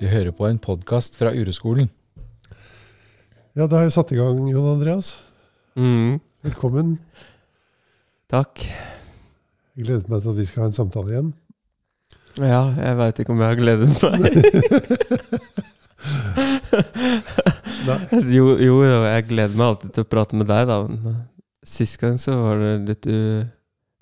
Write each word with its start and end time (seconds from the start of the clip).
Du 0.00 0.04
hører 0.10 0.32
på 0.36 0.46
en 0.48 0.58
podkast 0.60 1.16
fra 1.18 1.30
Ureskolen. 1.32 1.88
Ja, 3.56 3.64
da 3.66 3.78
har 3.80 3.86
jeg 3.86 3.94
satt 3.96 4.10
i 4.12 4.18
gang, 4.18 4.42
Jon 4.52 4.68
Andreas. 4.74 5.14
Mm, 5.76 6.18
Velkommen. 6.44 6.96
takk. 8.32 8.60
Jeg 9.76 9.86
gleder 9.86 10.08
meg 10.12 10.22
til 10.24 10.30
at 10.32 10.38
vi 10.40 10.46
skal 10.48 10.62
ha 10.64 10.68
en 10.70 10.76
samtale 10.76 11.12
igjen. 11.14 11.30
Ja, 12.36 12.60
jeg 12.76 12.96
veit 12.98 13.20
ikke 13.22 13.32
om 13.32 13.40
jeg 13.40 13.52
har 13.52 13.60
gledet 13.60 13.88
meg. 14.02 14.20
Jo, 17.86 18.56
jo, 18.58 18.74
jo, 18.82 18.96
jeg 19.06 19.24
gleder 19.28 19.54
meg 19.56 19.66
alltid 19.70 19.92
til 19.94 20.02
å 20.04 20.08
prate 20.10 20.36
med 20.38 20.48
deg, 20.50 20.64
da. 20.68 20.76
Men 20.90 21.14
Sist 21.66 21.96
gang 22.02 22.16
så 22.20 22.34
var 22.40 22.58
det 22.60 22.72
litt 22.88 23.06
u 23.06 23.18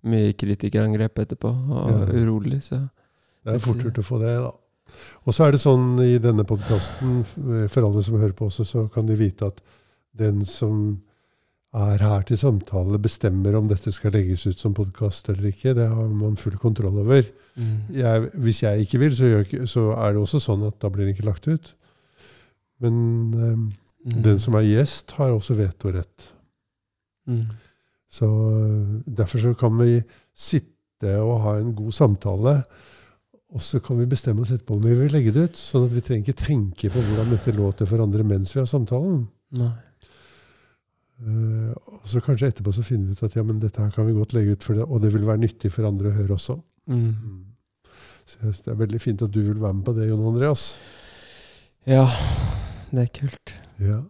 mye 0.09 0.33
kritikerangrep 0.41 1.21
etterpå, 1.23 1.51
og 1.53 1.91
Ja. 1.93 1.99
urolig, 2.25 2.63
så 2.65 2.81
Det 3.45 3.55
er 3.55 3.61
fort 3.65 3.85
gjort 3.85 4.01
å 4.01 4.05
få 4.09 4.19
det, 4.25 4.33
da. 4.41 4.51
Og 5.25 5.35
så 5.35 5.47
er 5.47 5.55
det 5.55 5.61
sånn 5.63 5.99
i 6.05 6.19
denne 6.23 6.45
podkasten, 6.49 7.23
for 7.71 7.87
alle 7.87 8.03
som 8.05 8.19
hører 8.21 8.35
på 8.37 8.49
også, 8.51 8.65
så 8.69 8.85
kan 8.93 9.07
de 9.09 9.17
vite 9.19 9.49
at 9.51 9.61
den 10.15 10.45
som 10.47 11.01
er 11.75 11.99
her 11.99 12.23
til 12.23 12.39
samtale, 12.39 13.01
bestemmer 13.03 13.57
om 13.59 13.67
dette 13.67 13.91
skal 13.91 14.13
legges 14.15 14.45
ut 14.47 14.61
som 14.63 14.75
podkast 14.77 15.29
eller 15.33 15.49
ikke. 15.51 15.73
Det 15.75 15.89
har 15.91 16.11
man 16.13 16.37
full 16.39 16.55
kontroll 16.63 17.01
over. 17.03 17.25
mm. 17.57 17.79
Jeg, 17.99 18.29
hvis 18.45 18.63
jeg 18.63 18.85
ikke 18.85 19.01
vil, 19.03 19.17
så, 19.17 19.25
gjør, 19.33 19.65
så 19.67 19.87
er 19.97 20.13
det 20.15 20.21
også 20.23 20.39
sånn 20.45 20.63
at 20.69 20.77
da 20.85 20.91
blir 20.95 21.09
den 21.09 21.17
ikke 21.17 21.27
lagt 21.27 21.49
ut. 21.51 21.75
Men 22.83 22.95
um, 23.35 23.73
Mm. 24.05 24.19
den 24.21 24.37
som 24.39 24.53
er 24.59 24.67
gjest, 24.69 25.15
har 25.17 25.31
også 25.33 25.55
vetorett. 25.57 26.27
mm. 27.27 27.45
Så 28.13 28.27
øh, 28.29 29.01
Derfor 29.17 29.39
så 29.41 29.55
kan 29.57 29.79
vi 29.79 30.03
sitte 30.37 31.15
og 31.23 31.41
ha 31.41 31.55
en 31.59 31.71
god 31.75 31.93
samtale, 31.93 32.53
og 33.55 33.63
så 33.63 33.79
kan 33.79 34.01
vi 34.01 34.11
bestemme 34.11 34.43
oss 34.43 34.51
etterpå 34.51 34.75
om 34.75 34.83
vi 34.83 34.97
vil 34.99 35.13
legge 35.15 35.33
det 35.35 35.43
ut. 35.49 35.59
Sånn 35.59 35.87
at 35.87 35.93
vi 35.95 36.03
trenger 36.03 36.27
ikke 36.27 36.41
tenke 36.43 36.89
på 36.91 37.03
hvordan 37.07 37.31
dette 37.31 37.55
låter 37.55 37.87
for 37.87 38.03
andre 38.03 38.27
mens 38.27 38.51
vi 38.51 38.59
har 38.59 38.67
samtalen. 38.67 39.21
Nei. 39.55 39.73
Uh, 41.23 41.71
og 41.71 42.09
så 42.11 42.19
kanskje 42.25 42.49
etterpå 42.51 42.73
så 42.75 42.83
finner 42.83 43.07
vi 43.07 43.15
ut 43.15 43.23
at 43.23 43.37
ja, 43.39 43.45
men 43.47 43.61
dette 43.63 43.79
her 43.79 43.93
kan 43.95 44.09
vi 44.09 44.17
godt 44.17 44.35
legge 44.35 44.57
ut, 44.57 44.65
for 44.67 44.75
det, 44.75 44.87
og 44.89 44.99
det 45.05 45.13
vil 45.15 45.27
være 45.29 45.45
nyttig 45.45 45.71
for 45.71 45.87
andre 45.87 46.11
å 46.11 46.17
høre 46.17 46.35
også. 46.35 46.57
Mm. 46.91 47.45
Så 48.27 48.41
jeg 48.43 48.57
det 48.65 48.73
er 48.73 48.81
veldig 48.81 49.01
fint 49.05 49.23
at 49.23 49.33
du 49.33 49.39
vil 49.39 49.61
være 49.63 49.79
med 49.79 49.87
på 49.87 49.95
det, 49.95 50.09
Jon 50.09 50.27
Andreas. 50.33 50.65
Ja, 51.87 52.09
det 52.91 53.05
er 53.05 53.13
kult. 53.21 53.55
Ja. 53.79 54.01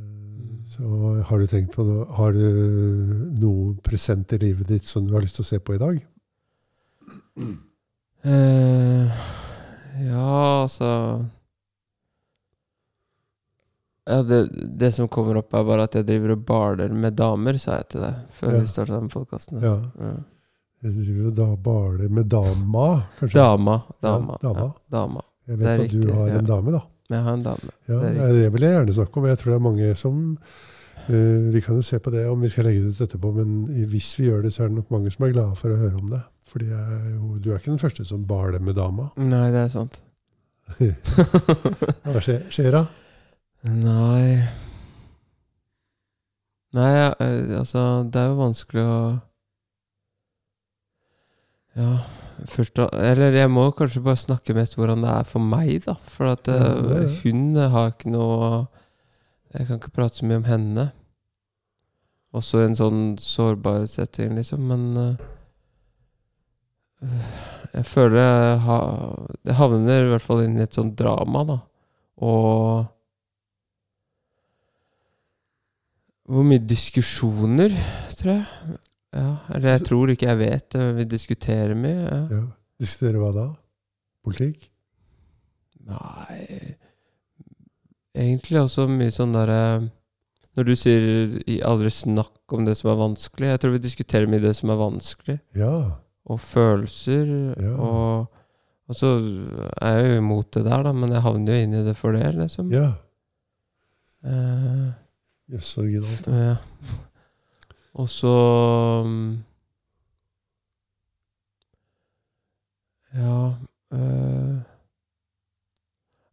Uh, 0.00 0.56
så 0.72 0.88
har 1.28 1.42
du 1.42 1.52
tenkt 1.52 1.76
på 1.76 1.84
noe 1.84 2.06
Har 2.16 2.32
du 2.32 2.46
noe 3.36 3.74
present 3.84 4.32
i 4.32 4.40
livet 4.40 4.70
ditt 4.72 4.88
som 4.88 5.04
du 5.04 5.12
har 5.12 5.20
lyst 5.20 5.36
til 5.36 5.44
å 5.44 5.50
se 5.50 5.60
på 5.60 5.76
i 5.76 5.82
dag? 5.82 6.00
Eh, 8.22 9.22
ja, 10.06 10.62
altså 10.62 10.88
ja, 14.06 14.22
det, 14.26 14.48
det 14.78 14.92
som 14.92 15.08
kommer 15.08 15.38
opp, 15.38 15.54
er 15.54 15.64
bare 15.66 15.86
at 15.86 15.94
jeg 15.94 16.06
driver 16.08 16.34
og 16.34 16.44
baler 16.46 16.94
med 16.94 17.14
damer, 17.18 17.58
sa 17.62 17.78
jeg 17.78 17.88
til 17.94 18.02
deg 18.02 18.20
før 18.34 18.52
Ja. 18.52 18.60
vi 18.60 18.70
starta 18.70 18.98
den 18.98 19.10
podkasten. 19.12 19.62
Ja. 19.62 19.76
Jeg 20.82 20.96
driver 20.96 21.30
da 21.36 21.46
baler 21.56 22.08
med 22.10 22.26
dama, 22.26 22.88
kanskje? 23.20 23.38
Dama. 23.38 23.76
Dama. 24.02 24.38
Ja, 24.42 24.48
dama. 24.48 24.66
Ja, 24.66 24.96
dama. 24.96 25.22
Jeg 25.46 25.58
vet 25.58 25.68
at 25.68 25.78
du 25.78 25.98
riktig, 26.00 26.14
har 26.14 26.28
ja. 26.28 26.38
en 26.40 26.50
dame, 26.50 26.74
da. 26.74 26.80
Jeg 27.12 27.22
har 27.22 27.34
en 27.38 27.42
dame. 27.46 27.72
Ja, 27.88 27.94
Det 28.00 28.12
det, 28.16 28.28
det 28.40 28.52
vil 28.52 28.62
jeg 28.66 28.76
gjerne 28.76 28.94
snakke 28.98 29.20
om. 29.20 29.26
Jeg 29.30 29.38
tror 29.38 29.50
det 29.52 29.56
er 29.56 29.66
mange 29.68 29.94
som 30.00 30.18
uh, 31.08 31.52
Vi 31.54 31.60
kan 31.60 31.74
jo 31.74 31.82
se 31.82 31.98
på 31.98 32.10
det 32.10 32.26
om 32.30 32.40
vi 32.42 32.48
skal 32.48 32.64
legge 32.64 32.82
det 32.82 32.94
ut 32.94 33.00
etterpå, 33.06 33.32
men 33.38 33.86
hvis 33.90 34.18
vi 34.18 34.26
gjør 34.30 34.42
det, 34.42 34.52
så 34.54 34.64
er 34.64 34.68
det 34.68 34.76
nok 34.80 34.90
mange 34.90 35.10
som 35.10 35.26
er 35.26 35.32
glade 35.34 35.56
for 35.56 35.70
å 35.70 35.78
høre 35.78 35.94
om 36.02 36.10
det. 36.10 36.22
Fordi 36.52 36.68
jeg, 36.68 37.12
du 37.40 37.50
er 37.50 37.58
ikke 37.60 37.70
den 37.72 37.80
første 37.80 38.04
som 38.04 38.26
bar 38.28 38.52
det 38.52 38.60
med 38.64 38.76
dama. 38.76 39.08
Nei, 39.32 39.46
det 39.54 39.66
er 39.66 39.72
sant. 39.72 40.02
Hva 40.72 42.20
skjer, 42.22 42.44
skjer 42.52 42.70
da? 42.72 42.82
Nei 43.68 44.38
Nei, 46.72 46.92
eh, 47.20 47.58
altså 47.58 47.82
Det 48.08 48.20
er 48.22 48.30
jo 48.30 48.38
vanskelig 48.38 48.84
å 48.88 49.00
Ja, 51.76 51.90
først 52.48 52.78
da 52.78 52.86
Eller 52.96 53.36
jeg 53.36 53.50
må 53.52 53.66
kanskje 53.76 54.04
bare 54.06 54.22
snakke 54.22 54.56
mest 54.56 54.78
hvordan 54.78 55.04
det 55.04 55.12
er 55.12 55.28
for 55.28 55.44
meg, 55.44 55.74
da. 55.84 55.98
For 56.14 56.32
at 56.32 56.48
Ja, 56.48 56.72
eh, 56.72 56.88
det 56.88 57.20
hun 57.20 57.44
har 57.74 57.92
ikke 57.92 58.14
noe 58.14 58.50
Jeg 59.52 59.68
kan 59.68 59.78
ikke 59.82 59.92
prate 59.98 60.22
så 60.22 60.24
mye 60.30 60.40
om 60.40 60.48
henne. 60.48 60.88
Også 62.32 62.62
i 62.62 62.70
en 62.70 62.78
sånn 62.78 63.00
sårbar 63.20 63.84
setting, 63.92 64.32
liksom. 64.38 64.62
Men 64.70 64.86
eh, 64.96 65.26
jeg 67.02 67.84
føler 67.88 68.18
jeg, 68.20 68.56
ha, 68.66 68.78
jeg 69.48 69.58
havner 69.58 70.06
i 70.06 70.10
hvert 70.12 70.24
fall 70.24 70.42
inn 70.44 70.58
i 70.58 70.64
et 70.64 70.76
sånt 70.76 70.94
drama, 70.98 71.44
da. 71.48 71.58
Og 72.22 72.88
Hvor 76.32 76.46
mye 76.46 76.62
diskusjoner, 76.64 77.74
tror 78.16 78.30
jeg. 78.32 78.76
Ja, 79.12 79.30
eller 79.52 79.74
jeg 79.74 79.84
tror 79.84 80.12
ikke 80.12 80.28
jeg 80.30 80.38
vet. 80.40 80.76
Vi 80.96 81.04
diskuterer 81.10 81.74
mye. 81.76 82.04
Ja. 82.06 82.20
Ja. 82.30 82.44
Diskuterer 82.80 83.18
hva 83.20 83.32
da? 83.34 83.48
Politikk? 84.24 84.68
Nei 85.82 86.76
Egentlig 88.12 88.60
også 88.60 88.84
mye 88.90 89.10
sånn 89.14 89.32
derre 89.34 89.88
Når 90.52 90.66
du 90.68 90.72
sier 90.76 91.04
'aldri 91.64 91.90
snakk 91.90 92.54
om 92.54 92.66
det 92.66 92.76
som 92.78 92.90
er 92.92 92.98
vanskelig', 93.00 93.50
jeg 93.50 93.60
tror 93.60 93.72
vi 93.72 93.80
diskuterer 93.86 94.28
mye 94.28 94.42
det 94.42 94.52
som 94.58 94.70
er 94.70 94.76
vanskelig. 94.76 95.38
Ja. 95.56 96.01
Og 96.32 96.40
følelser. 96.40 97.30
Ja. 97.60 97.74
Og, 97.76 98.26
og 98.88 98.96
så 98.98 99.12
er 99.82 99.98
jeg 99.98 100.10
jo 100.10 100.18
imot 100.22 100.50
det 100.56 100.64
der, 100.66 100.84
da, 100.86 100.92
men 100.96 101.12
jeg 101.12 101.24
havner 101.24 101.56
jo 101.56 101.66
inn 101.66 101.76
i 101.76 101.86
det 101.86 101.96
for 101.98 102.16
det, 102.16 102.26
liksom. 102.38 102.72
Ja. 102.72 102.88
Eh, 104.24 104.90
Jøss, 105.52 105.74
så 105.74 105.82
originalt. 105.84 106.28
Ja. 106.32 106.56
Og 107.92 108.08
så 108.08 108.34
mm, 109.06 109.44
Ja 113.14 113.54
øh, 113.92 114.56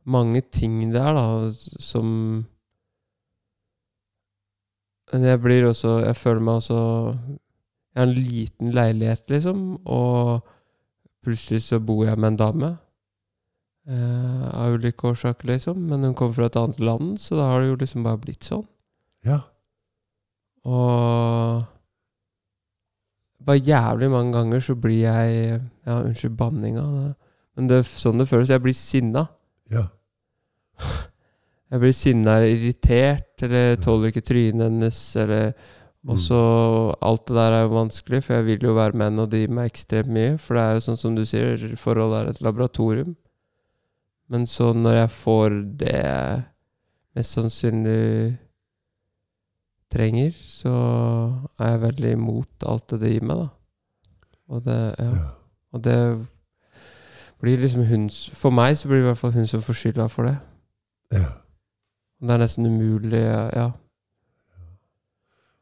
Mange 0.03 0.41
ting 0.41 0.93
der, 0.93 1.13
da, 1.13 1.53
som 1.79 2.05
Men 5.11 5.23
jeg 5.23 5.41
blir 5.41 5.67
også 5.67 5.99
Jeg 5.99 6.15
føler 6.15 6.39
meg 6.39 6.53
også 6.53 6.79
Jeg 7.99 8.07
har 8.07 8.13
en 8.13 8.29
liten 8.31 8.69
leilighet, 8.71 9.25
liksom, 9.27 9.63
og 9.83 10.45
plutselig 11.19 11.65
så 11.65 11.81
bor 11.83 12.05
jeg 12.07 12.15
med 12.15 12.29
en 12.29 12.37
dame. 12.39 12.69
Eh, 13.89 14.43
av 14.55 14.77
ulike 14.77 15.03
årsaker, 15.09 15.49
liksom. 15.49 15.81
Men 15.89 16.05
hun 16.07 16.13
kommer 16.15 16.37
fra 16.37 16.45
et 16.47 16.55
annet 16.55 16.79
land, 16.79 17.17
så 17.19 17.35
da 17.35 17.49
har 17.49 17.59
det 17.59 17.73
jo 17.73 17.79
liksom 17.81 18.05
bare 18.07 18.21
blitt 18.23 18.47
sånn. 18.47 18.63
Ja. 19.27 19.41
Og 20.63 21.65
bare 23.43 23.59
jævlig 23.67 24.09
mange 24.13 24.31
ganger 24.37 24.63
så 24.63 24.75
blir 24.79 25.01
jeg 25.03 25.59
Ja, 25.87 25.99
unnskyld 26.03 26.37
banninga, 26.39 26.85
men 27.57 27.67
det 27.67 27.81
er 27.81 27.83
sånn 27.83 28.23
det 28.23 28.29
føles. 28.29 28.53
Jeg 28.53 28.63
blir 28.63 28.77
sinna. 28.77 29.27
Ja. 29.67 29.89
Jeg 31.69 31.83
blir 31.83 31.91
sinna 31.93 32.39
eller 32.39 32.55
irritert, 32.55 33.43
eller 33.45 33.75
tåler 33.77 34.09
ikke 34.09 34.23
trynet 34.25 34.63
hennes, 34.71 35.01
eller. 35.21 35.51
Og 36.07 36.19
så 36.19 36.39
Alt 37.03 37.27
det 37.27 37.35
der 37.35 37.51
er 37.51 37.61
jo 37.65 37.73
vanskelig, 37.75 38.23
for 38.23 38.33
jeg 38.33 38.45
vil 38.45 38.63
jo 38.63 38.73
være 38.73 38.95
med 38.95 39.05
henne, 39.05 39.21
og 39.21 39.31
gir 39.31 39.51
meg 39.51 39.71
ekstremt 39.71 40.11
mye. 40.13 40.37
For 40.39 40.55
det 40.55 40.63
er 40.63 40.77
jo 40.77 40.85
sånn 40.85 41.01
som 41.01 41.15
du 41.17 41.25
sier, 41.27 41.65
forholdet 41.77 42.19
er 42.19 42.29
et 42.31 42.41
laboratorium. 42.45 43.15
Men 44.29 44.45
så 44.47 44.71
når 44.73 45.01
jeg 45.01 45.11
får 45.11 45.57
det 45.81 45.95
jeg 45.95 46.43
mest 47.17 47.35
sannsynlig 47.35 48.37
trenger, 49.91 50.35
så 50.37 50.73
er 51.59 51.73
jeg 51.73 51.81
veldig 51.81 52.11
imot 52.13 52.67
alt 52.69 52.93
det 52.93 53.01
det 53.01 53.13
gir 53.15 53.25
meg, 53.25 53.41
da. 53.41 53.49
Og 54.49 54.63
det, 54.65 54.79
ja. 54.99 55.09
ja. 55.09 55.27
Og 55.73 55.83
det 55.85 55.97
blir 57.39 57.59
liksom 57.61 57.83
hun 57.85 58.07
For 58.09 58.49
meg 58.49 58.77
så 58.77 58.87
blir 58.87 58.97
det 58.97 59.03
i 59.03 59.09
hvert 59.11 59.19
fall 59.21 59.35
hun 59.35 59.47
som 59.47 59.61
får 59.61 59.77
skylda 59.81 60.07
for 60.09 60.29
det. 60.29 60.37
ja. 61.13 61.27
Og 62.19 62.27
det 62.27 62.33
er 62.35 62.41
nesten 62.41 62.65
umulig, 62.67 63.21
ja. 63.55 63.69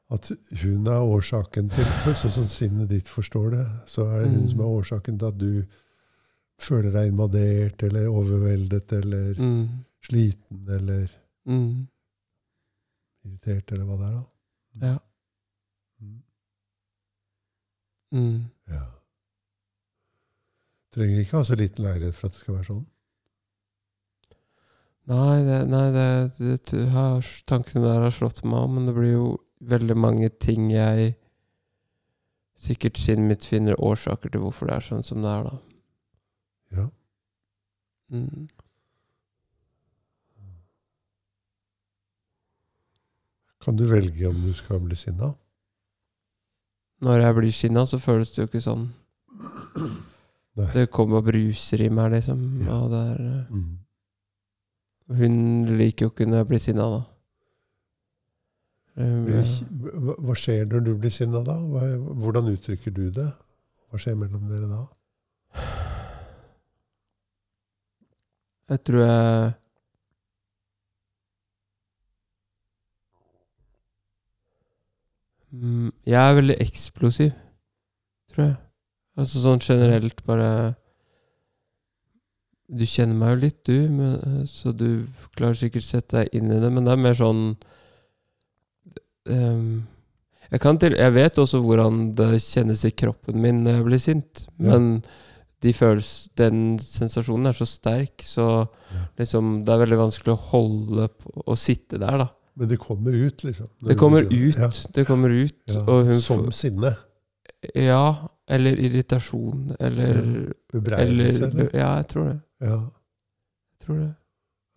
At 0.09 0.29
hun 0.61 0.87
er 0.87 1.03
årsaken 1.03 1.69
til 1.73 1.83
Sånn 2.15 2.31
som 2.31 2.45
sinnet 2.47 2.87
ditt 2.89 3.09
forstår 3.11 3.49
det, 3.51 3.65
så 3.91 4.05
er 4.07 4.21
det 4.23 4.29
hun 4.31 4.41
Mm. 4.45 4.49
som 4.49 4.59
er 4.61 4.65
årsaken 4.77 5.19
til 5.19 5.27
at 5.27 5.37
du 5.37 5.65
føler 6.59 6.91
deg 6.91 7.11
invadert 7.11 7.83
eller 7.83 8.07
overveldet 8.07 8.93
eller 8.93 9.33
Mm. 9.35 9.83
sliten 10.01 10.67
eller 10.69 11.09
Mm. 11.45 11.87
irritert 13.25 13.71
eller 13.71 13.85
hva 13.85 13.97
det 13.97 14.07
er. 14.07 14.17
da. 14.17 14.87
Ja. 14.87 14.99
Mm. 16.01 16.23
Mm. 18.13 18.45
ja. 18.69 18.83
Trenger 20.95 21.19
ikke 21.21 21.37
ha 21.37 21.43
så 21.43 21.55
liten 21.59 21.83
leilighet 21.85 22.15
for 22.15 22.27
at 22.27 22.33
det 22.33 22.39
skal 22.39 22.55
være 22.55 22.65
sånn. 22.71 22.85
Nei, 25.07 25.43
det, 25.43 25.59
nei 25.71 25.91
det, 25.91 26.07
det, 26.37 27.37
tankene 27.47 27.83
der 27.85 28.01
har 28.07 28.11
slått 28.11 28.43
meg 28.43 28.59
om, 28.59 28.73
men 28.75 28.85
det 28.89 28.95
blir 28.95 29.11
jo 29.13 29.27
veldig 29.61 29.95
mange 29.97 30.29
ting 30.29 30.69
jeg 30.71 31.15
sikkert 32.57 32.97
sinnet 32.97 33.27
mitt 33.29 33.45
finner 33.45 33.77
årsaker 33.79 34.29
til 34.33 34.41
hvorfor 34.41 34.67
det 34.69 34.75
er 34.77 34.85
sånn 34.85 35.03
som 35.05 35.21
det 35.21 35.29
er, 35.31 35.43
da. 35.43 35.57
Ja. 36.77 36.85
Mm. 38.11 38.47
Kan 43.63 43.75
du 43.77 43.85
velge 43.89 44.27
om 44.29 44.41
du 44.41 44.53
skal 44.55 44.79
bli 44.79 44.95
sinna? 44.95 45.33
Når 47.03 47.19
jeg 47.21 47.35
blir 47.37 47.51
sinna, 47.53 47.83
så 47.85 47.99
føles 48.01 48.31
det 48.33 48.41
jo 48.41 48.47
ikke 48.49 48.61
sånn. 48.63 48.85
Nei. 50.57 50.69
Det 50.73 50.87
kommer 50.89 51.19
og 51.19 51.27
bruser 51.27 51.83
i 51.85 51.89
meg, 51.93 52.11
liksom. 52.15 52.39
Ja. 52.65 52.77
Og 52.81 52.89
det 52.93 53.01
er, 53.11 53.45
Mm. 53.51 53.77
hun 55.17 55.77
liker 55.77 56.05
jo 56.05 56.09
ikke 56.09 56.25
når 56.25 56.37
jeg 56.37 56.47
blir 56.47 56.59
sinna, 56.59 56.87
da. 56.89 57.03
Um, 58.97 59.27
Hva 60.25 60.33
skjer 60.33 60.65
når 60.71 60.85
du 60.87 60.95
blir 60.97 61.13
sinna 61.13 61.43
da? 61.45 61.53
Hvordan 62.17 62.49
uttrykker 62.49 62.93
du 62.95 63.09
det? 63.13 63.27
Hva 63.91 63.99
skjer 64.01 64.17
mellom 64.17 64.47
dere 64.49 64.69
da? 64.71 64.81
Jeg 68.67 68.83
tror 68.83 69.03
jeg 69.05 69.53
Mm, 75.51 75.91
Jeg 76.05 76.29
er 76.29 76.35
veldig 76.35 76.55
eksplosiv, 76.59 77.31
tror 78.31 78.43
jeg. 78.43 78.55
Altså 79.17 79.41
sånn 79.41 79.63
generelt 79.63 80.19
bare 80.27 80.75
Du 82.67 82.83
kjenner 82.85 83.15
meg 83.15 83.29
jo 83.31 83.37
litt, 83.45 83.61
du, 83.63 83.87
men, 83.89 84.43
så 84.51 84.73
du 84.75 85.07
klarer 85.37 85.55
sikkert 85.55 85.85
sette 85.85 86.17
deg 86.19 86.33
inn 86.35 86.51
i 86.51 86.57
det, 86.59 86.67
men 86.67 86.83
det 86.83 86.91
er 86.91 86.99
mer 86.99 87.15
sånn 87.15 87.43
ehm, 89.29 89.87
jeg, 90.51 90.59
kan 90.63 90.77
til, 90.79 90.95
jeg 90.97 91.13
vet 91.13 91.39
også 91.43 91.59
hvordan 91.63 92.11
det 92.15 92.29
kjennes 92.43 92.83
i 92.87 92.91
kroppen 92.91 93.41
min 93.43 93.63
når 93.65 93.79
jeg 93.79 93.85
blir 93.89 93.99
sint, 94.03 94.45
Ja. 94.59 94.71
men 94.77 95.03
de 95.61 95.71
føles, 95.73 96.29
den 96.37 96.77
sensasjonen 96.79 97.47
er 97.49 97.53
så 97.57 97.65
sterk, 97.65 98.21
så 98.23 98.67
Ja. 98.93 99.05
liksom, 99.19 99.63
det 99.65 99.73
er 99.73 99.81
veldig 99.85 99.97
vanskelig 99.97 100.33
å 100.35 100.41
holde 100.51 101.07
på 101.09 101.43
å 101.47 101.57
sitte 101.57 101.97
der, 101.99 102.17
da. 102.17 102.27
Men 102.55 102.69
det 102.69 102.79
kommer 102.79 103.11
ut, 103.13 103.43
liksom. 103.43 103.67
Det 103.85 103.97
kommer 103.97 104.21
ut. 104.23 104.55
Ja. 104.57 104.69
Det 104.93 105.05
kommer 105.05 105.29
ut. 105.29 105.53
Som 106.21 106.51
sinne. 106.51 106.95
Ja, 107.75 108.27
eller 108.49 108.77
irritasjon, 108.77 109.75
eller 109.79 110.53
Bebreidelse, 110.73 111.49
eller? 111.51 111.69
Ja, 111.73 111.95
jeg 111.97 112.07
tror 112.07 112.25
det. 112.31 112.39
Ja. 112.61 112.77
Jeg 112.79 113.85
tror 113.85 113.99
det. 113.99 114.15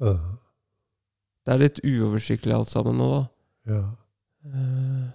Ja. 0.00 0.14
Det 1.46 1.54
er 1.54 1.58
litt 1.58 1.80
uoversiktlig 1.84 2.52
alt 2.54 2.68
sammen 2.68 2.98
nå, 3.00 3.08
da. 3.10 3.24
ja. 3.74 3.82
Eh, 4.44 5.08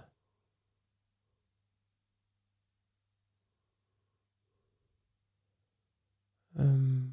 um, 6.58 7.12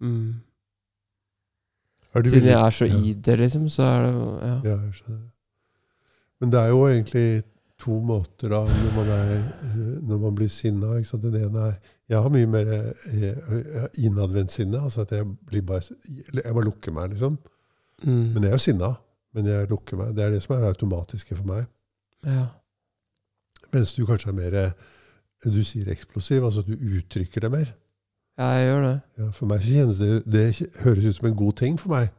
mm. 0.00 0.40
Siden 2.10 2.48
jeg 2.48 2.66
er 2.66 2.70
så 2.70 2.84
ja. 2.84 2.96
i 2.98 3.12
det, 3.12 3.38
liksom, 3.38 3.68
så 3.68 3.82
er 3.82 4.02
det 4.02 4.14
Ja. 4.14 4.60
Ja, 4.64 4.76
jeg 4.80 4.94
skjønner. 4.94 5.28
Men 6.40 6.52
det 6.52 6.60
er 6.60 6.68
jo 6.68 6.86
egentlig 6.88 7.42
to 7.78 8.00
måter 8.00 8.48
da, 8.48 8.64
når 8.64 8.94
man, 8.96 9.08
er, 9.08 9.42
når 10.08 10.18
man 10.18 10.34
blir 10.34 10.48
sinna. 10.48 10.98
Den 11.22 11.36
ene 11.36 11.58
er 11.68 11.74
Jeg 12.08 12.22
har 12.22 12.28
mye 12.28 12.46
mer 12.46 12.70
eh, 12.72 13.84
innadvendt 13.98 14.50
sinne. 14.50 14.80
altså 14.82 15.00
at 15.00 15.12
Jeg 15.12 15.26
blir 15.46 15.62
bare, 15.62 15.80
jeg 16.34 16.54
bare 16.54 16.64
lukker 16.64 16.92
meg, 16.92 17.10
liksom. 17.10 17.38
Mm. 18.02 18.32
Men 18.34 18.42
jeg 18.42 18.48
er 18.48 18.56
jo 18.56 18.58
sinna. 18.58 18.94
Men 19.34 19.46
jeg 19.46 19.68
lukker 19.70 19.96
meg. 20.00 20.14
Det 20.16 20.24
er 20.24 20.30
det 20.34 20.40
som 20.42 20.56
er 20.56 20.64
det 20.64 20.72
automatiske 20.74 21.36
for 21.36 21.46
meg. 21.52 21.68
ja. 22.26 22.46
Mens 23.70 23.92
du 23.94 24.00
kanskje 24.02 24.32
er 24.32 24.34
mer 24.34 24.54
Du 25.44 25.60
sier 25.62 25.86
eksplosiv, 25.92 26.42
altså 26.42 26.64
at 26.64 26.66
du 26.66 26.74
uttrykker 26.98 27.40
det 27.44 27.50
mer. 27.52 27.68
ja, 28.38 28.48
jeg 28.58 28.66
gjør 28.66 28.82
det. 28.82 28.96
Ja, 29.20 29.28
for 29.30 29.46
meg 29.46 29.60
kjennes 29.62 29.98
det 30.00 30.08
Det 30.26 30.42
høres 30.82 31.06
ut 31.06 31.14
som 31.20 31.28
en 31.28 31.36
god 31.38 31.54
ting 31.60 31.78
for 31.78 31.88
meg. 31.94 32.10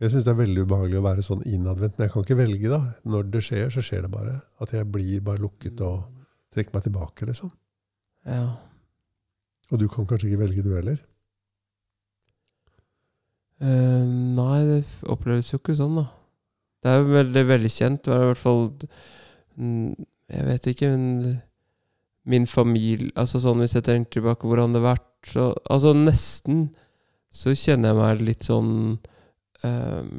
Jeg 0.00 0.10
syns 0.10 0.24
det 0.24 0.32
er 0.32 0.38
veldig 0.40 0.64
ubehagelig 0.64 0.98
å 0.98 1.04
være 1.04 1.22
sånn 1.22 1.44
innadvendt. 1.46 1.98
Men 1.98 2.06
jeg 2.08 2.12
kan 2.14 2.24
ikke 2.24 2.38
velge, 2.40 2.70
da. 2.72 2.80
Når 3.04 3.28
det 3.30 3.42
skjer, 3.44 3.68
så 3.70 3.84
skjer 3.84 4.02
det 4.06 4.10
bare. 4.10 4.40
At 4.60 4.72
jeg 4.72 4.88
blir 4.90 5.20
bare 5.20 5.38
lukket 5.44 5.80
og 5.86 6.00
trekker 6.54 6.74
meg 6.78 6.86
tilbake, 6.88 7.28
liksom. 7.28 7.52
Ja. 8.26 8.56
Og 9.70 9.78
du 9.78 9.86
kan 9.88 10.06
kanskje 10.08 10.30
ikke 10.32 10.40
velge, 10.46 10.64
du 10.64 10.72
heller? 10.74 10.98
Eh, 13.62 14.04
nei, 14.38 14.60
det 14.66 14.80
oppleves 15.10 15.52
jo 15.52 15.60
ikke 15.60 15.76
sånn, 15.78 16.00
da. 16.00 16.08
Det 16.84 16.92
er 16.92 17.00
jo 17.00 17.14
veldig 17.14 17.44
velkjent. 17.48 18.04
Det 18.04 18.12
er 18.12 18.22
i 18.22 18.30
hvert 18.32 18.42
fall 18.44 18.64
Jeg 20.34 20.46
vet 20.48 20.66
ikke, 20.66 20.88
men 20.90 21.36
min 22.24 22.46
familie 22.48 23.12
Altså 23.20 23.38
sånn 23.38 23.60
hvis 23.62 23.76
jeg 23.76 23.84
tenker 23.86 24.16
tilbake 24.18 24.48
hvordan 24.48 24.72
det 24.74 24.80
har 24.82 24.96
vært 24.96 25.28
så, 25.28 25.44
Altså 25.70 25.92
nesten 25.94 26.64
så 27.34 27.54
kjenner 27.58 27.90
jeg 27.90 27.98
meg 27.98 28.22
litt 28.28 28.46
sånn 28.46 28.72
um, 29.64 30.18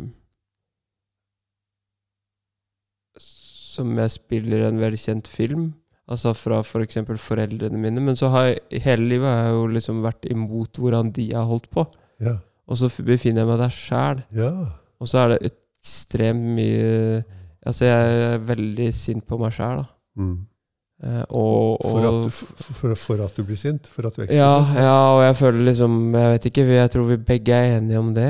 Som 3.19 3.93
jeg 3.99 4.13
spiller 4.13 4.65
en 4.69 4.79
velkjent 4.79 5.27
film. 5.27 5.73
Altså 6.07 6.31
fra 6.37 6.61
f.eks. 6.63 7.01
For 7.07 7.19
foreldrene 7.19 7.79
mine. 7.79 8.03
Men 8.03 8.15
så 8.19 8.29
har 8.31 8.45
jeg 8.47 8.83
hele 8.85 9.07
livet 9.09 9.27
har 9.27 9.49
jeg 9.49 9.55
jo 9.57 9.65
liksom 9.73 10.03
vært 10.05 10.27
imot 10.31 10.79
hvordan 10.79 11.11
de 11.15 11.25
har 11.33 11.47
holdt 11.49 11.67
på. 11.73 11.83
Ja. 12.23 12.37
Og 12.67 12.77
så 12.77 12.89
befinner 13.05 13.41
jeg 13.43 13.47
meg 13.51 13.59
der 13.61 13.69
sjæl. 13.73 14.23
ja. 14.35 14.51
Og 14.99 15.07
så 15.11 15.17
er 15.19 15.27
det 15.35 15.51
ekstremt 15.51 16.45
mye 16.55 17.23
Altså, 17.65 17.85
jeg 17.85 18.33
er 18.33 18.37
veldig 18.45 18.93
sint 18.93 19.25
på 19.27 19.37
meg 19.41 19.51
sjæl, 19.53 19.79
da. 19.81 19.85
Mm. 20.21 20.35
Eh, 21.03 21.23
og, 21.29 21.81
og 21.83 21.91
For, 21.91 22.05
at 22.07 22.13
du, 22.23 22.29
for, 22.29 22.95
for, 22.95 23.23
at 23.25 23.33
du 23.37 23.43
blir 23.43 23.57
sint? 23.59 23.87
For 23.91 24.05
at 24.07 24.15
du 24.15 24.21
er 24.21 24.29
ja, 24.33 24.51
sint? 24.63 24.77
ja, 24.79 24.93
og 25.17 25.23
jeg 25.25 25.35
føler 25.35 25.65
liksom 25.65 26.13
Jeg 26.15 26.31
vet 26.31 26.45
ikke, 26.45 26.65
jeg 26.77 26.91
tror 26.93 27.07
vi 27.09 27.17
begge 27.17 27.53
er 27.57 27.77
enige 27.77 27.99
om 27.99 28.13
det. 28.15 28.29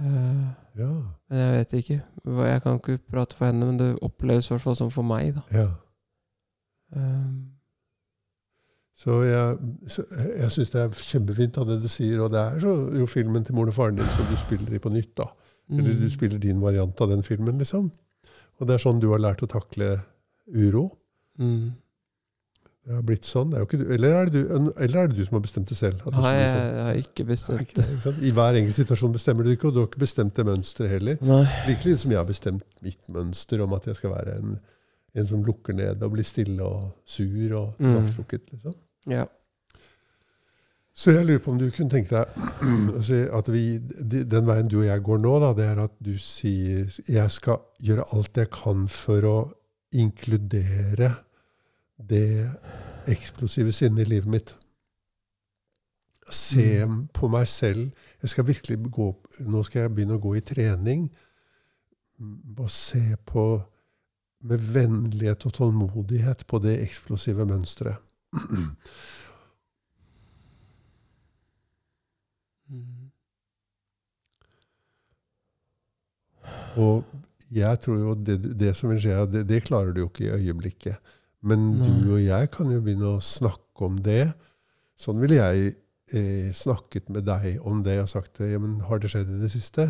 Eh, 0.00 0.46
Ja. 0.76 0.88
men 1.30 1.38
jeg 1.38 1.52
vet 1.58 1.72
ikke. 1.72 2.02
Jeg 2.26 2.62
kan 2.62 2.74
ikke 2.80 2.98
prate 3.12 3.36
for 3.36 3.46
henne, 3.46 3.66
men 3.66 3.78
det 3.78 3.98
oppleves 4.02 4.48
i 4.50 4.54
hvert 4.54 4.60
fall 4.64 4.76
som 4.76 4.90
for 4.90 5.02
meg, 5.06 5.34
da. 5.36 5.40
ja. 5.60 5.68
Eh, 6.96 7.55
Så 8.96 9.18
jeg, 9.26 9.72
så 9.92 10.04
jeg 10.24 10.52
syns 10.54 10.70
det 10.72 10.80
er 10.80 11.00
kjempefint 11.04 11.58
av 11.60 11.66
det 11.68 11.82
du 11.82 11.88
sier. 11.92 12.20
Og 12.24 12.30
det 12.32 12.40
er 12.40 12.60
så, 12.64 12.74
jo 12.96 13.08
filmen 13.10 13.44
til 13.44 13.56
moren 13.58 13.72
og 13.72 13.76
faren 13.76 13.98
din 13.98 14.12
som 14.16 14.28
du 14.30 14.36
spiller 14.40 14.76
i 14.76 14.80
på 14.82 14.92
nytt. 14.94 15.12
da. 15.20 15.28
Eller 15.68 15.96
du 15.98 16.06
mm. 16.06 16.12
spiller 16.14 16.40
din 16.40 16.62
variant 16.62 17.00
av 17.04 17.10
den 17.10 17.24
filmen, 17.26 17.58
liksom. 17.60 17.90
Og 18.56 18.68
det 18.68 18.76
er 18.76 18.82
sånn 18.86 19.02
du 19.02 19.10
har 19.12 19.20
lært 19.20 19.42
å 19.44 19.50
takle 19.50 19.98
uro. 20.48 20.86
Mm. 21.36 21.74
Det 22.86 22.94
har 22.94 23.02
blitt 23.02 23.26
sånn. 23.26 23.50
Det 23.50 23.58
er 23.58 23.66
du, 23.82 23.84
eller, 23.96 24.12
er 24.14 24.30
det 24.30 24.40
du, 24.46 24.70
eller 24.78 24.98
er 25.00 25.08
det 25.10 25.18
du 25.18 25.24
som 25.26 25.36
har 25.36 25.42
bestemt 25.44 25.68
det 25.68 25.76
selv? 25.76 26.04
Nei, 26.14 26.32
jeg, 26.38 26.50
sånn? 26.54 26.80
har 26.86 27.00
ikke 27.02 27.26
bestemt 27.26 27.74
det, 27.74 27.86
ikke? 27.96 28.12
I 28.22 28.32
hver 28.36 28.60
enkelt 28.60 28.78
situasjon 28.78 29.16
bestemmer 29.16 29.44
du 29.44 29.50
ikke, 29.52 29.68
og 29.68 29.74
du 29.74 29.80
har 29.82 29.90
ikke 29.90 30.04
bestemt 30.04 30.38
det 30.38 30.46
mønsteret 30.46 30.94
heller. 30.94 31.18
Nei. 31.26 31.42
Like 31.66 31.82
lite 31.82 31.98
som 32.04 32.14
jeg 32.14 32.20
har 32.22 32.28
bestemt 32.30 32.64
mitt 32.86 33.10
mønster 33.12 33.64
om 33.66 33.74
at 33.76 33.90
jeg 33.90 33.98
skal 33.98 34.14
være 34.14 34.38
en, 34.38 34.56
en 35.18 35.28
som 35.28 35.42
lukker 35.44 35.76
ned 35.76 36.06
og 36.06 36.14
blir 36.14 36.28
stille 36.30 36.62
og 36.62 36.92
sur 37.04 37.58
og 37.58 37.74
Mm. 37.82 37.90
tilbaketrukket. 37.90 38.52
Liksom. 38.54 38.78
Ja. 39.06 39.26
Så 40.96 41.12
jeg 41.12 41.26
lurer 41.28 41.42
på 41.44 41.50
om 41.52 41.58
du 41.60 41.66
kunne 41.70 41.92
tenke 41.92 42.08
deg 42.08 43.30
at 43.36 43.48
vi, 43.52 43.78
Den 44.24 44.46
veien 44.48 44.68
du 44.72 44.78
og 44.80 44.86
jeg 44.86 45.02
går 45.04 45.18
nå, 45.20 45.34
da, 45.42 45.50
det 45.52 45.66
er 45.68 45.82
at 45.84 45.92
du 46.00 46.14
sier 46.18 46.88
jeg 47.12 47.30
skal 47.34 47.58
gjøre 47.84 48.06
alt 48.16 48.36
jeg 48.40 48.48
kan 48.54 48.86
for 48.88 49.26
å 49.28 49.34
inkludere 49.92 51.10
det 52.00 52.48
eksplosive 53.12 53.72
sinnet 53.76 54.06
i 54.06 54.10
livet 54.16 54.32
mitt. 54.32 54.54
Se 56.26 56.84
Mm. 56.86 57.08
på 57.12 57.28
meg 57.30 57.46
selv. 57.46 57.92
Jeg 58.22 58.30
skal 58.30 58.44
virkelig 58.48 58.90
gå, 58.90 59.14
Nå 59.46 59.62
skal 59.64 59.82
jeg 59.82 59.94
begynne 59.94 60.16
å 60.16 60.22
gå 60.22 60.36
i 60.36 60.40
trening. 60.40 61.10
mm, 62.18 62.56
Og 62.58 62.70
se 62.70 63.16
på 63.26 63.62
med 64.42 64.58
vennlighet 64.60 65.46
og 65.46 65.52
tålmodighet 65.52 66.46
på 66.46 66.58
det 66.62 66.80
eksplosive 66.82 67.44
mønsteret. 67.46 67.96
Og 76.76 77.04
jeg 77.54 77.80
tror 77.84 77.98
jo 78.02 78.14
det, 78.26 78.36
det 78.58 78.72
som 78.76 78.90
vil 78.92 79.00
skje, 79.02 79.16
det, 79.32 79.44
det 79.48 79.62
klarer 79.68 79.94
du 79.94 80.02
jo 80.04 80.10
ikke 80.10 80.26
i 80.26 80.34
øyeblikket. 80.40 81.14
Men 81.46 81.68
Nei. 81.78 81.88
du 82.02 82.14
og 82.16 82.22
jeg 82.24 82.50
kan 82.54 82.70
jo 82.72 82.82
begynne 82.82 83.16
å 83.16 83.22
snakke 83.22 83.86
om 83.86 83.98
det. 84.02 84.32
Sånn 84.98 85.20
ville 85.22 85.38
jeg 85.38 85.74
eh, 86.16 86.48
snakket 86.56 87.10
med 87.14 87.26
deg 87.28 87.60
om 87.66 87.82
det 87.86 87.98
og 88.02 88.10
sagt 88.10 88.40
ja, 88.42 88.58
men 88.62 88.80
har 88.88 89.00
det 89.02 89.12
skjedd 89.12 89.30
i 89.36 89.40
det 89.44 89.52
siste? 89.54 89.88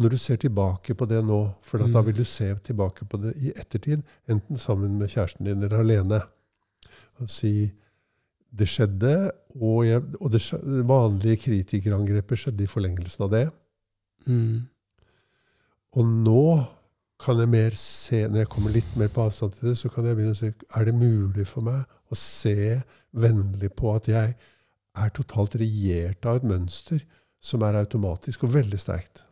Når 0.00 0.16
du 0.16 0.18
ser 0.20 0.40
tilbake 0.42 0.96
på 0.98 1.08
det 1.10 1.22
nå, 1.24 1.40
for 1.64 1.82
da 1.84 1.86
Mm. 2.02 2.06
vil 2.10 2.18
du 2.20 2.24
se 2.26 2.50
tilbake 2.66 3.06
på 3.08 3.20
det 3.22 3.36
i 3.38 3.52
ettertid, 3.54 4.02
enten 4.28 4.58
sammen 4.60 4.98
med 4.98 5.12
kjæresten 5.12 5.46
din 5.46 5.62
eller 5.62 5.78
alene, 5.84 6.22
og 7.20 7.30
si 7.32 7.70
det 8.56 8.68
skjedde, 8.70 9.12
og, 9.56 9.82
jeg, 9.86 10.02
og 10.20 10.32
det 10.32 10.40
vanlige 10.88 11.40
kritikerangrepet 11.44 12.40
skjedde 12.40 12.64
i 12.64 12.70
forlengelsen 12.70 13.26
av 13.26 13.34
det. 13.34 13.44
Mm. 14.26 14.64
Og 15.96 16.08
nå 16.26 16.42
kan 17.22 17.38
jeg 17.40 17.48
mer 17.48 17.76
se, 17.80 18.22
når 18.28 18.42
jeg 18.42 18.50
kommer 18.52 18.74
litt 18.74 18.96
mer 19.00 19.08
på 19.12 19.24
avstand 19.24 19.54
til 19.56 19.70
det, 19.70 19.76
så 19.80 19.88
kan 19.92 20.04
jeg 20.04 20.18
begynne 20.18 20.36
å 20.36 20.40
se 20.40 20.50
er 20.52 20.88
det 20.88 20.96
mulig 20.96 21.46
for 21.48 21.64
meg 21.64 21.84
å 22.12 22.18
se 22.20 22.82
vennlig 23.16 23.70
på 23.76 23.94
at 23.96 24.10
jeg 24.10 24.34
er 24.96 25.14
totalt 25.16 25.56
regjert 25.60 26.28
av 26.28 26.40
et 26.40 26.48
mønster 26.48 27.00
som 27.44 27.64
er 27.64 27.78
automatisk 27.80 28.44
og 28.46 28.54
veldig 28.56 28.78
sterkt, 28.80 29.22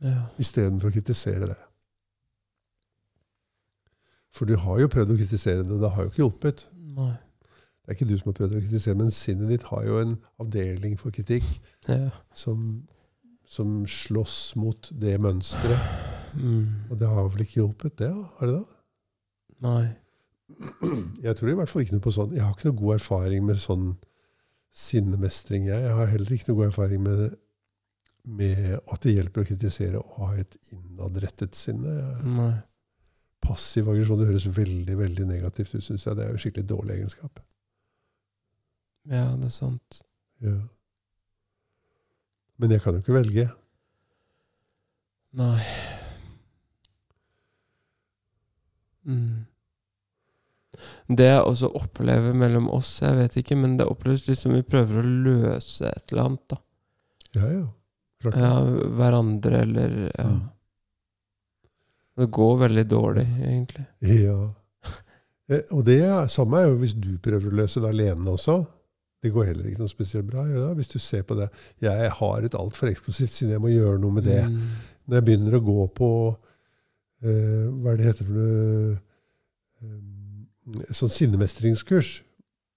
Ja. 0.00 0.28
istedenfor 0.40 0.88
å 0.88 0.94
kritisere 0.96 1.46
det. 1.50 1.58
For 4.32 4.46
du 4.46 4.56
har 4.56 4.78
jo 4.80 4.88
prøvd 4.88 5.12
å 5.12 5.18
kritisere 5.18 5.64
det, 5.64 5.72
og 5.74 5.82
det 5.82 5.90
har 5.90 6.04
jo 6.04 6.10
ikke 6.10 6.22
hjulpet. 6.22 6.66
Nei. 6.96 7.16
Det 7.90 7.96
er 7.96 8.04
ikke 8.04 8.06
du 8.12 8.18
som 8.20 8.28
har 8.30 8.36
prøvd 8.38 8.52
å 8.54 8.60
kritisere, 8.62 8.94
men 9.00 9.08
sinnet 9.10 9.48
ditt 9.50 9.64
har 9.66 9.82
jo 9.88 9.96
en 9.98 10.12
avdeling 10.38 10.92
for 11.00 11.10
kritikk 11.10 11.42
Ja. 11.88 12.12
som, 12.38 12.86
som 13.50 13.80
slåss 13.90 14.54
mot 14.62 14.90
det 14.94 15.16
mønsteret. 15.18 16.06
Mm. 16.38 16.86
Og 16.92 17.00
det 17.00 17.08
har 17.10 17.26
vel 17.32 17.42
ikke 17.42 17.58
hjulpet, 17.64 17.96
det? 17.98 18.12
Har 18.38 18.46
det 18.46 18.60
da? 18.60 18.78
Nei. 19.66 19.88
Jeg 21.26 21.34
tror 21.40 21.50
i 21.50 21.56
hvert 21.58 21.68
fall 21.72 21.82
ikke 21.82 21.96
noe 21.98 22.04
på 22.06 22.14
sånn. 22.14 22.36
Jeg 22.38 22.44
har 22.46 22.54
ikke 22.54 22.70
noe 22.70 22.78
god 22.78 22.94
erfaring 23.00 23.44
med 23.50 23.58
sånn 23.58 23.90
sinnemestring. 24.70 25.66
Jeg, 25.66 25.82
jeg 25.88 25.94
har 25.98 26.10
heller 26.14 26.32
ikke 26.36 26.50
noe 26.52 26.60
god 26.62 26.70
erfaring 26.70 27.02
med, 27.04 27.34
med 28.38 28.72
at 28.78 29.02
det 29.02 29.16
hjelper 29.16 29.42
å 29.42 29.48
kritisere 29.50 29.98
og 30.04 30.16
ha 30.20 30.30
et 30.44 30.56
innadrettet 30.76 31.58
sinne. 31.58 31.98
Jeg- 31.98 32.34
Nei. 32.38 32.52
Passiv 33.40 33.88
aggresjon 33.88 34.20
det 34.20 34.26
høres 34.28 34.46
veldig 34.52 34.94
veldig 35.00 35.26
negativt 35.26 35.74
ut, 35.74 35.82
syns 35.82 36.04
jeg. 36.06 36.14
Det 36.18 36.26
er 36.26 36.34
jo 36.36 36.40
skikkelig 36.44 36.68
dårlig 36.70 36.98
egenskap. 37.00 37.40
Ja, 39.10 39.24
det 39.36 39.48
er 39.50 39.54
sant. 39.54 40.02
Ja. 40.44 40.54
Men 42.60 42.70
jeg 42.74 42.82
kan 42.84 42.94
jo 42.96 43.02
ikke 43.02 43.16
velge. 43.16 43.46
Nei. 45.38 45.58
Mm. 49.06 49.46
Det 51.10 51.26
jeg 51.26 51.42
også 51.42 51.70
opplever 51.76 52.34
mellom 52.36 52.68
oss, 52.72 53.00
jeg 53.02 53.16
vet 53.18 53.36
ikke, 53.40 53.56
men 53.58 53.74
det 53.80 53.88
oppleves 53.90 54.26
litt 54.28 54.38
som 54.40 54.54
vi 54.54 54.62
prøver 54.66 55.00
å 55.02 55.12
løse 55.26 55.88
et 55.90 56.12
eller 56.14 56.28
annet, 56.30 56.44
da. 56.52 56.60
Ja, 57.36 57.50
ja. 57.50 57.66
Klart. 58.20 58.36
Ja, 58.36 58.54
hverandre, 59.00 59.62
eller 59.64 59.92
ja. 60.12 60.28
Mm. 60.28 60.40
Det 62.20 62.26
går 62.36 62.56
veldig 62.66 62.84
dårlig, 62.90 63.24
egentlig. 63.48 63.86
Ja. 64.04 64.36
Eh, 65.50 65.62
Og 65.72 65.80
det 65.86 66.02
er, 66.04 66.26
samme 66.30 66.60
er 66.60 66.68
jo 66.68 66.76
hvis 66.82 66.92
du 66.94 67.14
prøver 67.22 67.48
å 67.48 67.58
løse 67.62 67.80
det 67.82 67.88
alene 67.94 68.34
også. 68.34 68.58
Det 69.20 69.32
går 69.34 69.50
heller 69.50 69.66
ikke 69.68 69.82
noe 69.82 69.92
spesielt 69.92 70.26
bra. 70.30 70.46
Gjør 70.48 70.68
det? 70.68 70.76
Hvis 70.80 70.88
du 70.94 70.98
ser 70.98 71.22
på 71.28 71.36
det. 71.36 71.50
Jeg 71.84 72.12
har 72.16 72.46
et 72.46 72.54
altfor 72.56 72.88
eksplosivt 72.88 73.34
sinne, 73.34 73.52
jeg 73.58 73.60
må 73.60 73.68
gjøre 73.72 74.00
noe 74.00 74.16
med 74.16 74.24
det. 74.24 74.40
Mm. 74.48 74.62
Når 75.06 75.18
jeg 75.18 75.26
begynner 75.26 75.56
å 75.58 75.62
gå 75.66 75.86
på 75.98 76.08
uh, 76.30 77.66
Hva 77.82 77.92
er 77.92 78.00
det 78.00 78.08
heter 78.08 78.28
for 78.28 78.38
noe 78.38 78.96
uh, 79.84 80.86
Sånn 80.94 81.10
sinnemestringskurs. 81.12 82.10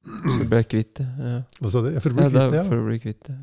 For 0.04 0.44
å 0.44 0.50
bli 0.52 0.64
kvitt 0.68 0.98
det. 1.00 1.06
Ja. 1.20 1.40
Hva 1.62 1.72
sa 1.72 1.84
du? 1.86 1.92
For 2.02 2.12
å 2.12 2.18
bli 2.18 2.26
kvitt 2.28 2.40
det, 2.40 2.58
ja. 2.58 2.64
for 2.68 2.80
å 2.80 2.88
bli 2.88 3.00
kvitt 3.04 3.28
det. 3.30 3.36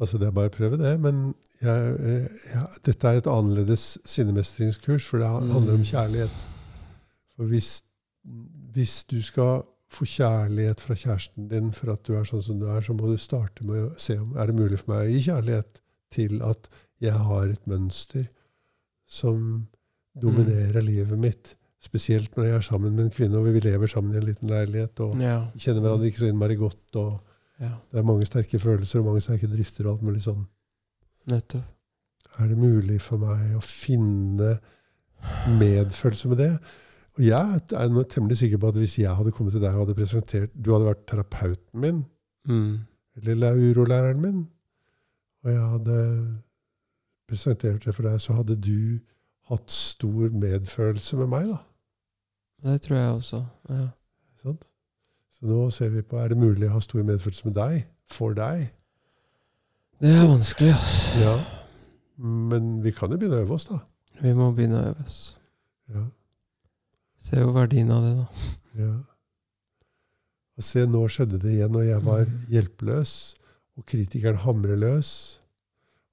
Altså, 0.00 0.20
det 0.20 0.28
er 0.28 0.34
bare 0.36 0.52
å 0.52 0.54
prøve 0.54 0.78
det. 0.80 0.92
Men 1.02 1.22
jeg, 1.64 1.92
eh, 2.12 2.42
ja, 2.52 2.66
dette 2.84 3.08
er 3.10 3.20
et 3.20 3.28
annerledes 3.32 3.96
sinnemestringskurs, 4.08 5.06
for 5.08 5.20
det 5.20 5.28
handler 5.28 5.74
om 5.74 5.80
Mm. 5.80 5.88
kjærlighet. 5.88 6.36
For 7.36 7.48
hvis, 7.50 7.82
hvis 8.76 9.04
du 9.04 9.20
skal 9.24 9.64
få 9.92 10.04
kjærlighet 10.10 10.80
fra 10.82 10.96
kjæresten 10.98 11.48
din 11.50 11.70
for 11.74 11.92
at 11.92 12.02
du 12.06 12.16
er 12.18 12.24
sånn 12.26 12.42
som 12.42 12.58
du 12.60 12.66
er, 12.68 12.80
så 12.82 12.94
må 12.96 13.10
du 13.10 13.16
starte 13.20 13.66
med 13.66 13.84
å 13.84 13.92
se 14.02 14.16
om 14.18 14.34
er 14.36 14.50
det 14.50 14.56
mulig 14.58 14.80
for 14.80 14.94
meg 14.94 15.06
å 15.06 15.12
gi 15.14 15.20
kjærlighet 15.28 15.80
til 16.16 16.42
at 16.42 16.68
jeg 17.02 17.12
har 17.28 17.46
et 17.52 17.68
mønster 17.70 18.26
som 19.06 19.68
dominerer 20.18 20.82
livet 20.82 21.18
mitt. 21.20 21.54
Spesielt 21.84 22.34
når 22.36 22.48
jeg 22.48 22.56
er 22.56 22.64
sammen 22.66 22.96
med 22.96 23.04
en 23.04 23.12
kvinne, 23.14 23.38
og 23.38 23.46
vi 23.46 23.60
lever 23.62 23.86
sammen 23.90 24.14
i 24.14 24.18
en 24.18 24.26
liten 24.26 24.50
leilighet. 24.50 24.98
og 25.00 25.20
Ja. 25.20 25.50
kjenner 25.56 25.84
hverandre 25.84 26.08
ikke 26.10 26.24
så 26.24 26.30
innmari 26.32 26.56
godt. 26.56 26.96
og 26.96 27.20
ja. 27.60 27.70
Det 27.92 27.98
er 27.98 28.02
mange 28.02 28.26
sterke 28.26 28.58
følelser 28.58 29.00
og 29.00 29.06
mange 29.06 29.20
sterke 29.20 29.46
drifter. 29.46 29.86
og 29.86 29.98
alt 29.98 30.02
mulig 30.02 30.22
sånn. 30.22 30.46
Nettopp. 31.26 31.64
Er 32.38 32.48
det 32.48 32.58
mulig 32.58 33.00
for 33.00 33.18
meg 33.18 33.54
å 33.56 33.62
finne 33.62 34.58
medfølelse 35.58 36.28
med 36.28 36.38
det? 36.38 36.58
Og 37.16 37.22
jeg 37.24 37.60
er 37.72 38.02
temmelig 38.12 38.36
sikker 38.42 38.58
på 38.60 38.68
at 38.68 38.74
hvis 38.80 38.98
jeg 38.98 39.16
hadde 39.16 39.32
kommet 39.32 39.52
til 39.56 39.62
deg 39.62 39.72
og 39.72 39.86
hadde 39.86 39.94
presentert 39.96 40.50
Du 40.52 40.72
hadde 40.74 40.88
vært 40.90 41.06
terapeuten 41.08 41.80
min, 41.80 42.04
Mm. 42.46 42.80
eller 43.16 43.34
laurolæreren 43.34 44.20
min, 44.22 44.48
og 45.44 45.50
jeg 45.50 45.60
hadde 45.62 45.96
presentert 47.28 47.84
det 47.84 47.94
for 47.94 48.02
deg, 48.06 48.20
så 48.20 48.32
hadde 48.36 48.54
du 48.62 48.98
hatt 49.48 49.70
stor 49.70 50.28
medfølelse 50.38 51.16
med 51.16 51.26
meg, 51.32 51.48
da. 51.48 51.56
Det 52.70 52.82
tror 52.82 52.96
jeg 52.96 53.10
også. 53.16 53.40
Ja. 53.68 53.88
Sånn? 54.42 54.58
Så 55.34 55.46
nå 55.50 55.70
ser 55.74 55.88
vi 55.90 56.02
på 56.02 56.18
er 56.22 56.28
det 56.28 56.38
mulig 56.38 56.68
å 56.68 56.72
ha 56.76 56.80
stor 56.80 57.02
medfølelse 57.02 57.44
med 57.48 57.54
deg, 57.58 57.86
for 58.06 58.34
deg. 58.34 58.68
Det 60.00 60.12
er 60.12 60.26
vanskelig, 60.28 60.70
altså. 60.76 61.20
Ja. 61.24 61.34
Men 62.18 62.82
vi 62.84 62.90
kan 62.96 63.10
jo 63.10 63.18
begynne 63.18 63.40
å 63.40 63.44
øve 63.46 63.54
oss, 63.58 63.64
da. 63.70 63.80
Vi 64.22 64.32
må 64.38 64.52
begynne 64.56 64.78
å 64.84 64.90
øve 64.92 65.04
oss. 65.04 65.18
Ja. 65.92 66.04
Ser 67.26 67.42
jo 67.42 67.52
verdien 67.56 67.90
av 67.90 68.04
det, 68.04 68.12
da. 68.20 68.26
Ja. 68.78 68.92
Og 70.56 70.64
se, 70.64 70.84
nå 70.88 71.02
skjedde 71.12 71.40
det 71.42 71.56
igjen, 71.56 71.74
og 71.76 71.84
jeg 71.84 72.04
var 72.06 72.28
hjelpeløs, 72.52 73.14
og 73.76 73.84
kritikeren 73.90 74.38
hamrer 74.44 74.78
løs. 74.80 75.10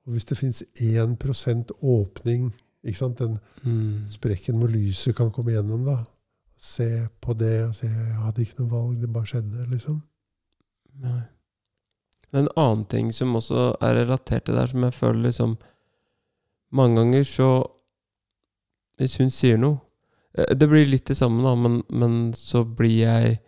Og 0.04 0.16
hvis 0.16 0.26
det 0.28 0.38
fins 0.40 0.64
1 0.84 1.72
åpning, 1.82 2.50
ikke 2.84 2.98
sant, 3.00 3.20
den 3.20 3.38
Mm. 3.64 4.08
sprekken 4.12 4.58
hvor 4.60 4.68
lyset 4.68 5.16
kan 5.16 5.32
komme 5.32 5.54
gjennom, 5.54 5.86
da. 5.86 6.04
Se 6.58 7.08
på 7.22 7.34
det 7.38 7.64
og 7.68 7.76
se 7.76 7.88
Jeg 7.88 8.16
hadde 8.16 8.42
ikke 8.42 8.60
noe 8.60 8.70
valg, 8.72 9.00
det 9.02 9.14
bare 9.14 9.26
skjedde, 9.26 9.70
liksom. 9.72 10.02
Nei. 11.00 11.22
En 12.34 12.48
annen 12.58 12.86
ting 12.86 13.12
som 13.14 13.36
også 13.36 13.78
er 13.82 13.96
relatert 13.96 14.46
til 14.46 14.56
det 14.56 14.62
her, 14.62 14.68
som 14.68 14.84
jeg 14.84 14.94
føler 14.94 15.24
liksom 15.24 15.58
Mange 16.72 16.96
ganger 16.98 17.24
så 17.24 17.48
Hvis 18.98 19.18
hun 19.18 19.30
sier 19.30 19.58
noe 19.58 19.80
Det 20.34 20.66
blir 20.70 20.88
litt 20.90 21.06
det 21.12 21.18
samme, 21.20 21.44
da, 21.46 21.54
men, 21.56 21.82
men 21.94 22.34
så 22.34 22.64
blir 22.66 23.04
jeg 23.04 23.40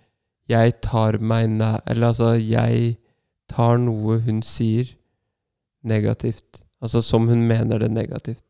Jeg 0.49 0.75
tar 0.85 1.17
meg 1.17 1.47
nær 1.49 1.79
Eller 1.89 2.11
altså, 2.11 2.35
jeg 2.37 2.97
tar 3.49 3.77
noe 3.81 4.19
hun 4.25 4.41
sier, 4.45 4.89
negativt. 5.85 6.63
Altså 6.81 7.01
som 7.01 7.27
hun 7.29 7.47
mener 7.47 7.79
det 7.79 7.91
negativt. 7.93 8.43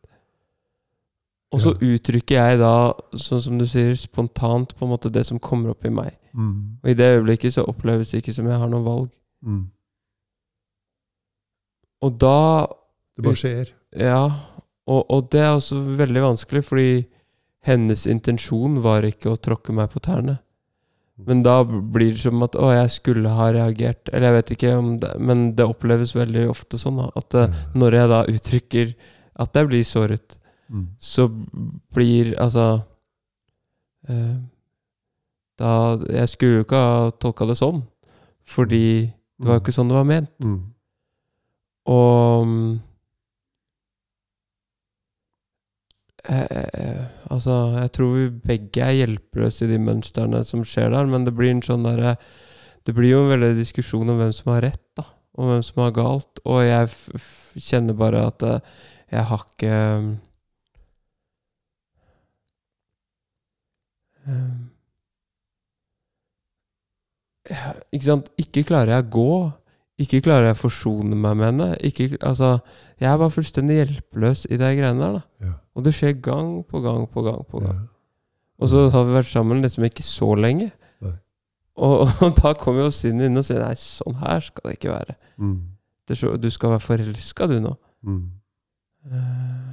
Og 1.55 1.61
så 1.61 1.71
uttrykker 1.75 2.35
jeg 2.35 2.59
da, 2.59 2.91
sånn 3.15 3.41
som 3.43 3.59
du 3.59 3.65
sier, 3.69 3.93
spontant 3.99 4.73
på 4.75 4.85
en 4.85 4.91
måte 4.91 5.11
det 5.13 5.23
som 5.27 5.39
kommer 5.39 5.71
opp 5.71 5.85
i 5.87 5.91
meg. 5.93 6.15
Mm. 6.35 6.79
Og 6.83 6.89
i 6.91 6.95
det 6.97 7.09
øyeblikket 7.13 7.55
så 7.55 7.63
oppleves 7.69 8.11
det 8.11 8.23
ikke 8.23 8.35
som 8.35 8.49
jeg 8.49 8.59
har 8.59 8.71
noe 8.71 8.83
valg. 8.83 9.09
Mm. 9.45 9.61
Og 12.03 12.17
da 12.19 12.39
Det 13.15 13.27
bare 13.27 13.39
skjer. 13.39 13.71
Ja, 13.95 14.23
og, 14.85 15.05
og 15.09 15.29
det 15.31 15.43
er 15.45 15.53
også 15.55 15.79
veldig 15.99 16.25
vanskelig, 16.25 16.63
fordi 16.67 16.89
hennes 17.65 18.05
intensjon 18.07 18.79
var 18.83 19.05
ikke 19.07 19.33
å 19.33 19.39
tråkke 19.41 19.73
meg 19.73 19.89
på 19.93 20.01
tærne. 20.05 20.39
Men 21.17 21.43
da 21.45 21.61
blir 21.63 22.11
det 22.11 22.19
som 22.19 22.43
at 22.43 22.57
'å, 22.59 22.73
jeg 22.75 22.91
skulle 22.91 23.29
ha 23.29 23.51
reagert'. 23.51 24.09
Eller 24.11 24.27
jeg 24.27 24.35
vet 24.35 24.51
ikke 24.51 24.77
om 24.77 24.99
det 24.99 25.19
Men 25.19 25.55
det 25.55 25.65
oppleves 25.65 26.11
veldig 26.15 26.49
ofte 26.49 26.77
sånn 26.77 26.97
da, 26.97 27.09
at 27.15 27.31
mm. 27.31 27.53
når 27.75 27.91
jeg 27.93 28.09
da 28.09 28.23
uttrykker 28.25 28.95
at 29.35 29.53
jeg 29.55 29.67
blir 29.67 29.83
såret, 29.83 30.37
Mm. 30.69 30.87
så 30.97 31.27
blir 31.93 32.33
altså 32.41 32.81
eh, 34.09 34.35
Da 35.59 35.97
Jeg 36.09 36.29
skulle 36.29 36.55
jo 36.55 36.63
ikke 36.63 36.75
ha 36.75 37.11
tolka 37.21 37.45
det 37.45 37.55
sånn, 37.55 37.83
fordi 38.43 39.13
det 39.39 39.47
var 39.47 39.59
jo 39.59 39.61
ikke 39.61 39.75
sånn 39.75 39.87
det 39.87 39.95
var 39.95 40.07
ment. 40.09 40.31
Mm. 40.43 40.73
Og 41.85 42.47
mm, 42.47 42.81
eh, 46.29 46.67
eh, 46.81 47.03
Altså, 47.31 47.55
jeg 47.81 47.91
tror 47.97 48.11
vi 48.15 48.25
begge 48.51 48.83
er 48.85 48.97
hjelpeløse 48.99 49.65
i 49.65 49.71
de 49.73 49.79
mønstrene 49.81 50.43
som 50.47 50.63
skjer 50.67 50.91
der, 50.93 51.07
men 51.09 51.25
det 51.25 51.33
blir 51.35 51.51
en 51.53 51.63
sånn 51.65 51.85
derre 51.87 52.15
Det 52.85 52.93
blir 52.95 53.11
jo 53.15 53.23
en 53.25 53.33
veldig 53.33 53.55
diskusjon 53.57 54.09
om 54.13 54.19
hvem 54.21 54.33
som 54.35 54.53
har 54.53 54.61
rett, 54.67 54.83
da, 54.97 55.07
og 55.39 55.49
hvem 55.49 55.63
som 55.65 55.81
har 55.83 55.95
galt, 55.95 56.43
og 56.45 56.61
jeg 56.63 56.91
kjenner 57.65 57.97
bare 57.97 58.27
at 58.29 58.45
eh, 58.45 58.77
jeg 59.15 59.23
har 59.31 59.43
ikke 59.45 59.73
eh, 64.27 64.53
ja, 67.49 67.75
Ikke 67.93 68.05
sant? 68.07 68.31
Ikke 68.41 68.65
klarer 68.65 68.95
jeg 68.95 69.05
å 69.05 69.11
gå. 69.13 69.35
Ikke 70.01 70.23
klarer 70.25 70.49
jeg 70.49 70.57
å 70.57 70.63
forsone 70.65 71.15
meg 71.15 71.37
med 71.39 71.45
henne. 71.51 71.67
Ikke, 71.85 72.09
altså, 72.19 72.57
jeg 72.99 73.11
er 73.11 73.21
bare 73.21 73.35
fullstendig 73.35 73.77
hjelpeløs 73.79 74.47
i 74.49 74.57
de 74.59 74.71
greiene 74.79 74.99
der. 75.03 75.19
da 75.19 75.47
Ja. 75.47 75.53
Og 75.75 75.83
det 75.83 75.93
skjer 75.95 76.15
gang 76.23 76.63
på 76.67 76.79
gang 76.81 77.03
på 77.11 77.21
gang. 77.25 77.43
på 77.49 77.59
gang 77.59 77.75
Ja. 77.75 77.91
Og 78.63 78.69
så 78.71 78.85
har 78.89 79.03
vi 79.03 79.11
vært 79.17 79.27
sammen 79.27 79.61
liksom 79.61 79.83
ikke 79.83 80.03
så 80.03 80.29
lenge. 80.39 80.71
Og, 81.75 82.07
og 82.23 82.35
da 82.39 82.53
kommer 82.55 82.85
jo 82.85 82.91
sinnet 82.95 83.29
inn 83.29 83.39
og 83.39 83.45
sier 83.47 83.59
nei, 83.59 83.75
sånn 83.79 84.15
her 84.21 84.43
skal 84.43 84.69
det 84.69 84.77
ikke 84.77 84.93
være. 84.93 85.15
Mm. 85.35 85.57
Det 86.07 86.17
så, 86.19 86.35
du 86.39 86.47
skal 86.53 86.75
være 86.75 86.85
forelska, 86.85 87.47
du 87.51 87.57
nå. 87.59 87.73
Mm. 88.05 88.21
Eh. 89.11 89.71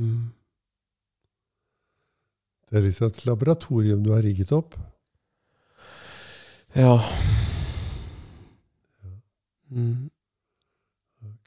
Mm. 0.00 0.30
Det 2.70 2.78
er 2.78 2.86
liksom 2.86 3.10
et 3.10 3.24
laboratorium 3.26 4.04
du 4.06 4.12
har 4.14 4.24
rigget 4.24 4.54
opp. 4.56 4.78
Ja. 6.78 6.96
Mm. 9.68 10.08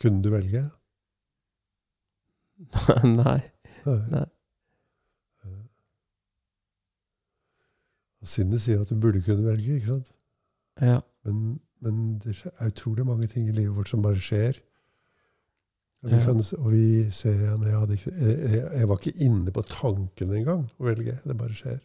Kunne 0.04 0.22
du 0.22 0.30
velge? 0.30 0.66
Nei. 3.20 3.40
Nei. 3.86 4.26
Sinnet 8.24 8.62
sier 8.64 8.80
at 8.84 8.92
du 8.92 8.96
burde 9.04 9.20
kunne 9.26 9.44
velge, 9.44 9.76
ikke 9.78 9.90
sant? 9.98 10.12
Ja. 10.82 11.00
Men, 11.28 11.58
men 11.84 11.98
det 12.24 12.38
er 12.54 12.70
utrolig 12.72 13.04
mange 13.08 13.28
ting 13.32 13.50
i 13.50 13.56
livet 13.56 13.76
vårt 13.76 13.92
som 13.92 14.04
bare 14.06 14.20
skjer. 14.22 14.62
Og 16.04 16.12
vi, 16.12 16.16
Ja. 16.18 16.24
kan, 16.26 16.40
og 16.60 16.70
vi 16.72 16.86
ser 17.16 17.36
igjen 17.40 17.64
jeg, 17.68 17.98
jeg, 18.06 18.14
jeg, 18.54 18.62
jeg 18.80 18.88
var 18.92 19.00
ikke 19.00 19.24
inne 19.28 19.52
på 19.56 19.64
tanken 19.68 20.34
engang 20.36 20.64
å 20.80 20.88
velge. 20.88 21.18
Det 21.24 21.36
bare 21.40 21.56
skjer. 21.56 21.78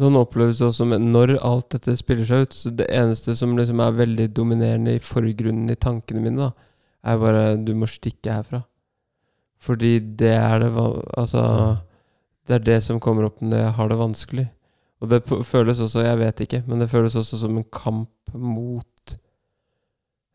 Sånn 0.00 0.16
oppleves 0.16 0.58
det 0.60 0.66
også 0.70 0.86
med 0.88 1.04
når 1.04 1.34
alt 1.44 1.68
dette 1.76 1.92
spiller 2.00 2.24
seg 2.28 2.46
ut. 2.46 2.56
Så 2.56 2.72
det 2.76 2.88
eneste 2.92 3.36
som 3.36 3.52
liksom 3.58 3.80
er 3.84 3.96
veldig 4.00 4.30
dominerende 4.36 4.96
i 4.96 5.02
forgrunnen 5.04 5.68
i 5.72 5.76
tankene 5.76 6.24
mine, 6.24 6.48
da, 6.48 6.52
er 7.04 7.20
bare 7.20 7.42
du 7.60 7.74
må 7.76 7.88
stikke 7.90 8.32
herfra. 8.32 8.62
Fordi 9.62 9.98
det 10.18 10.34
er 10.34 10.58
det 10.58 10.72
Altså 11.18 11.76
Det 12.48 12.54
er 12.54 12.64
det 12.66 12.80
som 12.82 13.00
kommer 13.00 13.28
opp 13.28 13.40
når 13.40 13.58
jeg 13.58 13.74
har 13.76 13.88
det 13.88 13.98
vanskelig. 13.98 14.48
Og 15.00 15.10
det 15.10 15.22
føles 15.46 15.80
også 15.80 16.04
Jeg 16.06 16.18
vet 16.18 16.40
ikke, 16.40 16.62
men 16.66 16.80
det 16.80 16.90
føles 16.90 17.16
også 17.16 17.38
som 17.38 17.56
en 17.58 17.68
kamp 17.72 18.34
mot 18.34 19.16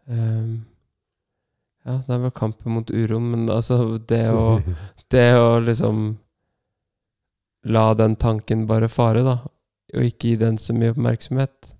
um, 0.07 0.65
Ja, 1.87 2.01
det 2.03 2.13
er 2.15 2.23
vel 2.23 2.31
kampen 2.35 2.73
mot 2.75 2.89
uroen, 2.91 3.31
men 3.31 3.49
altså 3.49 3.97
det 3.97 4.25
å 4.31 4.59
det 5.11 5.29
å 5.39 5.59
liksom 5.63 6.17
la 7.67 7.93
den 7.93 8.15
tanken 8.19 8.65
bare 8.67 8.89
fare, 8.91 9.23
da, 9.23 9.37
og 9.95 10.03
ikke 10.03 10.33
gi 10.33 10.35
den 10.41 10.57
så 10.59 10.75
mye 10.75 10.91
oppmerksomhet. 10.91 11.73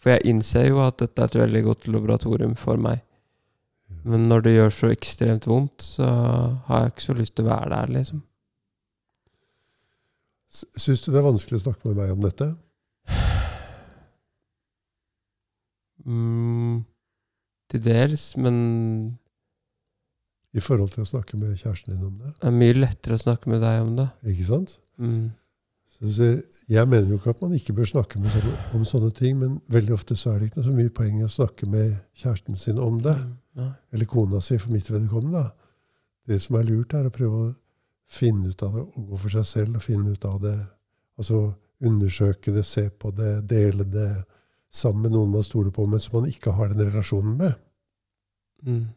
For 0.00 0.14
jeg 0.14 0.28
innser 0.32 0.68
jo 0.68 0.80
at 0.84 0.98
dette 1.00 1.22
er 1.22 1.30
et 1.30 1.38
veldig 1.42 1.62
godt 1.64 1.88
laboratorium 1.88 2.56
for 2.60 2.80
meg. 2.80 3.00
Men 4.04 4.28
når 4.28 4.44
det 4.44 4.52
gjør 4.52 4.72
så 4.76 4.92
ekstremt 4.92 5.46
vondt, 5.48 5.84
så 5.96 6.06
har 6.68 6.82
jeg 6.82 6.92
ikke 6.92 7.06
så 7.06 7.16
lyst 7.16 7.34
til 7.38 7.46
å 7.46 7.50
være 7.50 7.70
der, 7.72 7.92
liksom. 7.94 8.20
Syns 10.54 11.02
du 11.02 11.10
det 11.10 11.18
er 11.18 11.26
vanskelig 11.26 11.58
å 11.58 11.64
snakke 11.64 11.88
med 11.88 11.98
meg 11.98 12.12
om 12.14 12.20
dette? 12.22 12.50
Mm, 16.04 16.82
til 17.72 17.80
dels, 17.82 18.26
men 18.36 18.56
I 20.54 20.62
forhold 20.62 20.92
til 20.92 21.02
å 21.02 21.08
snakke 21.08 21.40
med 21.40 21.56
kjæresten 21.58 21.96
din 21.96 22.04
om 22.06 22.18
det? 22.20 22.34
det 22.36 22.46
er 22.46 22.54
mye 22.54 22.76
lettere 22.76 23.16
å 23.16 23.22
snakke 23.24 23.50
med 23.50 23.64
deg 23.64 23.80
om 23.82 23.96
det. 23.98 24.06
Ikke 24.30 24.46
sant? 24.52 24.76
Mm. 25.00 25.32
Jeg 26.02 26.88
mener 26.88 27.08
jo 27.08 27.16
ikke 27.20 27.30
at 27.30 27.42
man 27.42 27.54
ikke 27.56 27.72
bør 27.76 27.88
snakke 27.88 28.20
med 28.20 28.32
sånne, 28.34 28.54
om 28.76 28.84
sånne 28.88 29.10
ting, 29.14 29.38
men 29.40 29.60
veldig 29.72 29.94
ofte 29.94 30.16
så 30.18 30.32
er 30.32 30.40
det 30.40 30.50
ikke 30.50 30.60
noe 30.60 30.68
så 30.68 30.76
mye 30.76 30.94
poeng 30.94 31.20
å 31.24 31.30
snakke 31.30 31.68
med 31.70 31.94
kjæresten 32.18 32.58
sin 32.60 32.80
om 32.82 32.98
det. 33.04 33.14
Mm, 33.14 33.34
Nei. 33.60 33.68
Eller 33.94 34.10
kona 34.10 34.40
si, 34.42 34.58
for 34.58 34.74
mitt 34.74 34.90
vedkommende. 34.90 35.44
da. 35.44 35.52
Det 36.26 36.40
som 36.42 36.58
er 36.58 36.66
lurt, 36.68 36.94
er 36.94 37.08
å 37.08 37.14
prøve 37.14 37.42
å 37.44 37.52
finne 38.10 38.50
ut 38.50 38.62
av 38.62 38.74
det, 38.74 38.84
og 38.84 39.10
gå 39.10 39.20
for 39.22 39.36
seg 39.36 39.46
selv 39.48 39.78
og 39.78 39.84
finne 39.84 40.12
ut 40.12 40.24
av 40.28 40.40
det. 40.42 40.56
Altså 41.20 41.44
undersøke 41.84 42.52
det, 42.54 42.64
se 42.66 42.88
på 42.90 43.10
det, 43.14 43.32
dele 43.50 43.84
det 43.84 44.10
sammen 44.74 45.06
med 45.06 45.14
noen 45.14 45.32
man 45.36 45.46
stoler 45.46 45.70
på, 45.74 45.86
men 45.86 46.02
som 46.02 46.20
man 46.20 46.30
ikke 46.30 46.54
har 46.56 46.72
den 46.72 46.88
relasjonen 46.90 47.36
med. 47.38 47.54
Mm. 48.66 48.88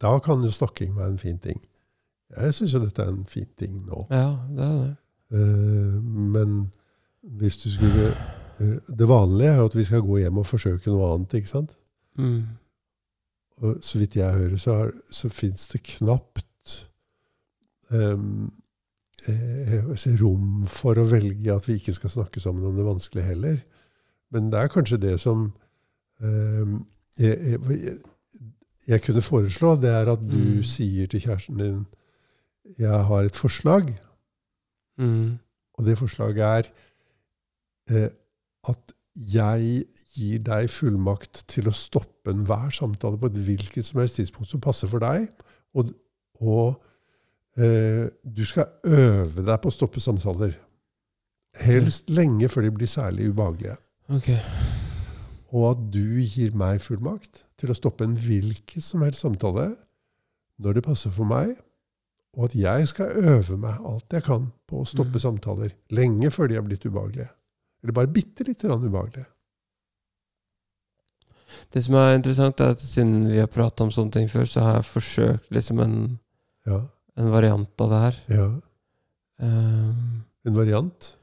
Da 0.00 0.14
kan 0.24 0.42
jo 0.44 0.50
snakking 0.54 0.94
være 0.96 1.14
en 1.14 1.20
fin 1.20 1.38
ting. 1.42 1.60
Jeg 2.36 2.54
syns 2.54 2.74
jo 2.76 2.80
dette 2.82 3.02
er 3.02 3.12
en 3.12 3.26
fin 3.28 3.48
ting 3.58 3.80
nå. 3.86 4.06
Ja, 4.12 4.30
det 4.54 4.64
er 4.64 4.80
det. 4.82 4.96
Eh, 5.32 5.94
men 6.34 6.70
hvis 7.38 7.58
du 7.60 7.66
skulle 7.70 8.06
eh, 8.60 8.78
Det 8.88 9.08
vanlige 9.08 9.50
er 9.52 9.58
jo 9.60 9.66
at 9.68 9.76
vi 9.76 9.84
skal 9.84 10.00
gå 10.06 10.16
hjem 10.22 10.38
og 10.40 10.46
forsøke 10.48 10.90
noe 10.90 11.10
annet, 11.14 11.34
ikke 11.36 11.50
sant? 11.52 11.74
Mm. 12.16 12.42
Og 13.58 13.76
så 13.82 13.98
vidt 13.98 14.16
jeg 14.16 14.32
hører, 14.34 14.56
så, 14.56 14.72
er, 14.84 14.92
så 15.10 15.28
fins 15.28 15.66
det 15.68 15.82
knapt 15.82 16.44
um, 17.90 18.50
eh, 19.28 19.84
rom 20.20 20.66
for 20.70 20.98
å 20.98 21.06
velge 21.10 21.54
at 21.54 21.66
vi 21.68 21.78
ikke 21.80 21.94
skal 21.96 22.10
snakke 22.12 22.40
sammen 22.40 22.64
om 22.68 22.76
det 22.78 22.86
vanskelige 22.86 23.26
heller. 23.32 23.58
Men 24.30 24.50
det 24.52 24.60
er 24.60 24.70
kanskje 24.72 25.00
det 25.02 25.16
som 25.20 25.48
um, 26.20 26.74
jeg, 27.18 27.58
jeg, 27.58 27.96
jeg 28.88 29.02
kunne 29.04 29.22
foreslå, 29.26 29.74
det 29.82 29.90
er 29.90 30.12
at 30.14 30.22
du 30.22 30.38
Mm. 30.38 30.62
sier 30.64 31.06
til 31.06 31.20
kjæresten 31.20 31.58
din 31.58 31.86
Jeg 32.78 33.04
har 33.08 33.24
et 33.24 33.34
forslag, 33.36 33.90
Mm. 34.98 35.38
og 35.78 35.86
det 35.86 35.94
forslaget 35.98 36.44
er 36.44 36.70
eh, 37.94 38.08
at 38.68 38.94
jeg 39.18 39.84
gir 40.14 40.42
deg 40.46 40.68
fullmakt 40.70 41.42
til 41.50 41.68
å 41.70 41.74
stoppe 41.74 42.30
enhver 42.30 42.70
samtale 42.74 43.18
på 43.18 43.30
et 43.30 43.40
hvilket 43.48 43.86
som 43.86 44.00
helst 44.02 44.20
tidspunkt 44.20 44.50
som 44.52 44.62
passer 44.62 44.90
for 44.90 45.02
deg. 45.02 45.26
Og, 45.74 45.90
og 46.38 46.78
eh, 47.58 48.06
du 48.22 48.44
skal 48.46 48.70
øve 48.86 49.42
deg 49.42 49.58
på 49.62 49.72
å 49.72 49.74
stoppe 49.74 50.02
samtaler. 50.02 50.54
Helst 51.58 52.12
lenge 52.14 52.50
før 52.52 52.68
de 52.68 52.74
blir 52.76 52.90
særlig 52.90 53.32
ubehagelige. 53.32 53.74
Okay. 54.14 54.38
Og 55.50 55.72
at 55.72 55.82
du 55.92 56.20
gir 56.22 56.54
meg 56.58 56.82
fullmakt 56.84 57.42
til 57.58 57.72
å 57.72 57.76
stoppe 57.76 58.06
en 58.06 58.14
hvilken 58.18 58.84
som 58.84 59.02
helst 59.02 59.26
samtale 59.26 59.72
når 60.62 60.78
det 60.78 60.86
passer 60.86 61.10
for 61.14 61.26
meg, 61.28 61.56
og 62.38 62.44
at 62.46 62.54
jeg 62.54 62.86
skal 62.86 63.10
øve 63.34 63.56
meg 63.58 63.80
alt 63.90 64.14
jeg 64.14 64.22
kan 64.28 64.44
på 64.70 64.82
å 64.82 64.86
stoppe 64.86 65.18
Mm. 65.18 65.24
samtaler 65.24 65.72
lenge 65.90 66.30
før 66.30 66.48
de 66.48 66.54
er 66.56 66.62
blitt 66.62 66.86
ubehagelige. 66.86 67.28
Eller 67.82 67.92
bare 67.96 68.06
bitte 68.14 68.46
lite 68.46 68.68
grann 68.68 68.84
ubehagelige. 68.86 69.26
Det 71.72 71.82
som 71.84 71.96
er 71.98 72.14
interessant, 72.16 72.60
er 72.60 72.74
at 72.76 72.80
siden 72.82 73.26
vi 73.30 73.40
har 73.40 73.50
prata 73.50 73.84
om 73.84 73.90
sånne 73.92 74.12
ting 74.14 74.28
før, 74.30 74.46
så 74.48 74.60
har 74.64 74.74
jeg 74.78 74.88
forsøkt 74.92 75.50
liksom 75.54 75.80
en, 75.84 76.18
Ja, 76.68 76.82
en 77.18 77.30
variant 77.32 77.80
av 77.80 77.90
det 77.90 78.00
her. 78.06 78.18
ja. 78.28 78.48
Um, 79.40 80.24
En 80.46 80.54
variant. 80.54 81.14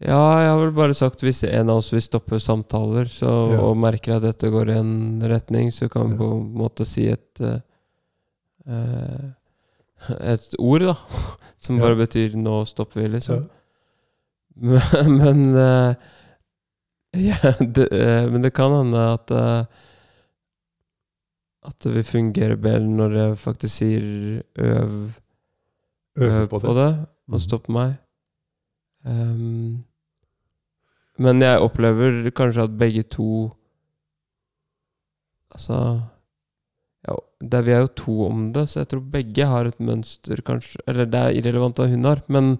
ja, 0.00 0.18
jeg 0.40 0.48
har 0.50 0.58
vel 0.58 0.72
bare 0.74 0.94
sagt 0.94 1.20
hvis 1.22 1.44
en 1.44 1.70
av 1.70 1.76
oss 1.78 1.92
vil 1.92 2.00
stoppe 2.02 2.40
samtaler, 2.40 3.04
så, 3.06 3.52
Ja. 3.52 3.60
og 3.60 3.76
merker 3.76 4.16
at 4.16 4.22
dette 4.22 4.50
går 4.50 4.70
i 4.70 4.78
en 4.78 5.20
retning, 5.22 5.70
så 5.70 5.88
kan 5.90 6.10
vi 6.10 6.16
på 6.16 6.30
en 6.40 6.54
måte 6.54 6.86
si 6.86 7.08
et 7.08 7.40
uh, 7.40 7.60
eh, 8.66 9.30
Et 10.08 10.54
ord, 10.58 10.80
da. 10.80 10.94
Som 11.58 11.76
Ja. 11.76 11.82
bare 11.82 11.96
betyr 11.96 12.34
'nå 12.34 12.64
stopper 12.66 13.00
vi', 13.00 13.08
Ja. 13.08 13.12
liksom. 13.14 13.50
Men, 14.56 15.16
men 15.18 15.54
uh, 15.54 15.94
ja, 17.14 17.52
det, 17.60 17.88
uh, 17.92 18.30
Men 18.32 18.42
det 18.42 18.52
kan 18.54 18.70
hende 18.72 18.98
at 19.12 19.30
uh, 19.30 19.64
At 21.62 21.78
det 21.84 21.94
vil 21.94 22.04
fungere 22.04 22.56
bedre 22.56 22.88
når 22.88 23.10
jeg 23.16 23.38
faktisk 23.38 23.74
sier 23.76 24.42
'øv, 24.58 25.10
øv 26.18 26.48
på 26.48 26.58
det. 26.60 26.96
og 26.96 27.06
Mhm. 27.28 27.38
stopp 27.40 27.68
meg'. 27.68 27.94
Um, 29.04 29.84
men 31.18 31.40
jeg 31.42 31.60
opplever 31.60 32.30
kanskje 32.30 32.62
at 32.62 32.78
begge 32.78 33.02
to 33.02 33.50
Altså 35.54 36.00
ja, 37.08 37.16
det, 37.40 37.64
Vi 37.64 37.72
er 37.72 37.80
jo 37.86 37.90
to 37.96 38.14
om 38.26 38.52
det, 38.52 38.66
så 38.68 38.82
jeg 38.82 38.90
tror 38.92 39.00
begge 39.14 39.46
har 39.48 39.66
et 39.70 39.78
mønster, 39.80 40.42
kanskje. 40.46 40.80
Eller 40.90 41.06
det 41.08 41.20
er 41.20 41.38
irrelevant 41.40 41.78
hva 41.80 41.88
hun 41.88 42.04
har, 42.04 42.22
men 42.28 42.56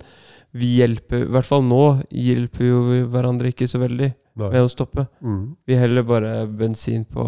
vi 0.56 0.72
hjelper 0.80 1.26
I 1.26 1.30
hvert 1.30 1.46
fall 1.46 1.62
nå 1.62 1.82
hjelper 2.10 2.64
jo 2.66 2.78
vi 2.88 3.00
hverandre 3.12 3.52
ikke 3.52 3.68
så 3.70 3.78
veldig 3.78 4.08
Nei. 4.40 4.48
med 4.50 4.64
å 4.64 4.70
stoppe. 4.72 5.04
Mm. 5.22 5.42
Vi 5.68 5.76
heller 5.78 6.02
bare 6.08 6.32
bensin 6.48 7.04
på 7.06 7.22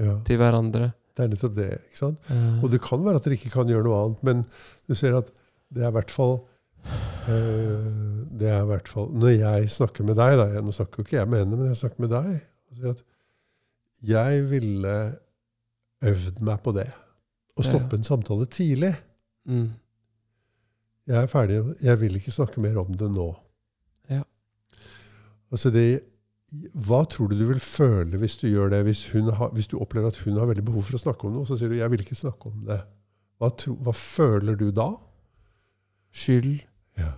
Ja. 0.00 0.16
til 0.26 0.40
hverandre. 0.40 0.92
Det 1.16 1.24
er 1.24 1.28
nettopp 1.32 1.54
det. 1.56 1.68
ikke 1.90 1.98
sant? 2.00 2.18
Uh. 2.30 2.64
Og 2.64 2.70
det 2.72 2.80
kan 2.82 3.04
være 3.04 3.16
at 3.20 3.24
dere 3.24 3.36
ikke 3.38 3.52
kan 3.52 3.68
gjøre 3.70 3.84
noe 3.86 4.00
annet, 4.04 4.22
men 4.26 4.44
du 4.88 4.94
ser 4.94 5.14
at 5.16 5.30
det 5.72 5.82
er 5.84 5.88
i 5.88 5.96
hvert 5.96 6.10
fall 6.14 6.34
eh, 7.26 8.26
Det 8.38 8.46
er 8.50 8.60
i 8.62 8.68
hvert 8.68 8.86
fall 8.88 9.08
Når 9.18 9.32
jeg 9.34 9.70
snakker 9.74 10.06
med 10.06 10.14
deg, 10.20 10.36
da 10.38 10.60
Nå 10.62 10.74
snakker 10.76 11.00
jo 11.02 11.06
ikke 11.08 11.16
jeg 11.18 11.30
med 11.32 11.42
henne, 11.42 11.56
men 11.58 11.70
jeg 11.72 11.80
snakker 11.80 12.04
med 12.04 12.12
deg. 12.14 12.28
og 12.70 12.76
sier 12.78 12.92
at 12.94 13.02
jeg 14.06 14.42
ville 14.50 14.92
øvd 16.02 16.42
meg 16.44 16.60
på 16.64 16.72
det. 16.76 16.88
Å 17.56 17.64
stoppe 17.64 17.96
ja. 17.96 17.98
en 18.00 18.04
samtale 18.04 18.46
tidlig. 18.46 18.92
mm, 19.48 19.70
Jeg 21.06 21.22
er 21.22 21.26
ferdig. 21.26 21.62
Jeg 21.82 22.00
vil 22.00 22.16
ikke 22.16 22.34
snakke 22.34 22.60
mer 22.60 22.76
om 22.82 22.92
det 22.94 23.08
nå. 23.10 23.30
Ja. 24.10 24.22
Altså 25.50 25.70
det, 25.70 26.02
hva 26.74 27.04
tror 27.08 27.28
du 27.30 27.38
du 27.38 27.46
vil 27.46 27.60
føle 27.60 28.18
hvis 28.18 28.36
du 28.36 28.48
gjør 28.48 28.70
det? 28.74 28.82
Hvis, 28.84 29.06
hun 29.12 29.30
har, 29.32 29.50
hvis 29.54 29.66
du 29.70 29.78
opplever 29.78 30.08
at 30.08 30.18
hun 30.26 30.36
har 30.38 30.46
veldig 30.50 30.64
behov 30.66 30.82
for 30.82 30.98
å 30.98 31.02
snakke 31.06 31.26
om 31.28 31.32
noe, 31.38 31.46
så 31.46 31.56
sier 31.56 31.68
du 31.70 31.76
'jeg 31.76 31.90
vil 31.90 32.00
ikke 32.00 32.14
snakke 32.18 32.46
om 32.50 32.66
det'. 32.66 32.82
Hva, 33.38 33.50
tro, 33.56 33.74
hva 33.74 33.92
føler 33.92 34.56
du 34.56 34.70
da? 34.70 34.90
skyld. 36.16 36.60
Ja. 36.96 37.12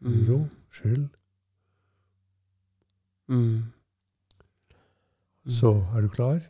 Mm, 0.00 0.44
skyld. 0.70 1.08
mm, 3.28 3.72
Så 5.46 5.72
er 5.96 6.00
du 6.00 6.08
klar? 6.08 6.40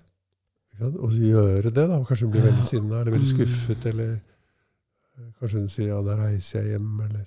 Og 0.86 1.12
gjøre 1.12 1.70
det, 1.70 1.88
da. 1.88 1.98
Kanskje 2.04 2.24
hun 2.26 2.32
blir 2.32 2.42
veldig 2.48 2.64
sinna 2.64 3.00
eller 3.00 3.12
veldig 3.12 3.28
Mm. 3.28 3.36
skuffet. 3.36 3.86
Eller 3.86 4.12
eh, 4.14 5.32
kanskje 5.40 5.58
hun 5.58 5.68
sier 5.68 5.86
'ja, 5.88 6.00
da 6.02 6.16
reiser 6.16 6.62
jeg 6.62 6.78
hjem', 6.78 7.00
eller 7.04 7.24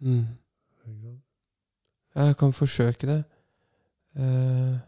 mm. 0.00 0.26
Jeg 2.14 2.36
kan 2.36 2.52
forsøke 2.52 3.06
det. 3.06 3.24
Eh, 4.16 4.78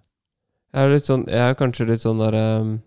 jeg 0.74 0.83
er 0.85 0.90
litt 0.92 1.07
sånn 1.07 1.24
Jeg 1.29 1.50
er 1.50 1.55
kanskje 1.55 1.87
litt 1.88 2.03
sånn 2.03 2.18
der 2.18 2.35
ehm, 2.37 2.83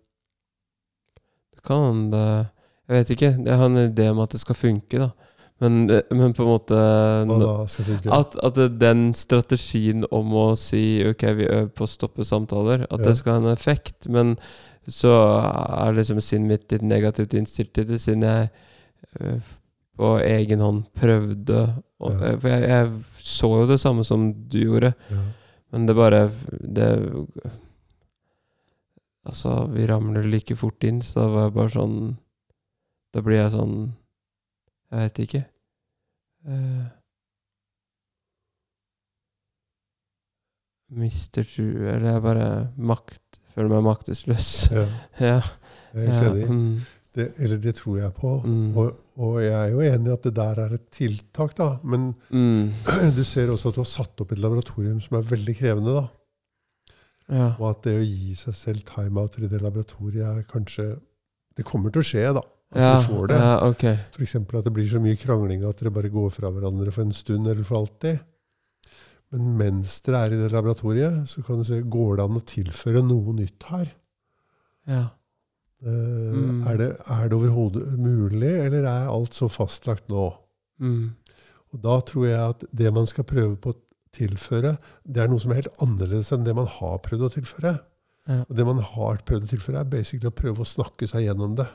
Det 1.56 1.64
kan 1.64 1.82
hende 1.88 2.50
Jeg 2.88 2.94
vet 2.96 3.10
ikke. 3.10 3.32
Jeg 3.46 3.58
har 3.58 3.66
en 3.66 3.76
idé 3.92 4.10
om 4.12 4.20
at 4.20 4.30
det 4.32 4.40
skal 4.40 4.56
funke, 4.56 4.98
da. 5.00 5.10
Men, 5.60 5.88
men 6.12 6.34
på 6.38 6.44
en 6.44 6.50
måte 6.52 6.78
at, 8.14 8.36
at 8.46 8.60
den 8.80 9.08
strategien 9.18 10.04
om 10.14 10.30
å 10.38 10.44
si 10.60 11.02
Ok, 11.10 11.24
vi 11.40 11.48
øver 11.50 11.72
på 11.74 11.88
å 11.88 11.90
stoppe 11.90 12.26
samtaler, 12.30 12.84
at 12.92 13.00
Ja. 13.00 13.06
det 13.08 13.16
skal 13.18 13.34
ha 13.34 13.40
en 13.42 13.56
effekt. 13.56 14.06
Men 14.08 14.36
så 14.88 15.10
er 15.82 15.98
liksom 15.98 16.22
sinnet 16.22 16.48
mitt 16.48 16.72
litt 16.72 16.82
negativt 16.86 17.34
innstilt 17.34 17.74
til 17.74 17.86
det, 17.90 17.98
siden 18.00 18.22
jeg 18.24 18.50
øh, 19.20 19.40
på 19.98 20.12
egen 20.22 20.60
hånd 20.62 20.84
prøvde 20.94 21.64
å, 22.00 22.12
Ja. 22.14 22.34
øh, 22.34 22.40
For 22.40 22.48
jeg, 22.54 22.70
jeg 22.70 22.92
så 23.20 23.50
jo 23.58 23.66
det 23.68 23.80
samme 23.82 24.06
som 24.06 24.30
du 24.48 24.60
gjorde, 24.62 24.94
Ja. 25.10 25.24
men 25.74 25.86
det 25.88 25.96
bare 25.96 26.30
Det 26.62 26.92
Altså, 29.28 29.66
vi 29.74 29.86
ramler 29.90 30.24
like 30.24 30.56
fort 30.56 30.84
inn, 30.88 31.02
så 31.04 31.20
da 31.26 31.28
var 31.34 31.42
jeg 31.50 31.54
bare 31.58 31.74
sånn 31.74 31.98
Da 33.14 33.22
blir 33.26 33.42
jeg 33.42 33.52
sånn 33.58 33.94
Jeg 34.92 35.04
vet 35.04 35.20
ikke. 35.26 35.44
Uh, 36.48 36.86
mister 40.96 41.44
tru 41.44 41.66
Eller 41.66 42.14
jeg 42.14 42.24
bare 42.24 42.46
makt 42.80 43.42
føler 43.56 43.74
meg 43.74 43.88
maktesløs. 43.90 44.52
ja. 44.72 44.86
ja. 45.32 45.42
Jeg 45.98 46.06
er 46.06 46.22
helt 46.22 46.40
ja, 46.44 46.48
mm, 46.54 46.74
Det, 47.18 47.26
eller 47.42 47.58
det 47.58 47.74
tror 47.80 47.98
jeg 47.98 48.14
på. 48.14 48.34
Mm. 48.46 48.78
Og, 48.78 48.92
og 49.18 49.40
jeg 49.42 49.56
er 49.58 49.72
jo 49.74 49.82
enig 49.82 50.12
i 50.12 50.14
at 50.14 50.28
det 50.28 50.34
der 50.38 50.60
er 50.68 50.76
et 50.78 50.86
tiltak, 50.94 51.56
da. 51.58 51.72
Men 51.84 52.12
mm, 52.30 52.68
du 53.18 53.24
ser 53.26 53.50
også 53.52 53.72
at 53.72 53.80
du 53.80 53.82
har 53.82 53.90
satt 53.90 54.22
opp 54.24 54.36
et 54.36 54.44
laboratorium 54.44 55.02
som 55.02 55.18
er 55.18 55.26
veldig 55.32 55.56
krevende. 55.58 55.96
da. 55.98 56.06
ja. 57.34 57.50
Og 57.58 57.72
at 57.72 57.82
det 57.88 57.96
å 57.98 58.06
gi 58.06 58.38
seg 58.38 58.60
selv 58.62 58.86
timeout 58.88 59.40
i 59.42 59.50
det 59.50 59.64
laboratoriet 59.64 60.28
er 60.30 60.46
kanskje 60.48 60.92
Det 61.58 61.66
kommer 61.66 61.90
til 61.90 62.04
å 62.04 62.06
skje, 62.06 62.28
da. 62.38 62.46
At 62.76 62.82
ja, 62.84 62.94
du 63.00 63.06
får 63.08 63.28
det. 63.32 63.38
ja, 63.40 63.52
okay. 63.70 63.96
F.eks. 64.12 64.36
at 64.36 64.66
det 64.66 64.74
blir 64.76 64.88
så 64.92 65.00
mye 65.00 65.16
krangling 65.20 65.62
at 65.64 65.80
dere 65.80 65.94
bare 65.96 66.10
går 66.12 66.32
fra 66.36 66.50
hverandre 66.52 66.92
for 66.92 67.06
en 67.08 67.14
stund 67.16 67.48
eller 67.48 67.64
for 67.68 67.80
alltid. 67.86 68.20
Men 69.32 69.54
mens 69.60 70.02
dere 70.06 70.26
er 70.26 70.34
i 70.36 70.40
det 70.42 70.50
laboratoriet, 70.54 71.22
så 71.32 71.44
kan 71.44 71.60
du 71.60 71.64
se 71.68 71.80
går 71.84 72.18
det 72.20 72.26
an 72.28 72.40
å 72.40 72.44
tilføre 72.48 73.04
noe 73.08 73.34
nytt 73.36 73.70
her. 73.72 73.88
Ja. 74.88 75.06
Uh, 75.84 76.34
Mm. 76.38 76.62
Er 76.68 76.78
det, 76.80 76.88
er 77.06 77.28
det 77.30 77.38
overhodet 77.38 77.84
mulig, 78.02 78.50
eller 78.66 78.84
er 78.90 79.10
alt 79.14 79.36
så 79.38 79.46
fastlagt 79.52 80.08
nå? 80.10 80.32
Mm, 80.82 81.12
Og 81.74 81.82
da 81.84 82.00
tror 82.02 82.26
jeg 82.26 82.40
at 82.42 82.64
det 82.74 82.92
man 82.94 83.06
skal 83.06 83.24
prøve 83.30 83.56
på 83.62 83.74
å 83.76 83.78
tilføre, 84.16 84.78
det 85.06 85.22
er 85.22 85.28
noe 85.30 85.40
som 85.40 85.52
er 85.54 85.60
helt 85.62 85.78
annerledes 85.84 86.32
enn 86.34 86.44
det 86.48 86.56
man 86.58 86.66
har 86.68 86.98
prøvd 87.06 87.28
å 87.28 87.34
tilføre. 87.36 87.74
ja, 88.28 88.40
Og 88.50 88.56
det 88.58 88.66
man 88.66 88.80
har 88.82 89.22
prøvd 89.28 89.44
å 89.46 89.52
tilføre, 89.54 89.80
er 89.84 89.92
basically 89.92 90.28
å 90.32 90.36
prøve 90.36 90.64
å 90.66 90.68
snakke 90.68 91.08
seg 91.08 91.28
gjennom 91.28 91.56
det. 91.60 91.68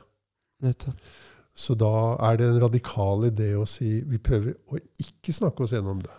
Nettopp. 0.63 1.13
Så 1.53 1.75
da 1.77 1.91
er 2.31 2.39
det 2.41 2.47
en 2.49 2.61
radikal 2.63 3.27
idé 3.29 3.51
å 3.61 3.67
si 3.69 3.99
vi 4.09 4.17
prøver 4.23 4.55
å 4.73 4.79
ikke 5.03 5.35
snakke 5.37 5.67
oss 5.67 5.75
gjennom 5.75 5.99
det. 6.01 6.15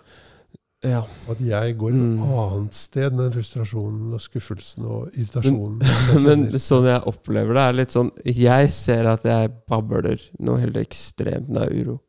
Ja. 0.84 1.00
At 1.32 1.40
jeg 1.40 1.78
går 1.80 1.94
et 1.96 1.96
Mm. 1.96 2.24
annet 2.38 2.74
sted 2.76 3.14
med 3.16 3.24
den 3.24 3.36
frustrasjonen 3.38 4.14
og 4.14 4.20
skuffelsen 4.22 4.84
og 4.86 5.14
irritasjonen. 5.16 5.80
Men 6.26 6.60
sånn 6.60 6.86
jeg 6.92 7.06
opplever 7.08 7.56
det, 7.56 7.62
er 7.64 7.78
litt 7.78 7.96
sånn 7.96 8.12
Jeg 8.28 8.72
ser 8.76 9.08
at 9.08 9.24
jeg 9.24 9.50
babler 9.72 10.20
noe 10.44 10.60
helt 10.60 10.76
ekstremt 10.82 11.48
når 11.50 11.70
jeg 11.70 11.72
er 11.72 11.86
uro. 11.88 12.00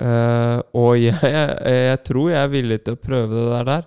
Uh, 0.00 0.62
og 0.80 0.94
jeg, 0.96 1.12
jeg, 1.36 1.58
jeg 1.68 1.98
tror 2.08 2.30
jeg 2.32 2.40
er 2.40 2.54
villig 2.54 2.78
til 2.86 2.96
å 2.96 3.02
prøve 3.04 3.36
det 3.36 3.50
der. 3.52 3.68
der. 3.68 3.84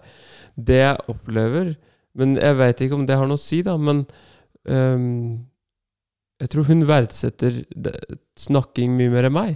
Det 0.55 0.77
jeg 0.83 0.97
opplever 1.09 1.73
Men 2.15 2.35
jeg 2.37 2.57
veit 2.59 2.81
ikke 2.85 2.93
om 2.99 3.07
det 3.09 3.17
har 3.17 3.25
noe 3.25 3.41
å 3.41 3.41
si, 3.41 3.63
da. 3.65 3.73
Men 3.81 4.03
ehm, 4.69 5.41
jeg 6.43 6.49
tror 6.51 6.65
hun 6.67 6.83
verdsetter 6.89 7.61
snakking 8.39 8.97
mye 8.99 9.11
mer 9.13 9.29
enn 9.29 9.35
meg. 9.35 9.53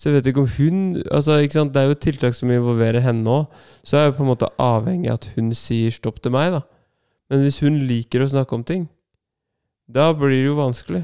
Så 0.00 0.08
jeg 0.08 0.16
vet 0.20 0.28
ikke 0.30 0.44
om 0.46 0.52
hun 0.54 0.76
altså, 1.12 1.34
ikke? 1.44 1.64
Det 1.74 1.80
er 1.82 1.88
jo 1.90 1.96
tiltak 2.06 2.36
som 2.38 2.48
involverer 2.54 3.02
henne 3.04 3.28
òg. 3.28 3.56
Så 3.84 3.98
er 3.98 4.06
jeg 4.06 4.14
på 4.16 4.22
en 4.24 4.30
måte 4.30 4.48
avhengig 4.62 5.10
av 5.12 5.18
at 5.18 5.26
hun 5.34 5.50
sier 5.58 5.92
stopp 5.92 6.22
til 6.24 6.32
meg, 6.32 6.54
da. 6.54 6.62
Men 7.30 7.42
hvis 7.44 7.58
hun 7.60 7.76
liker 7.90 8.22
å 8.24 8.30
snakke 8.32 8.56
om 8.56 8.64
ting, 8.66 8.86
da 9.90 10.08
blir 10.16 10.32
det 10.38 10.46
jo 10.46 10.54
vanskelig. 10.56 11.02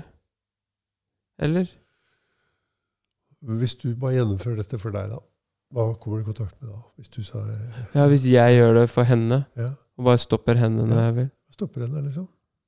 Eller? 1.42 1.66
Hvis 3.60 3.74
du 3.82 3.90
bare 4.00 4.16
gjennomfører 4.16 4.62
dette 4.62 4.78
for 4.80 4.94
deg, 4.94 5.10
da, 5.12 5.18
hva 5.76 5.84
kommer 6.00 6.22
du 6.22 6.24
i 6.24 6.30
kontakt 6.30 6.56
med 6.62 6.70
da? 6.72 6.80
Hvis 6.96 7.10
du 7.12 7.20
sa 7.26 7.42
Ja, 7.94 8.06
hvis 8.10 8.24
jeg 8.30 8.56
gjør 8.56 8.80
det 8.80 8.86
for 8.90 9.06
henne, 9.06 9.42
ja, 9.58 9.72
og 9.98 10.08
bare 10.08 10.22
stopper 10.22 10.56
henne 10.62 10.86
når 10.88 10.96
Ja. 10.96 11.04
jeg 11.10 11.14
vil, 11.20 11.28
stopper 11.52 11.84
henne, 11.86 12.02
liksom? 12.08 12.26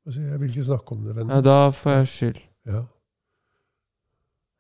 Og 0.09 0.15
sier 0.15 0.25
'jeg 0.31 0.41
vil 0.41 0.49
ikke 0.49 0.65
snakke 0.65 0.93
om 0.97 1.03
det, 1.05 1.17
venn'. 1.17 1.31
ja, 1.31 1.41
da 1.45 1.71
får 1.71 1.91
jeg 1.91 2.09
skyld. 2.09 2.39
Ja. 2.67 2.81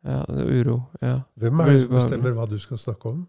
Ja, 0.04 0.18
det 0.28 0.40
er 0.44 0.60
uro. 0.60 0.80
Ja. 1.02 1.20
Hvem 1.36 1.60
er 1.60 1.64
det 1.72 1.80
som 1.80 1.90
bestemmer 1.90 2.32
hva 2.36 2.44
du 2.50 2.58
skal 2.58 2.78
snakke 2.78 3.08
om? 3.08 3.28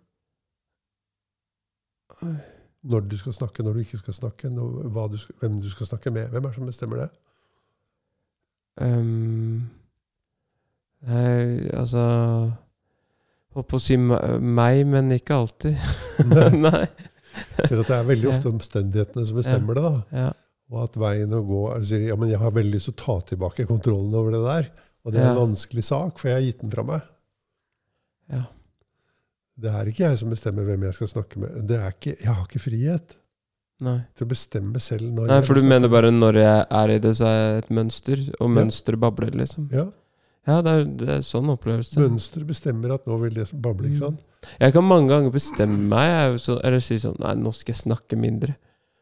Når 2.84 3.00
du 3.00 3.18
skal 3.18 3.34
snakke, 3.34 3.64
når 3.64 3.74
du 3.74 3.80
ikke 3.80 3.98
skal 3.98 4.14
snakke, 4.14 4.50
når, 4.50 4.84
du 5.08 5.18
hvem 5.40 5.62
du 5.62 5.70
skal 5.70 5.86
snakke 5.86 6.12
med. 6.12 6.28
Hvem 6.28 6.44
er 6.44 6.48
det 6.50 6.56
som 6.56 6.66
bestemmer 6.66 6.96
det? 6.98 7.10
Um, 8.82 9.70
nei, 11.02 11.68
altså 11.74 12.52
Holdt 13.50 13.68
på 13.68 13.76
å 13.80 13.82
si 13.82 13.98
meg, 13.98 14.86
men 14.88 15.12
ikke 15.12 15.34
alltid. 15.34 15.76
nei. 16.68 16.86
Ser 17.66 17.80
at 17.82 17.88
det 17.88 17.96
er 17.96 18.04
veldig 18.04 18.28
Ja. 18.30 18.36
ofte 18.36 18.52
omstendighetene 18.52 19.26
som 19.26 19.38
bestemmer 19.38 19.74
det. 19.74 19.84
da. 19.84 20.02
Ja. 20.12 20.32
Og 20.70 20.84
at 20.86 20.98
veien 21.02 21.32
å 21.34 21.42
gå 21.46 21.62
er 21.74 21.80
å 21.82 21.86
si 21.90 21.98
ja, 22.06 22.16
men 22.20 22.30
jeg 22.30 22.38
har 22.42 22.52
veldig 22.54 22.76
lyst 22.76 22.92
til 22.92 22.94
å 22.94 23.02
ta 23.06 23.16
tilbake 23.32 23.66
kontrollen 23.70 24.14
over 24.14 24.36
det 24.36 24.42
der. 24.46 24.68
Og 25.06 25.14
det 25.14 25.22
er 25.22 25.30
en 25.32 25.36
Ja. 25.38 25.46
vanskelig 25.46 25.84
sak, 25.88 26.20
for 26.20 26.30
jeg 26.30 26.36
har 26.38 26.46
gitt 26.46 26.62
den 26.62 26.70
fra 26.72 26.84
meg. 26.84 27.02
Ja. 28.30 28.44
Det 29.60 29.72
er 29.74 29.90
ikke 29.92 30.06
jeg 30.08 30.20
som 30.22 30.30
bestemmer 30.30 30.68
hvem 30.68 30.84
jeg 30.88 30.94
skal 30.96 31.08
snakke 31.12 31.42
med. 31.42 31.56
Det 31.68 31.80
er 31.80 31.96
ikke, 31.96 32.14
jeg 32.20 32.30
har 32.32 32.46
ikke 32.46 32.62
frihet 32.64 33.16
Nei. 33.82 33.98
til 34.16 34.28
å 34.28 34.30
bestemme 34.30 34.80
selv 34.84 35.08
når 35.12 35.28
Nei, 35.28 35.40
jeg 35.40 35.48
for 35.50 35.60
du 35.60 35.64
mener 35.68 35.92
bare 35.92 36.12
når 36.12 36.40
jeg 36.40 36.68
er 36.82 36.94
i 36.94 37.00
det, 37.00 37.16
så 37.18 37.26
er 37.28 37.40
jeg 37.40 37.64
et 37.64 37.70
mønster, 37.80 38.24
og 38.40 38.56
Ja. 38.56 38.96
babler, 38.98 39.32
liksom. 39.32 39.70
Ja, 39.72 39.86
Ja, 40.48 40.62
det 40.62 40.72
er, 40.72 40.84
det 40.86 41.10
er 41.10 41.20
sånn 41.22 41.50
opplevelse. 41.52 42.00
Mønsteret 42.00 42.48
bestemmer 42.48 42.94
at 42.96 43.06
nå 43.06 43.20
vil 43.22 43.34
det 43.36 43.52
bable, 43.62 43.90
ikke 43.90 44.00
sant? 44.00 44.20
Jeg 44.60 44.74
kan 44.74 44.84
mange 44.84 45.10
ganger 45.10 45.32
bestemme 45.32 45.78
meg, 45.78 46.08
jeg, 46.10 46.40
så, 46.40 46.60
eller 46.64 46.80
si 46.80 46.96
sånn 46.98 47.20
Nei, 47.20 47.34
nå 47.36 47.54
skal 47.54 47.76
jeg 47.76 47.84
snakke 47.84 48.18
mindre. 48.18 48.56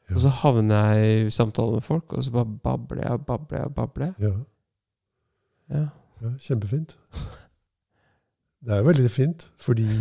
Ja. 0.10 0.16
Og 0.16 0.22
så 0.24 0.30
havner 0.42 0.94
jeg 0.96 1.26
i 1.28 1.32
samtale 1.36 1.74
med 1.80 1.84
folk, 1.84 2.14
og 2.16 2.24
så 2.24 2.32
bare 2.32 2.48
babler 2.64 3.02
jeg 3.04 3.12
og 3.18 3.26
babler 3.28 3.58
jeg 3.60 3.68
og 3.72 3.76
babler 3.76 4.06
jeg. 4.06 4.14
Ja, 4.30 4.36
Ja. 5.78 5.86
kjempefint. 6.40 6.96
Det 8.68 8.74
er 8.74 8.82
veldig 8.88 9.12
fint, 9.12 9.44
fordi 9.62 9.84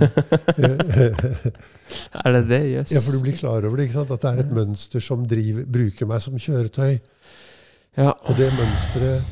er 2.25 2.33
det 2.33 2.45
det? 2.49 2.61
Jøss. 2.73 2.93
Ja, 2.95 3.01
for 3.05 3.13
du 3.17 3.21
blir 3.23 3.37
klar 3.37 3.65
over 3.67 3.77
det, 3.77 3.85
ikke 3.89 3.99
sant? 3.99 4.11
At 4.15 4.23
det 4.23 4.31
er 4.31 4.39
et 4.45 4.55
mønster 4.57 5.01
som 5.05 5.27
driver, 5.29 5.65
bruker 5.67 6.09
meg 6.11 6.23
som 6.25 6.39
kjøretøy. 6.41 6.97
Ja. 7.97 8.13
Og 8.29 8.37
det 8.39 8.51
mønsteret 8.53 9.23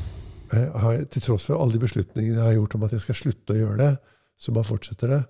eh, 0.55 1.01
Til 1.13 1.21
tross 1.21 1.45
for 1.49 1.61
alle 1.61 1.75
de 1.75 1.81
beslutningene 1.83 2.37
jeg 2.39 2.45
har 2.47 2.55
gjort 2.57 2.75
om 2.79 2.85
at 2.87 2.95
jeg 2.95 3.03
skal 3.05 3.19
slutte 3.19 3.53
å 3.55 3.59
gjøre 3.59 3.77
det, 3.81 3.91
så 4.41 4.47
bare 4.55 4.69
fortsetter 4.69 5.07
det. 5.15 5.21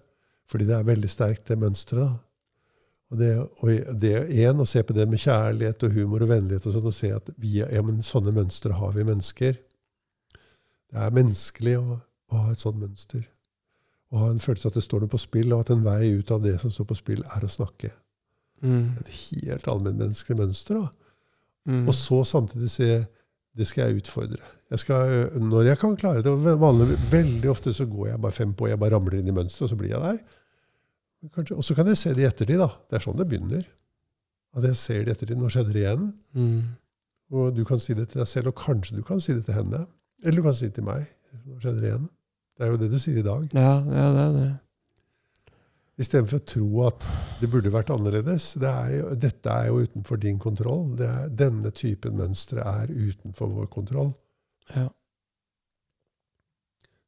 Fordi 0.51 0.67
det 0.69 0.75
er 0.77 0.88
veldig 0.88 1.10
sterkt, 1.10 1.47
det 1.49 1.58
mønsteret. 1.62 2.05
da. 2.05 2.12
Og 3.13 3.20
det, 3.20 3.30
og 3.38 4.00
det 4.02 4.12
er 4.18 4.50
én 4.50 4.62
å 4.62 4.65
se 4.68 4.82
på 4.84 4.96
det 4.98 5.06
med 5.10 5.22
kjærlighet 5.22 5.84
og 5.86 5.94
humor 5.94 6.26
og 6.26 6.32
vennlighet 6.32 6.65
og 6.65 6.74
sånn, 6.74 6.89
og 6.89 6.96
se 6.96 7.12
at 7.13 7.30
vi, 7.38 7.60
ja, 7.62 7.84
men 7.86 8.02
sånne 8.06 8.34
mønstre 8.34 8.74
har 8.80 8.96
vi 8.96 9.06
mennesker. 9.06 9.60
Det 10.89 11.04
er 11.04 11.13
menneskelig 11.13 11.76
å, 11.82 12.00
å 12.32 12.44
ha 12.48 12.54
et 12.54 12.63
sånt 12.63 12.82
mønster. 12.82 13.22
Å 14.13 14.24
ha 14.24 14.32
en 14.32 14.41
følelse 14.41 14.68
av 14.68 14.74
at 14.74 14.80
det 14.80 14.86
står 14.88 15.06
noe 15.06 15.13
på 15.13 15.22
spill, 15.22 15.54
og 15.54 15.65
at 15.65 15.74
en 15.76 15.86
vei 15.86 16.15
ut 16.18 16.34
av 16.34 16.41
det 16.46 16.58
som 16.63 16.74
står 16.74 16.89
på 16.89 16.98
spill, 16.98 17.22
er 17.36 17.46
å 17.46 17.52
snakke. 17.52 17.91
Mm. 18.65 18.96
Et 19.04 19.12
helt 19.20 19.68
allmennmenneskelig 19.70 20.39
mønster. 20.41 20.82
da. 20.82 20.89
Mm. 21.70 21.86
Og 21.86 21.94
så 21.98 22.24
samtidig 22.26 22.72
se 22.74 22.89
det 23.56 23.68
skal 23.70 23.88
jeg 23.89 24.02
utfordre. 24.02 24.41
Jeg 24.74 24.82
skal, 24.82 25.12
når 25.39 25.70
jeg 25.70 25.80
kan 25.80 25.94
klare 25.96 26.24
det 26.26 26.34
vanlig, 26.60 26.98
Veldig 27.12 27.50
ofte 27.52 27.74
så 27.74 27.86
går 27.88 28.10
jeg 28.10 28.22
bare 28.22 28.36
fem 28.36 28.54
på, 28.58 28.68
jeg 28.68 28.80
bare 28.82 28.98
ramler 28.98 29.20
inn 29.20 29.30
i 29.30 29.36
mønsteret, 29.36 29.68
og 29.68 29.72
så 29.72 29.78
blir 29.80 29.94
jeg 29.94 30.02
der. 30.02 30.41
Og 31.55 31.63
så 31.65 31.75
kan 31.77 31.89
jeg 31.89 31.99
se 31.99 32.13
det 32.13 32.23
i 32.23 32.27
ettertid. 32.29 32.59
da. 32.61 32.69
Det 32.89 32.97
er 32.97 33.05
sånn 33.05 33.19
det 33.19 33.27
begynner. 33.29 33.63
At 34.55 34.67
jeg 34.69 34.79
ser 34.79 35.03
det 35.03 35.13
i 35.13 35.15
ettertid. 35.15 35.39
Nå 35.41 35.51
skjedde 35.51 35.75
det 35.75 35.83
igjen. 35.83 36.11
Mm. 36.38 36.59
Og 37.35 37.55
du 37.55 37.63
kan 37.67 37.81
si 37.81 37.95
det 37.97 38.09
til 38.11 38.21
deg 38.21 38.29
selv, 38.29 38.51
og 38.51 38.59
kanskje 38.61 38.99
du 38.99 39.03
kan 39.05 39.21
si 39.23 39.33
det 39.33 39.45
til 39.47 39.57
henne. 39.57 39.85
Eller 40.23 40.39
du 40.39 40.45
kan 40.45 40.57
si 40.57 40.69
det 40.69 40.77
til 40.77 40.88
meg. 40.88 41.07
Nå 41.45 41.57
skjedde 41.59 41.81
det 41.81 41.89
igjen. 41.91 42.05
Det 42.55 42.63
er 42.65 42.71
jo 42.71 42.77
det 42.79 42.91
du 42.93 42.99
sier 43.01 43.19
i 43.19 43.25
dag. 43.25 43.49
Ja, 43.57 43.73
ja, 43.83 44.05
det 44.15 44.21
er 44.25 44.35
det. 44.35 44.51
Istedenfor 45.95 46.41
å 46.41 46.45
tro 46.51 46.67
at 46.89 47.05
det 47.39 47.47
burde 47.51 47.71
vært 47.71 47.91
annerledes. 47.93 48.49
Det 48.59 48.67
er 48.67 48.91
jo, 48.97 49.09
dette 49.19 49.51
er 49.51 49.69
jo 49.69 49.83
utenfor 49.88 50.19
din 50.19 50.39
kontroll. 50.39 50.89
Det 50.99 51.07
er, 51.07 51.31
denne 51.43 51.71
typen 51.75 52.17
mønstre 52.19 52.63
er 52.67 52.91
utenfor 52.91 53.51
vår 53.61 53.69
kontroll. 53.71 54.11
Ja. 54.75 54.89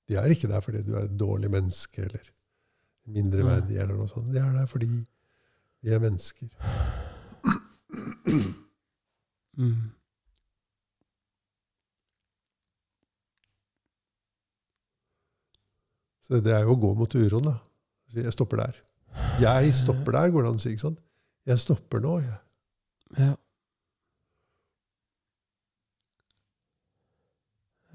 De 0.08 0.16
er 0.16 0.32
ikke 0.32 0.48
der 0.52 0.64
fordi 0.64 0.86
du 0.88 0.94
er 0.96 1.08
et 1.08 1.18
dårlig 1.20 1.52
menneske 1.52 2.06
eller 2.06 2.30
mindreverdig 3.08 3.78
eller 3.82 3.96
noe 3.98 4.10
sånt. 4.12 4.32
De 4.34 4.42
er 4.42 4.52
der 4.56 4.68
fordi 4.70 4.90
vi 5.82 5.94
er 5.94 6.04
mennesker. 6.04 6.50
Mm. 9.58 9.92
Så 16.28 16.42
det 16.44 16.52
er 16.54 16.66
jo 16.68 16.76
å 16.76 16.82
gå 16.82 16.92
mot 17.00 17.16
uroen, 17.16 17.48
da. 17.48 17.56
Jeg 18.14 18.36
stopper 18.36 18.60
der. 18.60 18.80
Jeg 19.42 19.74
stopper 19.76 20.12
der, 20.18 20.32
går 20.34 20.44
det 20.44 20.50
an 20.52 20.60
å 20.60 20.62
si. 20.62 20.74
ikke 20.76 20.84
sant? 20.90 21.00
Jeg 21.48 21.62
stopper 21.64 22.04
nå. 22.04 22.18
Jeg. 22.26 22.38
Ja. 23.18 23.34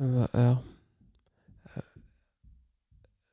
Ja. 0.01 0.27
Ja. 0.33 0.53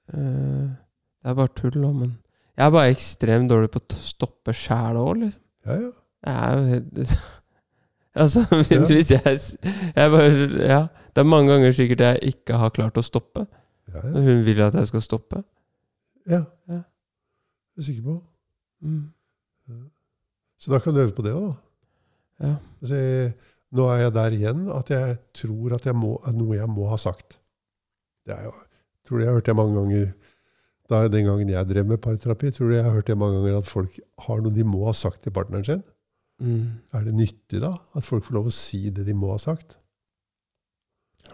Eh, 0.09 0.88
Det 1.23 1.29
er 1.31 1.35
bare 1.35 1.47
tull, 1.55 1.71
da, 1.75 1.91
men 1.91 2.17
Jeg 2.57 2.65
er 2.65 2.71
bare 2.71 2.91
ekstremt 2.93 3.49
dårlig 3.51 3.69
på 3.71 3.79
å 3.79 3.95
stoppe 3.99 4.53
sjæl 4.55 4.97
òg, 4.99 5.11
liksom. 5.23 5.41
Ja, 5.65 5.75
ja. 5.75 5.91
Jeg 6.25 6.35
er 6.35 6.57
jo 6.57 6.65
helt 6.73 7.13
Altså, 8.19 8.41
Ja. 8.71 8.79
hvis 8.85 9.11
jeg 9.11 9.37
Jeg 9.95 10.11
bare 10.11 10.65
Ja. 10.67 10.81
Det 11.15 11.23
er 11.23 11.27
mange 11.27 11.51
ganger 11.51 11.71
sikkert 11.75 11.99
jeg 12.05 12.19
ikke 12.33 12.57
har 12.61 12.69
klart 12.69 12.97
å 12.97 13.03
stoppe. 13.03 13.45
ja, 13.93 14.01
Når 14.03 14.21
hun 14.27 14.43
vil 14.45 14.61
at 14.61 14.73
jeg 14.77 14.87
skal 14.87 15.01
stoppe. 15.01 15.43
ja. 16.27 16.43
Ja. 16.69 16.81
Jeg 17.75 17.81
er 17.83 17.87
sikker 17.87 18.03
på. 18.03 18.15
Mm. 18.81 19.11
Så 20.59 20.71
da 20.71 20.79
kan 20.83 20.93
du 20.93 20.99
øve 20.99 21.13
på 21.15 21.23
det 21.23 21.31
òg, 21.33 21.47
da. 21.47 22.47
Ja. 22.47 22.55
Altså, 22.81 22.95
jeg- 22.95 23.33
nå 23.71 23.85
er 23.93 23.97
jeg 24.01 24.13
der 24.13 24.31
igjen 24.35 24.69
at 24.75 24.89
jeg 24.89 25.17
tror 25.33 25.73
at 25.75 25.85
jeg 25.85 25.95
må, 25.95 26.17
noe 26.33 26.55
jeg 26.57 26.67
må 26.69 26.87
ha 26.89 26.97
sagt. 26.97 27.37
Det 28.25 28.35
er 28.35 28.43
jo, 28.43 28.51
tror 29.07 29.19
jeg 29.19 29.27
har 29.27 29.33
hørt 29.37 29.45
det 29.45 29.55
mange 29.55 29.75
ganger 29.79 30.13
da 30.89 31.03
den 31.11 31.25
gangen 31.27 31.49
jeg 31.51 31.67
drev 31.69 31.85
med 31.85 32.01
parterapi. 32.01 32.49
tror 32.55 32.69
du 32.71 32.75
jeg 32.75 32.83
har 32.85 32.95
hørt 32.97 33.07
det 33.11 33.17
mange 33.17 33.37
ganger 33.39 33.59
at 33.59 33.69
folk 33.69 33.99
har 34.25 34.41
noe 34.41 34.53
de 34.55 34.63
må 34.65 34.85
ha 34.87 34.93
sagt 34.97 35.21
til 35.25 35.31
partneren 35.35 35.65
sin. 35.67 35.83
Mm. 36.41 36.79
Er 36.95 37.03
det 37.05 37.13
nyttig 37.13 37.59
da? 37.61 37.73
At 37.95 38.05
folk 38.07 38.23
får 38.25 38.33
lov 38.39 38.47
å 38.49 38.53
si 38.55 38.89
det 38.89 39.05
de 39.05 39.13
må 39.13 39.29
ha 39.33 39.37
sagt? 39.41 39.75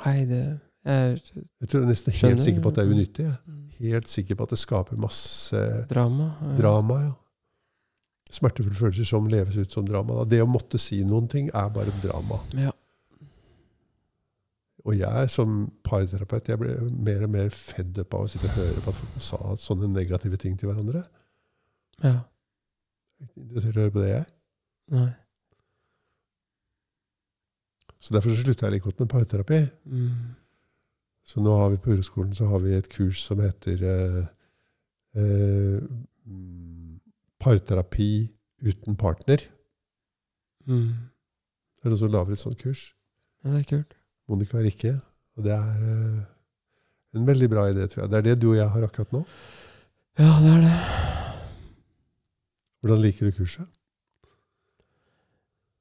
Nei, 0.06 0.26
det 0.30 0.42
er, 0.86 1.16
Jeg 1.62 1.70
tror 1.70 1.82
jeg 1.82 1.86
er 1.86 1.92
nesten 1.92 2.12
helt 2.14 2.22
Skjønner. 2.22 2.44
sikker 2.46 2.62
på 2.66 2.72
at 2.74 2.76
det 2.80 2.84
er 2.86 2.92
unyttig. 2.96 3.26
jeg. 3.30 3.38
mm. 3.48 3.62
Helt 3.80 4.08
sikker 4.12 4.36
på 4.40 4.44
at 4.48 4.54
det 4.56 4.60
skaper 4.62 4.98
masse 5.02 5.62
Drama. 5.90 6.32
ja. 6.42 6.56
drama. 6.60 6.98
ja. 7.10 7.14
Smertefulle 8.36 8.76
følelser 8.76 9.06
som 9.08 9.28
leves 9.32 9.56
ut 9.62 9.72
som 9.72 9.86
drama. 9.88 10.22
Da. 10.22 10.24
Det 10.36 10.42
å 10.44 10.48
måtte 10.50 10.80
si 10.82 11.04
noen 11.08 11.28
ting 11.32 11.48
er 11.54 11.70
bare 11.72 11.94
drama. 12.04 12.40
Ja. 12.58 12.72
Og 14.86 14.98
jeg 15.00 15.30
som 15.34 15.58
parterapeut 15.84 16.50
jeg 16.50 16.62
ble 16.62 16.76
mer 17.08 17.26
og 17.26 17.32
mer 17.34 17.50
fedd 17.50 17.98
opp 18.04 18.14
av 18.14 18.26
å 18.26 18.30
sitte 18.30 18.50
og 18.52 18.58
høre 18.60 18.84
på 18.86 18.92
at 18.92 19.00
folk 19.00 19.24
sa 19.28 19.40
sånne 19.58 19.90
negative 19.90 20.38
ting 20.42 20.58
til 20.60 20.70
hverandre. 20.72 21.04
ja. 22.04 22.20
Jeg 23.16 23.24
er 23.24 23.30
ikke 23.30 23.42
interessert 23.46 23.78
i 23.78 23.80
å 23.80 23.82
høre 23.86 23.94
på 23.96 24.02
det, 24.04 24.10
jeg. 24.12 24.26
Nei. 24.92 25.12
Så 28.04 28.14
derfor 28.14 28.34
så 28.36 28.44
slutta 28.44 28.68
jeg 28.68 28.76
like 28.76 28.84
godt 28.84 29.00
med 29.00 29.10
parterapi. 29.10 29.60
Mm. 29.88 30.36
Så 31.26 31.42
nå 31.42 31.56
har 31.58 31.72
vi 31.74 31.80
på 31.82 31.96
Ureskolen 31.96 32.36
så 32.36 32.46
har 32.52 32.60
vi 32.62 32.76
et 32.76 32.90
kurs 32.92 33.24
som 33.26 33.40
heter 33.42 33.86
eh, 33.92 34.20
eh, 35.18 35.88
Parterapi 37.40 38.12
uten 38.66 38.98
partner. 39.00 39.42
Mm. 40.68 40.92
Det 41.78 41.88
er 41.88 41.94
noen 41.94 42.02
som 42.04 42.12
lager 42.14 42.36
et 42.36 42.42
sånt 42.42 42.62
kurs. 42.62 42.92
Ja, 43.44 43.56
det 43.56 43.64
er 43.64 43.70
kult. 43.72 43.95
Monica 44.30 44.58
Rikke. 44.64 44.94
Og 45.38 45.44
det 45.46 45.52
er 45.54 45.82
eh, 45.86 46.22
en 47.20 47.26
veldig 47.28 47.50
bra 47.52 47.68
idé, 47.72 47.88
tror 47.92 48.04
jeg. 48.06 48.12
Det 48.12 48.18
er 48.18 48.28
det 48.30 48.38
du 48.42 48.50
og 48.54 48.58
jeg 48.58 48.70
har 48.70 48.84
akkurat 48.88 49.12
nå. 49.14 49.24
Ja, 50.20 50.30
det 50.42 50.54
er 50.54 50.62
det. 50.64 50.76
Hvordan 52.86 53.02
liker 53.04 53.26
du 53.30 53.36
kurset? 53.36 53.68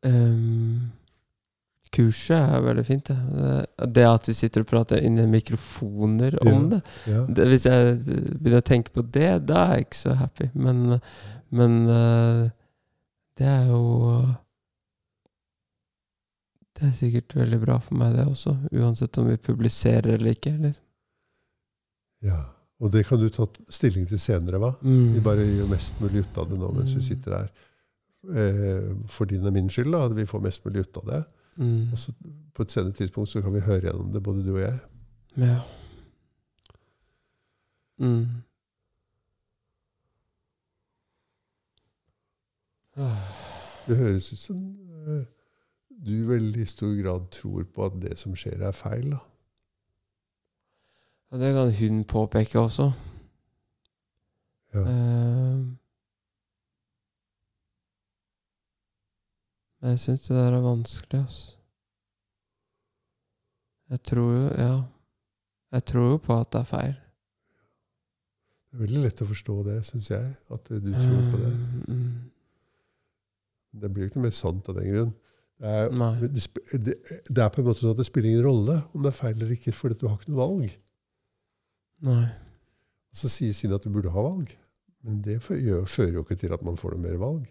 Um, 0.04 0.90
kurset 1.94 2.36
er 2.36 2.60
veldig 2.64 2.84
fint, 2.86 3.06
det. 3.08 3.16
Det- 3.38 3.94
Det 3.94 4.04
at 4.08 4.26
vi 4.28 4.32
sitter 4.34 4.60
og 4.60 4.66
prater 4.66 4.96
inn 5.02 5.18
i 5.18 5.26
mikrofoner 5.26 6.36
om 6.46 6.48
Ja. 6.48 6.68
det. 6.76 6.82
Ja. 7.06 7.24
det 7.26 7.46
Hvis 7.48 7.64
jeg 7.64 7.98
begynner 8.42 8.60
å 8.60 8.68
tenke 8.68 8.90
på 8.92 9.02
det, 9.12 9.46
da 9.46 9.54
er 9.54 9.74
jeg 9.76 9.86
ikke 9.86 9.96
så 10.02 10.14
happy. 10.16 10.50
Men, 10.54 11.00
men 11.50 11.88
eh, 11.88 12.50
det 13.38 13.46
er 13.46 13.66
jo 13.68 14.26
Det 16.74 16.88
er 16.88 16.94
sikkert 16.96 17.34
veldig 17.38 17.60
bra 17.62 17.76
for 17.78 17.94
meg, 18.00 18.16
det 18.16 18.24
også. 18.26 18.56
Uansett 18.74 19.18
om 19.22 19.28
vi 19.30 19.36
publiserer 19.38 20.16
eller 20.16 20.34
ikke. 20.34 20.54
Eller? 20.58 20.74
ja. 22.22 22.40
Og 22.82 22.90
det 22.90 23.04
kan 23.06 23.20
du 23.22 23.28
ta 23.30 23.46
stilling 23.72 24.02
til 24.10 24.18
senere, 24.18 24.58
hva? 24.60 24.72
Mm. 24.82 25.12
Vi 25.14 25.20
bare 25.24 25.44
gjør 25.46 25.68
mest 25.70 26.00
mulig 26.02 26.24
ut 26.26 26.38
av 26.42 26.48
det 26.50 26.56
nå 26.58 26.72
mens 26.74 26.90
vi 26.92 26.98
Mm. 27.00 27.04
sitter 27.06 27.36
her. 27.36 27.50
Eh, 28.34 28.88
for 29.06 29.24
din 29.30 29.46
og 29.46 29.52
min 29.54 29.68
skyld, 29.70 29.92
da, 29.94 30.00
at 30.04 30.16
vi 30.16 30.24
får 30.26 30.42
mest 30.42 30.64
mulig 30.66 30.80
ut 30.82 30.96
av 30.98 31.04
det. 31.06 31.20
Mm. 31.56 31.92
Og 31.92 31.98
så 31.98 32.12
på 32.54 32.62
et 32.66 32.70
senere 32.74 32.92
tidspunkt 32.92 33.30
så 33.30 33.40
kan 33.42 33.54
vi 33.54 33.60
høre 33.60 33.80
gjennom 33.86 34.10
det, 34.12 34.22
både 34.22 34.42
du 34.44 34.50
og 34.56 34.60
jeg. 34.60 34.80
Ja. 35.36 35.60
Mm. 38.00 38.26
Ah. 42.96 43.22
Det 43.86 43.96
høres 43.98 44.32
ut 44.32 44.38
som 44.38 44.58
eh, 45.08 45.24
du 46.04 46.10
i 46.12 46.26
veldig 46.28 46.66
stor 46.68 46.94
grad 47.02 47.30
tror 47.30 47.64
på 47.64 47.86
at 47.86 47.96
det 48.02 48.18
som 48.18 48.34
skjer, 48.36 48.60
er 48.62 48.72
feil. 48.76 49.10
da. 49.10 49.20
Ja, 51.32 51.38
det 51.38 51.52
kan 51.54 51.72
hun 51.78 52.04
påpeke 52.04 52.58
også. 52.60 52.92
Ja. 54.74 54.80
Uh, 54.80 55.66
jeg 59.82 59.98
syns 59.98 60.28
det 60.28 60.36
der 60.36 60.52
er 60.52 60.60
vanskelig, 60.60 61.20
altså. 61.20 61.56
Jeg 63.90 64.02
tror 64.02 64.32
jo 64.32 64.48
Ja. 64.58 64.82
Jeg 65.72 65.84
tror 65.84 66.10
jo 66.10 66.16
på 66.16 66.40
at 66.40 66.52
det 66.52 66.60
er 66.60 66.64
feil. 66.64 66.94
Det 68.70 68.76
er 68.76 68.82
veldig 68.84 69.00
lett 69.02 69.22
å 69.22 69.26
forstå 69.26 69.56
det, 69.66 69.74
syns 69.86 70.10
jeg. 70.10 70.34
At 70.50 70.68
du 70.70 70.92
tror 70.92 71.24
på 71.32 71.40
det. 71.40 71.50
Mm, 71.50 71.82
mm. 71.88 72.30
Det 73.82 73.90
blir 73.90 74.04
jo 74.04 74.10
ikke 74.12 74.22
mer 74.22 74.34
sant 74.34 74.68
av 74.68 74.78
den 74.78 74.86
grunn. 74.92 75.12
Det 75.60 75.70
er, 75.70 75.90
det, 76.26 76.94
det, 77.30 77.38
er 77.44 77.50
på 77.54 77.60
en 77.62 77.66
måte 77.68 77.80
sånn 77.84 77.92
at 77.94 78.00
det 78.00 78.06
spiller 78.08 78.30
ingen 78.32 78.44
rolle 78.44 78.74
om 78.92 79.04
det 79.04 79.12
er 79.12 79.16
feil 79.16 79.36
eller 79.36 79.52
ikke, 79.54 79.72
for 79.72 79.94
du 79.94 80.06
har 80.08 80.16
ikke 80.18 80.32
noe 80.34 80.40
valg. 80.42 80.72
Nei. 82.04 82.24
Så 83.14 83.30
sier 83.30 83.54
Sine 83.54 83.78
at 83.78 83.86
du 83.86 83.92
burde 83.94 84.10
ha 84.12 84.24
valg. 84.26 84.50
Men 85.06 85.20
det 85.22 85.38
fø- 85.44 85.60
fører 85.86 86.16
jo 86.18 86.24
ikke 86.24 86.36
til 86.40 86.52
at 86.56 86.64
man 86.66 86.76
får 86.80 86.96
noe 86.96 87.04
mer 87.06 87.16
valg. 87.22 87.46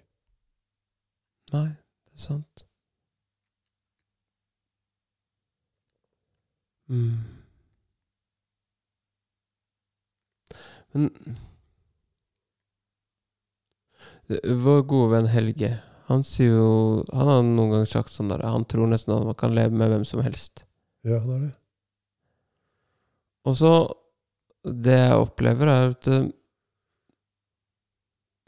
Nei, 1.54 1.68
det 1.72 2.18
er 2.20 2.24
sant. 2.26 2.66
Mm. 6.92 7.24
Men 10.94 11.10
Vår 14.64 14.84
gode 14.88 15.10
venn 15.12 15.28
Helge, 15.32 15.70
han 16.10 16.24
sier 16.28 16.52
jo 16.52 16.70
Han 17.14 17.30
har 17.30 17.44
noen 17.48 17.74
ganger 17.78 17.90
sagt 17.90 18.14
sånn 18.16 18.32
der 18.32 18.44
Han 18.44 18.66
tror 18.70 18.90
nesten 18.92 19.16
at 19.16 19.28
man 19.28 19.38
kan 19.40 19.56
leve 19.56 19.76
med 19.76 19.92
hvem 19.92 20.06
som 20.08 20.24
helst. 20.26 20.66
Ja, 21.08 21.20
det 21.24 21.36
er 21.36 21.44
det. 21.48 21.52
Og 23.48 23.58
så 23.60 23.74
Det 24.64 24.96
jeg 24.96 25.20
opplever, 25.20 25.68
er 25.68 25.92
at 25.92 26.08
eh, 26.08 26.30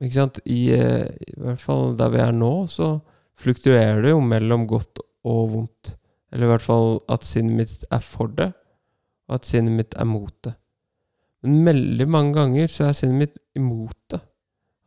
Ikke 0.04 0.18
sant 0.20 0.40
I, 0.46 0.60
eh, 0.76 1.08
I 1.36 1.40
hvert 1.44 1.64
fall 1.64 1.96
der 2.00 2.12
vi 2.14 2.22
er 2.24 2.36
nå, 2.36 2.54
så 2.72 2.98
fluktuerer 3.36 4.02
det 4.04 4.14
jo 4.14 4.22
mellom 4.24 4.64
godt 4.68 5.02
og 5.28 5.50
vondt. 5.52 5.96
Eller 6.32 6.48
i 6.48 6.52
hvert 6.54 6.64
fall 6.64 7.02
at 7.12 7.26
sinnet 7.28 7.58
mitt 7.58 7.84
er 7.92 8.04
for 8.04 8.32
det, 8.32 8.48
og 9.28 9.40
at 9.40 9.48
sinnet 9.50 9.76
mitt 9.76 9.96
er 10.00 10.08
mot 10.08 10.32
det. 10.46 10.54
Men 11.44 11.66
veldig 11.68 12.08
mange 12.08 12.36
ganger 12.38 12.72
så 12.72 12.88
er 12.88 12.96
sinnet 12.96 13.20
mitt 13.20 13.38
imot 13.60 13.98
det. 14.14 14.22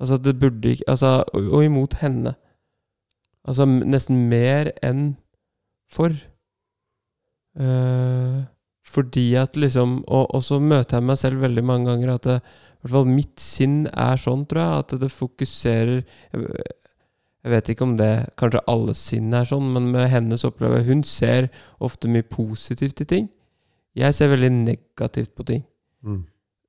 Altså 0.01 0.17
at 0.17 0.25
det 0.25 0.37
burde 0.41 0.73
ikke 0.73 0.89
Altså, 0.89 1.25
og, 1.35 1.51
og 1.59 1.65
imot 1.65 1.99
henne. 2.03 2.35
Altså 3.49 3.65
nesten 3.67 4.27
mer 4.31 4.73
enn 4.85 5.13
for. 5.89 6.13
Uh, 7.59 8.45
fordi 8.89 9.33
at 9.41 9.57
liksom 9.59 10.03
og, 10.07 10.29
og 10.37 10.43
så 10.45 10.61
møter 10.63 10.99
jeg 10.99 11.07
meg 11.09 11.19
selv 11.21 11.43
veldig 11.43 11.65
mange 11.67 11.91
ganger 11.91 12.13
at 12.15 12.29
det, 12.29 12.37
i 12.39 12.81
hvert 12.85 12.95
fall 12.95 13.11
mitt 13.11 13.43
sinn 13.43 13.81
er 13.91 14.21
sånn, 14.21 14.45
tror 14.49 14.63
jeg, 14.63 14.85
at 14.85 14.95
det 15.03 15.09
fokuserer 15.11 15.97
jeg, 15.99 16.69
jeg 17.49 17.55
vet 17.55 17.71
ikke 17.73 17.87
om 17.87 17.95
det 17.99 18.13
Kanskje 18.39 18.65
alle 18.71 18.95
sinn 18.99 19.35
er 19.35 19.47
sånn, 19.49 19.69
men 19.75 19.91
med 19.95 20.09
hennes 20.13 20.45
opplevelse 20.47 20.89
Hun 20.89 21.05
ser 21.07 21.49
ofte 21.85 22.11
mye 22.11 22.27
positivt 22.27 23.03
i 23.05 23.07
ting. 23.09 23.29
Jeg 23.99 24.15
ser 24.15 24.31
veldig 24.33 24.51
negativt 24.53 25.33
på 25.39 25.47
ting. 25.47 25.63
Mm. 26.05 26.25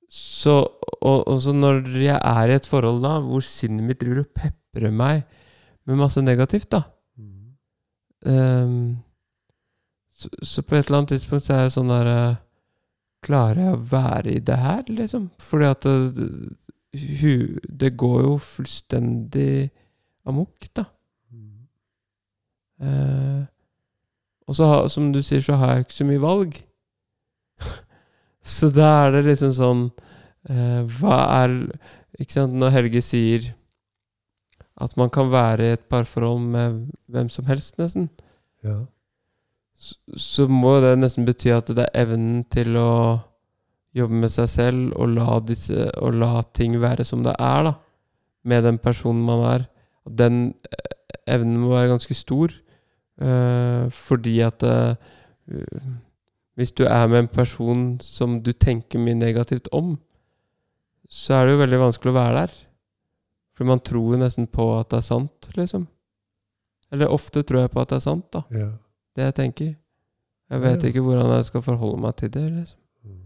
Så, 0.10 0.56
og, 1.02 1.20
og 1.28 1.42
så 1.44 1.54
når 1.54 1.84
jeg 2.00 2.18
er 2.18 2.50
i 2.50 2.56
et 2.58 2.70
forhold 2.70 3.04
da 3.04 3.18
hvor 3.22 3.44
sinnet 3.46 3.86
mitt 3.86 4.00
driver 4.02 4.24
og 4.24 4.32
peprer 4.38 4.94
meg 4.94 5.26
med 5.90 6.00
masse 6.06 6.22
negativt, 6.24 6.72
da 6.72 6.86
Mm. 7.20 7.52
Um, 8.26 8.98
så, 10.16 10.30
så 10.44 10.62
på 10.62 10.76
et 10.76 10.86
eller 10.86 10.98
annet 10.98 11.10
tidspunkt 11.10 11.46
så 11.46 11.54
er 11.54 11.66
jeg 11.66 11.74
sånn 11.76 11.92
der 11.92 12.08
uh, 12.08 12.38
Klarer 13.20 13.60
jeg 13.60 13.76
å 13.76 13.84
være 13.92 14.32
i 14.32 14.40
det 14.48 14.56
her, 14.56 14.84
liksom? 14.96 15.26
Fordi 15.44 15.66
at 15.68 15.84
det, 16.16 16.28
hu, 17.20 17.60
det 17.68 17.90
går 18.00 18.22
jo 18.24 18.38
fullstendig 18.40 19.70
amok, 20.30 20.70
da. 20.72 20.86
Mm. 21.28 21.66
Eh, 22.80 23.42
og 24.48 24.56
så, 24.56 24.70
som 24.88 25.10
du 25.12 25.20
sier, 25.20 25.44
så 25.44 25.58
har 25.60 25.74
jeg 25.74 25.88
ikke 25.88 25.98
så 25.98 26.08
mye 26.08 26.24
valg. 26.24 26.62
så 28.56 28.72
da 28.72 28.88
er 29.04 29.18
det 29.18 29.26
liksom 29.28 29.52
sånn 29.58 29.82
uh, 29.92 30.82
Hva 30.96 31.18
er 31.42 31.58
Ikke 32.16 32.38
sant, 32.38 32.56
når 32.56 32.72
Helge 32.78 33.02
sier 33.04 33.50
at 34.80 34.96
man 34.98 35.10
kan 35.12 35.32
være 35.32 35.66
i 35.66 35.74
et 35.76 35.86
parforhold 35.92 36.42
med 36.42 36.80
hvem 37.08 37.30
som 37.30 37.46
helst, 37.46 37.78
nesten, 37.78 38.10
Ja. 38.64 38.86
så, 39.76 39.96
så 40.16 40.48
må 40.48 40.80
det 40.84 40.98
nesten 41.00 41.26
bety 41.26 41.48
at 41.56 41.68
det 41.68 41.86
er 41.86 42.02
evnen 42.04 42.44
til 42.52 42.76
å 42.76 43.20
jobbe 43.96 44.22
med 44.24 44.32
seg 44.34 44.50
selv 44.52 44.96
og 45.00 45.14
la, 45.16 45.40
disse, 45.40 45.90
og 45.98 46.18
la 46.20 46.42
ting 46.54 46.78
være 46.82 47.06
som 47.08 47.24
det 47.26 47.36
er, 47.40 47.70
da. 47.70 47.74
Med 48.44 48.64
den 48.64 48.78
personen 48.80 49.24
man 49.26 49.44
er. 49.48 49.66
Den 50.06 50.54
eh, 50.72 50.94
evnen 51.36 51.58
må 51.60 51.74
være 51.74 51.92
ganske 51.94 52.16
stor. 52.16 52.54
Uh, 53.20 53.90
fordi 53.92 54.38
at 54.40 54.64
uh, 54.64 54.96
Hvis 56.56 56.72
du 56.72 56.86
er 56.86 57.08
med 57.08 57.20
en 57.20 57.28
person 57.28 58.00
som 58.00 58.38
du 58.44 58.52
tenker 58.52 59.00
mye 59.00 59.16
negativt 59.16 59.68
om, 59.72 59.98
så 61.10 61.34
er 61.34 61.46
det 61.46 61.54
jo 61.54 61.62
veldig 61.64 61.80
vanskelig 61.80 62.12
å 62.12 62.16
være 62.16 62.36
der. 62.38 62.56
For 63.60 63.68
man 63.68 63.82
tror 63.84 64.16
nesten 64.16 64.46
på 64.48 64.70
at 64.80 64.88
det 64.88 65.02
er 65.02 65.04
sant, 65.04 65.50
liksom. 65.58 65.82
Eller 66.96 67.12
ofte 67.12 67.44
tror 67.44 67.66
jeg 67.66 67.72
på 67.74 67.82
at 67.84 67.90
det 67.92 67.98
er 67.98 68.06
sant, 68.06 68.30
da. 68.32 68.46
ja. 68.56 68.70
Det 69.18 69.26
jeg 69.26 69.36
tenker. 69.36 69.74
Jeg 70.50 70.62
vet 70.62 70.84
ja. 70.84 70.88
ikke 70.88 71.02
hvordan 71.04 71.34
jeg 71.36 71.46
skal 71.50 71.62
forholde 71.66 72.00
meg 72.02 72.16
til 72.16 72.32
det. 72.34 72.44
liksom. 72.54 72.80
Mm. 73.04 73.26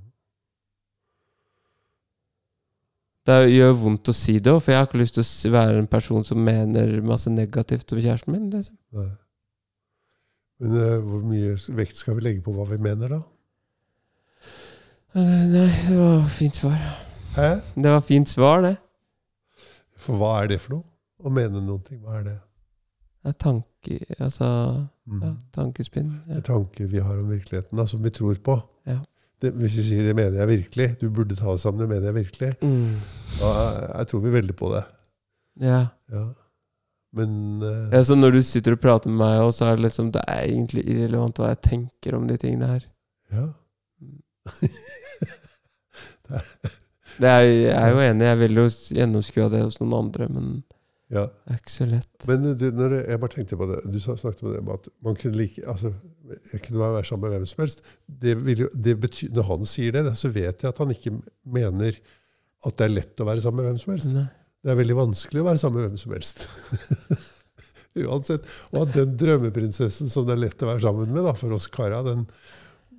Det 3.29 3.35
gjør 3.53 3.75
vondt 3.83 4.09
å 4.09 4.15
si 4.17 4.39
det 4.39 4.55
òg, 4.55 4.63
for 4.63 4.73
jeg 4.73 4.81
har 4.81 4.89
ikke 4.89 5.03
lyst 5.03 5.19
til 5.21 5.51
å 5.51 5.53
være 5.53 5.83
en 5.83 5.91
person 5.91 6.25
som 6.25 6.41
mener 6.41 6.95
masse 7.05 7.29
negativt 7.29 7.93
om 7.93 8.01
kjæresten 8.01 8.33
min. 8.33 8.49
liksom. 8.49 8.75
Nei. 8.97 9.11
Men 10.63 10.75
uh, 10.79 10.97
hvor 11.05 11.21
mye 11.29 11.53
vekt 11.77 12.01
skal 12.01 12.17
vi 12.17 12.25
legge 12.25 12.41
på 12.41 12.55
hva 12.57 12.65
vi 12.73 12.81
mener, 12.81 13.19
da? 13.19 13.21
Eh, 15.13 15.21
Nei, 15.53 15.69
det 15.85 15.99
var 16.01 16.25
fint 16.33 16.57
svar. 16.57 16.81
Hæ? 17.37 17.49
Det 17.77 17.95
var 17.99 18.03
fint 18.09 18.33
svar, 18.33 18.65
det. 18.65 18.75
For 20.03 20.19
hva 20.19 20.33
er 20.43 20.47
det 20.51 20.59
for 20.63 20.77
noe? 20.77 20.83
Å 21.23 21.31
mene 21.31 21.61
noen 21.63 21.83
ting, 21.85 22.01
hva 22.03 22.19
er 22.19 22.23
det? 22.27 22.39
det 23.23 23.29
er 23.31 23.37
tanke, 23.39 23.97
altså, 24.19 24.47
Mm. 25.07 25.21
ja, 25.23 25.29
tankespinn. 25.55 26.09
Det 26.27 26.33
Ja. 26.33 26.37
er 26.37 26.41
tanker 26.47 26.87
vi 26.91 26.99
har 26.99 27.17
om 27.19 27.29
virkeligheten, 27.29 27.77
da, 27.77 27.85
som 27.85 28.01
vi 28.03 28.09
tror 28.09 28.35
på. 28.43 28.57
Ja. 28.85 28.97
Det, 29.39 29.53
hvis 29.55 29.75
vi 29.77 29.83
sier 29.83 30.03
'det 30.03 30.15
mener 30.15 30.39
jeg 30.45 30.47
virkelig', 30.47 30.99
du 30.99 31.09
burde 31.09 31.35
ta 31.35 31.51
det 31.51 31.59
sammen, 31.59 31.79
det 31.79 31.89
mener 31.89 32.11
jeg 32.11 32.25
virkelig, 32.25 32.57
Mm. 32.61 32.99
da 33.39 33.97
jeg 33.97 34.07
tror 34.07 34.21
vi 34.21 34.29
veldig 34.41 34.55
på 34.55 34.69
det. 34.75 34.85
ja. 35.65 35.87
Ja. 36.11 36.33
Men 37.15 37.61
uh, 37.63 37.89
ja. 37.93 38.01
Så 38.03 38.15
når 38.15 38.31
du 38.31 38.41
sitter 38.41 38.71
og 38.73 38.79
prater 38.81 39.07
med 39.09 39.17
meg, 39.19 39.39
også, 39.39 39.57
så 39.59 39.65
er 39.71 39.75
det 39.75 39.85
liksom 39.85 40.11
Det 40.11 40.21
er 40.27 40.47
egentlig 40.47 40.83
irrelevant 40.87 41.35
hva 41.37 41.47
jeg 41.47 41.61
tenker 41.61 42.15
om 42.15 42.27
de 42.27 42.37
tingene 42.37 42.65
her. 42.67 42.83
ja. 43.31 43.47
Det 46.23 46.35
er, 46.35 46.43
jeg 47.21 47.73
er 47.73 47.91
jo 47.93 47.99
enig, 48.03 48.25
jeg 48.25 48.39
vil 48.41 48.61
jo 48.61 48.65
gjennomskue 48.97 49.49
det 49.53 49.61
hos 49.65 49.79
noen 49.81 49.93
andre, 49.99 50.27
men 50.33 50.47
ja. 51.13 51.27
det 51.27 51.53
er 51.53 51.59
ikke 51.61 51.73
så 51.73 51.87
lett. 51.89 52.27
Men 52.29 52.47
du, 52.57 52.65
når 52.73 52.95
jeg, 53.01 53.19
bare 53.21 53.35
tenkte 53.35 53.59
på 53.59 53.67
det 53.69 53.81
Du 53.91 53.99
snakket 54.01 54.41
om 54.41 54.53
det 54.55 54.61
med 54.63 54.79
at 54.79 54.89
man 55.05 55.17
kunne 55.19 55.37
like 55.37 55.61
altså, 55.69 55.91
Jeg 56.49 56.63
kunne 56.65 56.81
være 56.81 57.03
sammen 57.05 57.27
med 57.27 57.35
hvem 57.37 57.45
som 57.51 57.63
helst. 57.65 57.83
Det 58.07 58.33
jo, 58.33 58.69
det 58.73 58.95
betyr, 59.03 59.29
når 59.35 59.49
han 59.51 59.69
sier 59.69 59.93
det, 59.95 60.05
så 60.17 60.31
vet 60.33 60.63
jeg 60.63 60.71
at 60.71 60.81
han 60.81 60.95
ikke 60.95 61.13
mener 61.43 61.99
at 62.63 62.79
det 62.79 62.87
er 62.87 62.95
lett 62.95 63.21
å 63.21 63.27
være 63.27 63.43
sammen 63.43 63.61
med 63.61 63.71
hvem 63.71 63.83
som 63.83 63.93
helst. 63.93 64.09
Nei. 64.15 64.25
Det 64.63 64.71
er 64.71 64.79
veldig 64.79 64.95
vanskelig 64.95 65.41
å 65.43 65.47
være 65.49 65.59
sammen 65.59 65.81
med 65.81 65.89
hvem 65.89 65.99
som 65.99 66.15
helst. 66.15 66.47
Uansett. 68.03 68.47
Og 68.71 68.85
at 68.85 68.93
den 68.95 69.15
drømmeprinsessen 69.19 70.09
som 70.09 70.25
det 70.25 70.37
er 70.37 70.45
lett 70.45 70.63
å 70.63 70.69
være 70.71 70.85
sammen 70.85 71.11
med 71.13 71.27
da, 71.27 71.35
for 71.37 71.53
oss 71.53 71.67
kara, 71.71 71.99
den, 72.07 72.23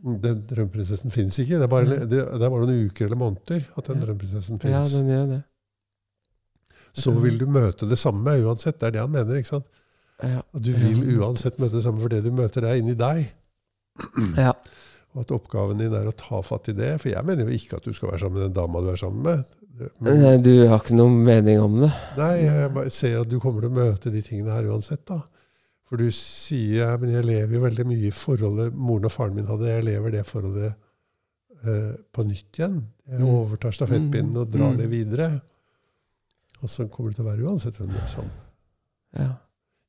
den 0.05 0.43
drømmeprinsessen 0.45 1.11
fins 1.14 1.38
ikke. 1.40 1.57
Det 1.57 1.64
er, 1.64 1.71
bare, 1.73 1.87
det, 2.05 2.09
det 2.11 2.21
er 2.45 2.51
bare 2.53 2.67
noen 2.69 2.88
uker 2.90 3.07
eller 3.09 3.21
måneder 3.21 3.62
at 3.79 3.87
den 3.88 4.01
Ja. 4.01 4.05
drømmeprinsessen 4.07 4.61
Ja, 4.61 4.83
fins. 4.83 4.93
det. 5.31 5.43
Så 6.95 7.11
vil 7.19 7.38
du 7.40 7.47
møte 7.51 7.88
det 7.90 7.99
samme 7.99 8.37
uansett. 8.45 8.79
Det 8.79 8.87
er 8.90 8.95
det 8.99 9.01
han 9.03 9.11
mener. 9.14 9.38
ikke 9.40 9.49
sant? 9.57 9.67
Ja. 10.23 10.43
At 10.55 10.62
du 10.62 10.71
vil 10.77 11.01
uansett 11.19 11.57
møte 11.59 11.79
det 11.81 11.83
samme, 11.87 12.01
for 12.05 12.12
det 12.12 12.23
du 12.23 12.31
møter, 12.37 12.62
er 12.69 12.79
inni 12.79 12.95
deg. 12.95 13.25
ja. 14.45 14.53
Og 15.14 15.23
at 15.25 15.33
oppgaven 15.35 15.79
din 15.79 15.95
er 15.95 16.07
å 16.11 16.14
ta 16.19 16.40
fatt 16.43 16.69
i 16.71 16.77
det. 16.77 16.93
For 17.03 17.11
jeg 17.11 17.25
mener 17.27 17.49
jo 17.49 17.57
ikke 17.57 17.79
at 17.81 17.85
du 17.88 17.93
skal 17.95 18.12
være 18.12 18.23
sammen 18.25 18.38
med 18.38 18.47
den 18.49 18.57
dama 18.61 18.83
du 18.85 18.90
er 18.93 19.01
sammen 19.01 19.23
med. 19.27 19.53
Men, 19.99 20.21
Nei, 20.23 20.37
du 20.38 20.53
har 20.71 20.79
ikke 20.85 20.95
noen 20.95 21.17
mening 21.27 21.59
om 21.59 21.81
det. 21.83 21.90
nei, 22.19 22.45
jeg 22.47 22.93
ser 22.95 23.17
at 23.25 23.31
du 23.31 23.40
kommer 23.43 23.64
til 23.64 23.73
å 23.73 23.79
møte 23.81 24.12
de 24.14 24.21
tingene 24.23 24.55
her 24.55 24.69
uansett. 24.71 25.03
da. 25.11 25.19
For 25.94 26.00
du 26.02 26.09
sier 26.11 26.80
ja, 26.80 26.87
men 26.98 27.12
jeg 27.14 27.22
lever 27.22 27.54
jo 27.54 27.61
veldig 27.62 27.85
mye 27.87 28.09
i 28.09 28.11
forholdet 28.11 28.74
moren 28.74 29.04
og 29.07 29.12
faren 29.14 29.37
min 29.37 29.46
hadde. 29.46 29.68
Jeg 29.70 29.85
lever 29.87 30.11
det 30.11 30.24
forholdet 30.26 30.72
eh, 31.62 31.92
på 32.11 32.24
nytt 32.26 32.59
igjen. 32.59 32.80
Jeg 33.07 33.20
Mm. 33.22 33.28
overtar 33.30 33.70
stafettpinnen 33.76 34.37
og 34.40 34.50
drar 34.50 34.72
Mm. 34.72 34.78
det 34.80 34.88
videre. 34.90 35.28
Og 36.64 36.68
sånn 36.68 36.90
kommer 36.90 37.11
det 37.12 37.16
til 37.20 37.24
å 37.24 37.30
være 37.30 37.46
uansett 37.46 37.76
hvem 37.78 37.92
du 37.92 37.96
er 38.00 38.09
sammen. 38.11 38.33
Ja. 39.16 39.28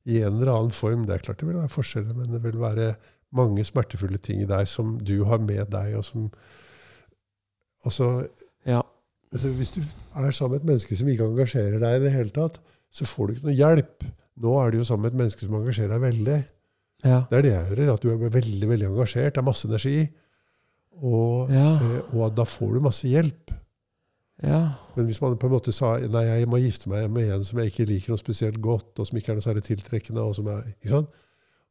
I 0.06 0.20
en 0.22 0.36
eller 0.38 0.52
annen 0.54 0.70
form. 0.70 1.06
Det 1.06 1.14
er 1.16 1.24
klart 1.26 1.38
det 1.42 1.48
vil 1.48 1.56
være 1.58 1.74
forskjeller, 1.74 2.14
men 2.14 2.30
det 2.30 2.42
vil 2.44 2.60
være 2.62 2.94
mange 3.34 3.64
smertefulle 3.66 4.18
ting 4.22 4.40
i 4.42 4.46
deg 4.46 4.68
som 4.68 4.98
du 4.98 5.24
har 5.24 5.38
med 5.38 5.68
deg, 5.70 5.96
og 5.96 6.04
som 6.04 6.30
altså, 7.84 8.28
ja. 8.64 8.80
altså 9.32 9.48
Hvis 9.58 9.70
du 9.74 9.80
er 10.14 10.30
sammen 10.30 10.52
med 10.52 10.60
et 10.62 10.66
menneske 10.70 10.96
som 10.96 11.08
ikke 11.08 11.26
engasjerer 11.26 11.80
deg 11.82 11.98
i 12.00 12.04
det 12.04 12.12
hele 12.14 12.30
tatt, 12.30 12.60
så 12.92 13.04
får 13.04 13.26
du 13.26 13.34
ikke 13.34 13.48
noe 13.50 13.58
hjelp. 13.58 14.04
Nå 14.42 14.52
er 14.60 14.70
det 14.74 14.78
jo 14.82 14.84
sammen 14.84 15.06
med 15.06 15.14
et 15.14 15.18
menneske 15.22 15.46
som 15.46 15.54
engasjerer 15.58 15.94
deg 15.94 16.02
veldig. 16.04 16.38
Ja. 17.04 17.18
Det 17.30 17.38
er 17.38 17.42
det 17.46 17.52
jeg 17.52 17.68
hører, 17.70 17.92
at 17.94 18.02
du 18.02 18.10
er 18.12 18.30
veldig 18.34 18.68
veldig 18.68 18.86
engasjert. 18.90 19.34
Det 19.34 19.40
er 19.40 19.46
masse 19.46 19.68
energi. 19.68 20.08
Og, 20.96 21.50
Ja. 21.52 21.74
eh, 21.76 22.14
og 22.16 22.34
da 22.36 22.44
får 22.44 22.74
du 22.74 22.80
masse 22.84 23.08
hjelp. 23.08 23.50
ja. 24.42 24.60
Men 24.96 25.06
hvis 25.06 25.20
man 25.20 25.36
på 25.36 25.46
en 25.46 25.52
måte 25.52 25.72
sa 25.72 25.96
nei, 25.98 26.22
jeg 26.24 26.48
må 26.48 26.56
gifte 26.60 26.88
meg 26.88 27.10
med 27.10 27.30
en 27.34 27.44
som 27.44 27.58
jeg 27.60 27.70
ikke 27.72 27.86
liker 27.88 28.12
noe 28.12 28.18
spesielt 28.20 28.60
godt, 28.60 28.98
og 28.98 29.06
som 29.06 29.16
ikke 29.18 29.32
er 29.32 29.36
noe 29.36 29.44
særlig 29.44 29.62
tiltrekkende, 29.64 30.20
og 30.24 30.34
som 30.34 30.46
er, 30.48 30.62
ikke 30.72 30.88
sant? 30.92 31.08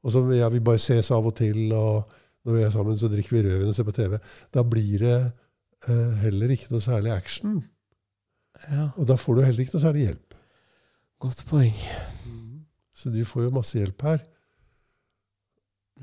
Og 0.04 0.12
som 0.14 0.30
ja, 0.34 0.50
vi 0.50 0.60
bare 0.60 0.78
ses 0.82 1.10
av 1.12 1.26
og 1.26 1.36
til, 1.36 1.74
og 1.74 2.06
når 2.46 2.54
vi 2.54 2.62
er 2.62 2.70
sammen, 2.70 2.98
så 2.98 3.10
drikker 3.10 3.32
vi 3.38 3.42
rødvin 3.48 3.68
og 3.72 3.76
ser 3.76 3.84
på 3.88 3.92
TV. 3.98 4.18
Da 4.54 4.62
blir 4.64 5.00
det 5.00 5.32
eh, 5.90 6.12
heller 6.22 6.50
ikke 6.54 6.70
noe 6.72 6.82
særlig 6.82 7.12
action. 7.12 7.64
ja. 8.72 8.90
Og 8.98 9.08
da 9.08 9.16
får 9.18 9.36
du 9.36 9.42
heller 9.42 9.60
ikke 9.66 9.74
noe 9.78 9.82
særlig 9.86 10.06
hjelp. 10.08 10.36
Godt 11.20 11.46
poeng. 11.50 11.74
Så 12.96 13.12
du 13.12 13.22
får 13.28 13.48
jo 13.50 13.54
masse 13.58 13.78
hjelp 13.80 14.02
her. 14.08 14.24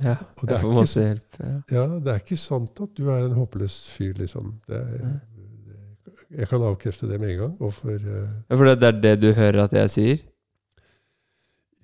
Ja. 0.03 0.15
Jeg 0.17 0.41
får 0.41 0.55
ikke 0.57 0.73
masse 0.77 1.05
hjelp. 1.05 1.39
Ja. 1.41 1.53
Ja, 1.77 1.85
det 2.05 2.13
er 2.15 2.21
ikke 2.23 2.41
sant 2.41 2.81
at 2.85 2.93
du 2.97 3.09
er 3.13 3.27
en 3.27 3.37
håpløs 3.37 3.77
fyr, 3.93 4.13
liksom. 4.21 4.55
Det 4.69 4.77
er, 4.79 4.99
Nei. 5.05 6.17
jeg 6.41 6.49
kan 6.49 6.65
avkrefte 6.69 7.09
det 7.11 7.19
med 7.21 7.35
en 7.35 7.41
gang. 7.43 7.57
For, 7.77 7.97
uh, 7.97 8.29
Ja, 8.51 8.57
For 8.57 8.65
det 8.71 8.79
det 8.81 8.89
er 8.93 9.01
det 9.01 9.15
du 9.23 9.33
hører 9.37 9.65
at 9.65 9.73
jeg 9.77 9.91
sier? 9.97 10.23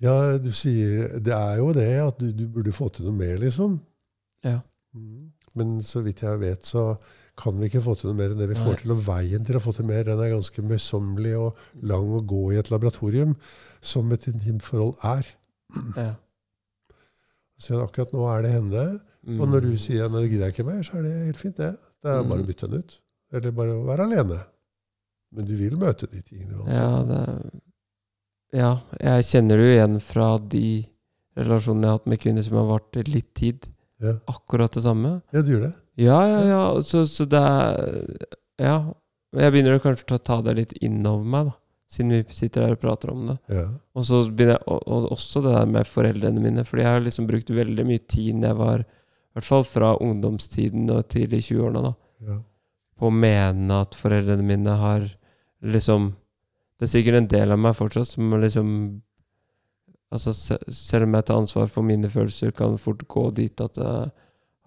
ja, 0.01 0.37
du 0.39 0.51
sier 0.55 1.19
Det 1.19 1.33
er 1.35 1.57
jo 1.59 1.73
det 1.75 1.89
at 1.99 2.19
du, 2.21 2.29
du 2.31 2.45
burde 2.47 2.71
få 2.71 2.87
til 2.89 3.05
noe 3.09 3.17
mer, 3.17 3.37
liksom. 3.37 3.79
Ja. 4.45 4.59
Mm. 4.95 5.31
Men 5.55 5.81
så 5.83 6.01
vidt 6.05 6.21
jeg 6.23 6.39
vet, 6.39 6.65
så 6.65 6.93
kan 7.39 7.55
vi 7.59 7.69
ikke 7.69 7.81
få 7.85 7.93
til 7.97 8.09
noe 8.09 8.17
mer 8.19 8.33
enn 8.33 8.39
det 8.41 8.49
vi 8.51 8.57
Nei. 8.57 8.63
får 8.67 8.81
til. 8.81 8.91
Og 8.95 9.03
veien 9.05 9.45
til 9.47 9.55
å 9.55 9.61
få 9.63 9.71
til 9.77 9.87
mer, 9.87 10.03
den 10.07 10.19
er 10.19 10.33
ganske 10.35 10.63
møysommelig 10.67 11.35
og 11.39 11.61
lang 11.91 12.09
å 12.17 12.19
gå 12.27 12.41
i 12.53 12.57
et 12.59 12.69
laboratorium, 12.73 13.35
som 13.81 14.11
et 14.11 14.27
intimt 14.27 14.65
forhold 14.67 14.97
er. 15.07 15.29
Ja. 15.95 16.09
Så 17.59 17.79
akkurat 17.83 18.11
nå 18.15 18.25
er 18.31 18.43
det 18.45 18.51
henne. 18.55 18.83
Mm. 19.27 19.39
Og 19.43 19.49
når 19.51 19.65
du 19.67 19.71
sier 19.79 20.05
at 20.05 20.13
det 20.15 20.25
gidder 20.31 20.47
jeg 20.49 20.55
ikke 20.57 20.67
mer, 20.69 20.83
så 20.87 20.97
er 20.99 21.03
det 21.07 21.15
helt 21.27 21.41
fint, 21.41 21.57
det. 21.59 21.73
Det 22.03 22.11
er 22.13 22.23
bare 22.23 22.39
å 22.39 22.45
Mm. 22.45 22.47
bytte 22.47 22.69
den 22.69 22.79
ut. 22.83 22.99
Eller 23.33 23.51
bare 23.51 23.73
å 23.75 23.85
være 23.85 24.05
alene. 24.07 24.37
Men 25.35 25.45
du 25.45 25.55
vil 25.55 25.75
møte 25.77 26.07
de 26.09 26.21
tingene 26.21 26.63
Ja, 26.67 27.03
det 27.03 27.51
Ja, 28.51 28.81
jeg 28.99 29.25
kjenner 29.29 29.57
det 29.59 29.65
jo 29.67 29.75
igjen 29.77 29.99
fra 30.01 30.37
de 30.39 30.85
relasjonene 31.37 31.83
jeg 31.85 31.89
har 31.91 31.97
hatt 31.99 32.07
med 32.07 32.19
kvinner 32.19 32.43
som 32.43 32.55
har 32.57 32.65
vart 32.65 32.95
litt 33.07 33.33
tid. 33.35 33.67
Ja. 34.01 34.13
Akkurat 34.27 34.71
det 34.73 34.81
samme. 34.83 35.21
ja, 35.31 35.41
du 35.43 35.51
gjør 35.51 35.67
det. 35.67 35.75
Ja, 35.99 36.19
ja, 36.27 36.41
ja. 36.47 36.61
Så, 36.85 37.05
så 37.11 37.27
det 37.29 37.39
er 37.43 38.03
Ja. 38.59 38.79
Jeg 39.37 39.53
begynner 39.53 39.77
kanskje 39.83 40.15
å 40.17 40.21
ta 40.25 40.39
det 40.41 40.55
litt 40.57 40.71
innover 40.81 41.25
meg, 41.29 41.49
da. 41.51 41.57
Siden 41.89 42.13
vi 42.13 42.33
sitter 42.33 42.65
her 42.65 42.75
og 42.77 42.81
prater 42.81 43.11
om 43.13 43.27
det. 43.29 43.35
Ja. 43.53 43.65
Og 43.97 44.05
så 44.05 44.23
begynner 44.25 44.55
jeg 44.57 44.63
og, 44.69 44.79
og 44.89 45.11
også 45.13 45.41
det 45.45 45.53
der 45.53 45.67
med 45.69 45.89
foreldrene 45.89 46.41
mine. 46.41 46.63
Fordi 46.65 46.85
jeg 46.85 46.95
har 46.95 47.03
liksom 47.05 47.27
brukt 47.29 47.49
veldig 47.53 47.85
mye 47.85 48.01
tid 48.09 48.39
når 48.39 48.51
jeg 48.51 48.59
var 48.61 48.83
I 48.85 49.37
hvert 49.37 49.47
fall 49.47 49.65
fra 49.69 49.91
ungdomstiden 50.01 50.89
og 50.93 51.07
tidlig 51.13 51.43
i 51.43 51.47
20-årene, 51.51 51.83
da. 51.85 51.93
Ja. 52.29 52.37
På 52.99 53.09
å 53.09 53.15
mene 53.15 53.81
at 53.85 53.97
foreldrene 53.97 54.45
mine 54.45 54.77
har 54.81 55.05
liksom 55.61 56.13
Det 56.79 56.87
er 56.87 56.91
sikkert 56.93 57.19
en 57.19 57.29
del 57.31 57.53
av 57.53 57.59
meg 57.61 57.77
fortsatt 57.77 58.07
som 58.07 58.33
liksom 58.39 58.71
Altså, 60.09 60.33
selv 60.33 61.05
om 61.05 61.13
jeg 61.13 61.25
tar 61.27 61.37
ansvar 61.37 61.67
for 61.69 61.85
mine 61.85 62.09
følelser, 62.09 62.49
kan 62.57 62.79
fort 62.81 63.03
gå 63.05 63.27
dit 63.37 63.61
at 63.61 63.77
eh, 63.77 64.07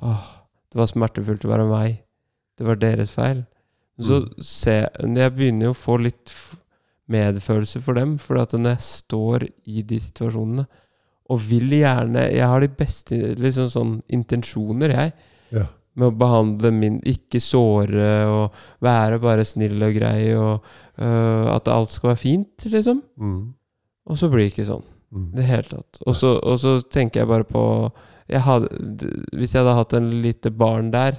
åh, 0.06 0.28
det 0.72 0.78
var 0.80 0.88
smertefullt 0.90 1.44
å 1.46 1.52
være 1.52 1.68
meg. 1.68 1.98
Det 2.58 2.66
var 2.66 2.76
deres 2.80 3.12
feil. 3.14 3.44
Så 4.00 4.22
Mm. 4.22 4.42
se, 4.42 4.76
jeg 4.98 5.34
begynner 5.36 5.68
jo 5.68 5.74
å 5.74 5.78
få 5.78 5.98
litt 6.00 6.32
medfølelse 7.12 7.80
for 7.84 7.98
dem, 7.98 8.16
for 8.18 8.38
at 8.40 8.54
når 8.56 8.76
jeg 8.76 8.86
står 8.86 9.44
i 9.68 9.82
de 9.82 9.98
situasjonene, 10.00 10.64
og 11.32 11.38
vil 11.40 11.70
gjerne 11.70 12.24
Jeg 12.32 12.46
har 12.48 12.60
de 12.60 12.68
beste 12.68 13.18
liksom 13.38 13.68
sånn 13.72 14.02
intensjoner, 14.12 14.90
jeg, 14.90 15.12
Ja. 15.52 15.66
med 15.94 16.08
å 16.12 16.16
behandle 16.18 16.72
min 16.72 17.00
Ikke 17.04 17.40
såre 17.40 18.26
og 18.26 18.52
være 18.80 19.20
bare 19.20 19.44
snill 19.44 19.82
og 19.82 19.94
grei, 19.94 20.34
og 20.34 20.62
øh, 20.98 21.54
at 21.54 21.68
alt 21.68 21.90
skal 21.92 22.10
være 22.14 22.18
fint, 22.18 22.56
liksom. 22.64 23.02
Mm. 23.18 23.54
Og 24.06 24.16
så 24.16 24.28
blir 24.30 24.48
det 24.48 24.52
ikke 24.54 24.66
sånn. 24.70 24.84
Mm. 25.12 25.32
Det 25.34 25.44
hele 25.44 25.62
tatt. 25.62 25.98
Og 26.06 26.14
så, 26.16 26.38
og 26.42 26.58
så 26.58 26.80
tenker 26.90 27.20
jeg 27.20 27.28
bare 27.28 27.44
på 27.44 27.92
jeg 28.32 28.40
hadde, 28.46 29.12
Hvis 29.36 29.52
jeg 29.54 29.60
hadde 29.62 29.76
hatt 29.76 29.94
en 29.98 30.08
lite 30.24 30.50
barn 30.50 30.90
der 30.94 31.18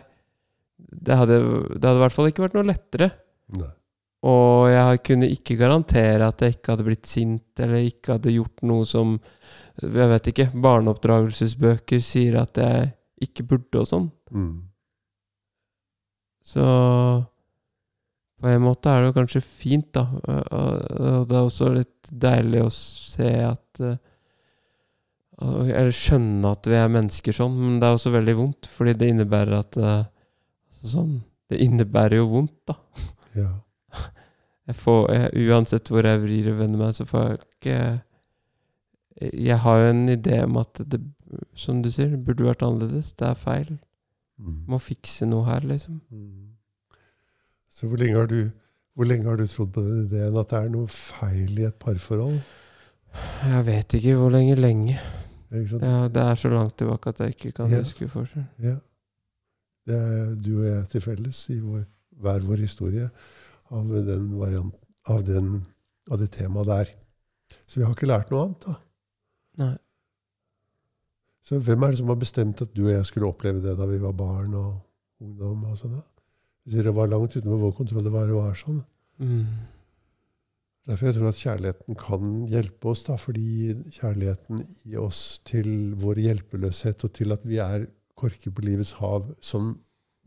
Det 0.77 1.15
hadde, 1.19 1.37
det 1.77 1.85
hadde 1.85 1.99
i 1.99 2.03
hvert 2.03 2.15
fall 2.15 2.29
ikke 2.31 2.43
vært 2.47 2.57
noe 2.57 2.67
lettere. 2.67 3.11
Nei. 3.57 3.69
Og 4.23 4.69
jeg 4.71 4.99
kunne 5.03 5.27
ikke 5.33 5.57
garantere 5.59 6.27
at 6.31 6.39
jeg 6.41 6.55
ikke 6.55 6.71
hadde 6.73 6.85
blitt 6.87 7.09
sint, 7.09 7.59
eller 7.59 7.83
ikke 7.83 8.15
hadde 8.15 8.31
gjort 8.35 8.61
noe 8.63 8.85
som 8.87 9.17
Jeg 9.81 10.09
vet 10.13 10.29
ikke. 10.31 10.45
Barneoppdragelsesbøker 10.63 11.99
sier 12.03 12.37
at 12.41 12.59
jeg 12.61 12.93
ikke 13.25 13.45
burde 13.49 13.81
og 13.81 13.89
sånn. 13.89 14.07
Mm. 14.31 14.53
Så 16.43 16.63
på 18.43 18.51
en 18.51 18.63
måte 18.65 18.91
er 18.91 19.01
det 19.03 19.11
jo 19.11 19.15
kanskje 19.17 19.41
fint, 19.43 19.91
da. 19.95 20.03
Og- 20.51 21.27
det 21.29 21.37
er 21.37 21.43
også 21.43 21.69
litt 21.73 22.09
deilig 22.11 22.63
å 22.65 22.71
se 22.73 23.29
at 23.47 23.79
eh, 23.79 23.95
Eller 25.41 25.93
skjønne 25.95 26.51
at 26.53 26.67
vi 26.69 26.77
er 26.77 26.91
mennesker 26.93 27.35
sånn, 27.35 27.55
men 27.57 27.79
det 27.81 27.87
er 27.87 27.97
også 27.97 28.13
veldig 28.13 28.35
vondt, 28.37 28.69
fordi 28.69 28.93
det 28.99 29.09
innebærer 29.13 29.55
at 29.57 29.77
eh, 29.81 30.03
altså 30.69 30.91
sånn 30.91 31.13
Det 31.49 31.59
innebærer 31.65 32.19
jo 32.21 32.29
vondt, 32.31 32.59
da. 32.69 32.77
Ja. 33.37 33.49
Jeg 34.69 34.77
får, 34.79 34.99
jeg, 35.11 35.49
uansett 35.51 35.89
hvor 35.91 36.05
jeg 36.07 36.21
vrir 36.21 36.45
og 36.53 36.59
vender 36.61 36.79
meg, 36.79 36.93
så 36.95 37.03
får 37.03 37.23
jeg 37.25 37.39
ikke 37.41 39.33
Jeg 39.43 39.57
har 39.59 39.81
jo 39.81 39.89
en 39.91 40.05
idé 40.13 40.37
om 40.45 40.55
at 40.61 40.79
det, 40.87 41.01
som 41.59 41.81
du 41.83 41.89
sier, 41.91 42.13
det 42.13 42.21
burde 42.23 42.45
vært 42.47 42.63
annerledes. 42.63 43.11
Det 43.19 43.27
er 43.27 43.41
feil. 43.41 43.73
Mm. 44.39 44.61
Må 44.71 44.79
fikse 44.79 45.27
noe 45.27 45.43
her, 45.49 45.67
liksom. 45.67 45.99
Mm. 46.07 46.53
Så 47.67 47.89
hvor 47.89 47.99
lenge, 47.99 48.15
har 48.15 48.31
du, 48.31 48.53
hvor 48.95 49.09
lenge 49.09 49.27
har 49.27 49.41
du 49.41 49.43
trodd 49.51 49.73
på 49.75 49.83
den 49.83 50.05
ideen 50.05 50.39
at 50.39 50.55
det 50.55 50.61
er 50.61 50.71
noe 50.71 50.87
feil 50.95 51.59
i 51.59 51.67
et 51.67 51.77
parforhold? 51.83 52.39
Jeg 53.49 53.65
vet 53.67 53.99
ikke 53.99 54.15
hvor 54.19 54.31
lenge 54.33 54.55
lenge. 54.57 54.97
Ja, 55.53 56.07
det 56.09 56.23
er 56.23 56.35
så 56.39 56.49
langt 56.49 56.77
tilbake 56.77 57.09
at 57.13 57.19
jeg 57.23 57.35
ikke 57.35 57.51
kan 57.59 57.69
Ja. 57.71 57.79
huske 57.83 58.07
forskjell. 58.09 58.45
Ja. 58.59 58.75
Det 59.85 59.95
er 59.99 60.35
du 60.35 60.51
og 60.59 60.65
jeg 60.65 60.89
til 60.89 61.01
felles 61.01 61.49
i 61.49 61.59
vår, 61.59 61.85
hver 62.23 62.39
vår 62.47 62.61
historie 62.63 63.09
av, 63.71 63.87
den 64.07 64.29
variant, 64.39 64.75
av, 65.09 65.23
den, 65.27 65.65
av 66.11 66.19
det 66.19 66.31
temaet 66.31 66.67
der. 66.67 66.91
Så 67.67 67.79
vi 67.81 67.85
har 67.85 67.93
ikke 67.93 68.07
lært 68.09 68.31
noe 68.31 68.45
annet. 68.47 68.65
da. 68.65 68.75
Nei. 69.57 69.77
Så 71.43 71.59
hvem 71.59 71.83
er 71.83 71.91
det 71.91 71.97
som 71.99 72.07
har 72.07 72.15
bestemt 72.21 72.61
at 72.63 72.73
du 72.73 72.85
og 72.85 72.93
jeg 72.93 73.05
skulle 73.05 73.27
oppleve 73.27 73.61
det 73.61 73.75
da 73.77 73.85
vi 73.85 73.97
var 73.99 74.13
barn 74.15 74.53
og 74.55 74.79
ungdom? 75.21 75.65
og 75.65 75.77
sånn 75.77 75.97
da? 75.97 76.01
Det 76.65 76.93
var 76.95 77.07
langt 77.11 77.35
utenfor 77.35 77.59
vår 77.59 77.73
kontroll. 77.75 78.03
Det 78.05 78.11
var, 78.13 78.25
det 78.27 78.33
var 78.37 78.53
sånn. 78.55 78.79
Mm. 79.19 79.45
Derfor 80.89 81.07
jeg 81.07 81.15
tror 81.15 81.29
at 81.29 81.39
kjærligheten 81.39 81.95
kan 81.95 82.31
hjelpe 82.51 82.89
oss, 82.91 83.05
da, 83.07 83.15
fordi 83.15 83.71
kjærligheten 83.95 84.63
i 84.91 84.97
oss 84.99 85.39
til 85.47 85.93
vår 86.01 86.19
hjelpeløshet 86.25 87.05
og 87.07 87.13
til 87.15 87.31
at 87.35 87.45
vi 87.47 87.61
er 87.63 87.85
korker 88.19 88.51
på 88.51 88.65
livets 88.65 88.91
hav 88.99 89.29
som 89.43 89.77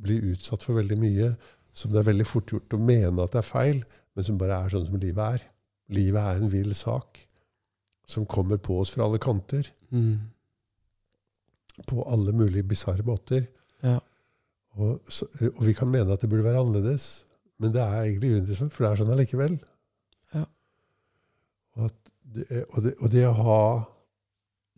blir 0.00 0.24
utsatt 0.32 0.64
for 0.64 0.78
veldig 0.80 0.96
mye, 1.00 1.28
som 1.76 1.92
det 1.92 2.00
er 2.00 2.08
veldig 2.08 2.26
fort 2.28 2.48
gjort 2.54 2.72
å 2.76 2.80
mene 2.80 3.20
at 3.26 3.34
det 3.36 3.42
er 3.42 3.48
feil, 3.50 3.82
men 4.16 4.24
som 4.24 4.38
bare 4.40 4.62
er 4.64 4.72
sånn 4.72 4.86
som 4.88 4.96
livet 5.00 5.36
er. 5.36 5.44
Livet 5.92 6.24
er 6.24 6.40
en 6.40 6.50
vill 6.52 6.72
sak 6.76 7.20
som 8.08 8.24
kommer 8.28 8.56
på 8.62 8.80
oss 8.80 8.94
fra 8.96 9.04
alle 9.04 9.20
kanter, 9.20 9.68
Mm. 9.92 10.30
på 11.86 12.00
alle 12.08 12.32
mulige 12.32 12.64
bisarre 12.64 13.04
måter. 13.04 13.46
Ja. 13.84 13.98
Og, 14.76 15.00
så, 15.12 15.26
og 15.52 15.62
vi 15.66 15.74
kan 15.76 15.90
mene 15.92 16.12
at 16.16 16.22
det 16.24 16.30
burde 16.32 16.44
være 16.46 16.62
annerledes, 16.64 17.24
men 17.60 17.72
det 17.74 17.82
er 17.82 18.02
egentlig 18.06 18.32
uinteressant, 18.38 18.72
for 18.72 18.84
det 18.84 18.90
er 18.92 19.00
sånn 19.02 19.12
allikevel. 19.12 19.58
Det, 21.76 22.64
og, 22.70 22.82
det, 22.84 22.94
og 22.98 23.12
det 23.12 23.26
å 23.28 23.36
ha 23.36 23.60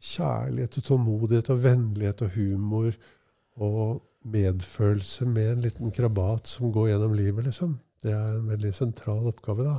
kjærlighet 0.04 0.78
og 0.78 0.84
tålmodighet 0.84 1.50
og 1.54 1.62
vennlighet 1.62 2.22
og 2.26 2.34
humor 2.36 2.90
og 3.58 4.02
medfølelse 4.28 5.26
med 5.26 5.52
en 5.52 5.62
liten 5.64 5.94
krabat 5.94 6.50
som 6.50 6.72
går 6.72 6.92
gjennom 6.92 7.14
livet, 7.16 7.46
liksom, 7.48 7.78
det 8.02 8.12
er 8.14 8.36
en 8.36 8.50
veldig 8.50 8.74
sentral 8.74 9.30
oppgave. 9.30 9.64
da. 9.64 9.78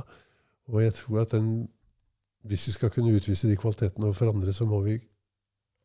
Og 0.68 0.82
jeg 0.82 0.94
tror 0.96 1.22
at 1.22 1.32
den, 1.36 1.68
hvis 2.44 2.66
vi 2.66 2.72
skal 2.72 2.92
kunne 2.92 3.14
utvise 3.16 3.48
de 3.48 3.56
kvalitetene 3.56 4.10
overfor 4.10 4.32
andre, 4.32 4.52
så 4.52 4.66
må 4.68 4.80
vi 4.84 4.98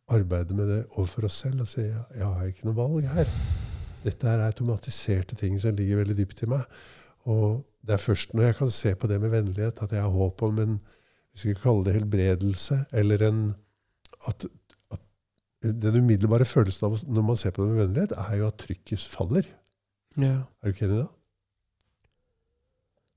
arbeide 0.07 0.55
med 0.55 0.69
det 0.69 0.81
overfor 0.91 1.25
oss 1.25 1.39
selv 1.41 1.63
og 1.63 1.67
si 1.67 1.81
jeg 1.81 2.25
har 2.25 2.43
ikke 2.45 2.67
noe 2.67 2.77
valg 2.77 3.07
her. 3.09 3.29
Dette 4.05 4.29
er 4.29 4.43
automatiserte 4.45 5.35
ting 5.35 5.57
som 5.61 5.75
ligger 5.75 6.03
veldig 6.03 6.17
dypt 6.17 6.43
i 6.45 6.49
meg. 6.51 6.65
Og 7.25 7.63
det 7.81 7.95
er 7.95 8.03
først 8.03 8.33
når 8.33 8.43
jeg 8.43 8.57
kan 8.59 8.71
se 8.73 8.93
på 8.95 9.07
det 9.09 9.17
med 9.21 9.33
vennlighet, 9.33 9.81
at 9.81 9.91
jeg 9.91 10.01
har 10.01 10.13
håp 10.13 10.43
om 10.45 10.59
en 10.61 10.75
vi 11.35 11.41
skal 11.43 11.57
kalle 11.59 11.83
det 11.85 11.97
helbredelse, 11.99 12.77
eller 12.95 13.25
en 13.27 13.41
at, 14.29 14.45
at 14.95 15.01
Den 15.65 15.97
umiddelbare 15.99 16.45
følelsen 16.47 16.87
av 16.87 16.95
når 17.11 17.23
man 17.27 17.37
ser 17.39 17.51
på 17.51 17.63
det 17.65 17.73
med 17.73 17.81
vennlighet, 17.83 18.15
er 18.15 18.39
jo 18.39 18.47
at 18.47 18.57
trykket 18.61 19.03
faller. 19.11 19.47
ja. 20.17 20.37
Er 20.63 20.69
du 20.69 20.73
ikke 20.75 20.85
enig 20.87 20.97
i 20.99 21.03
det? 21.03 21.09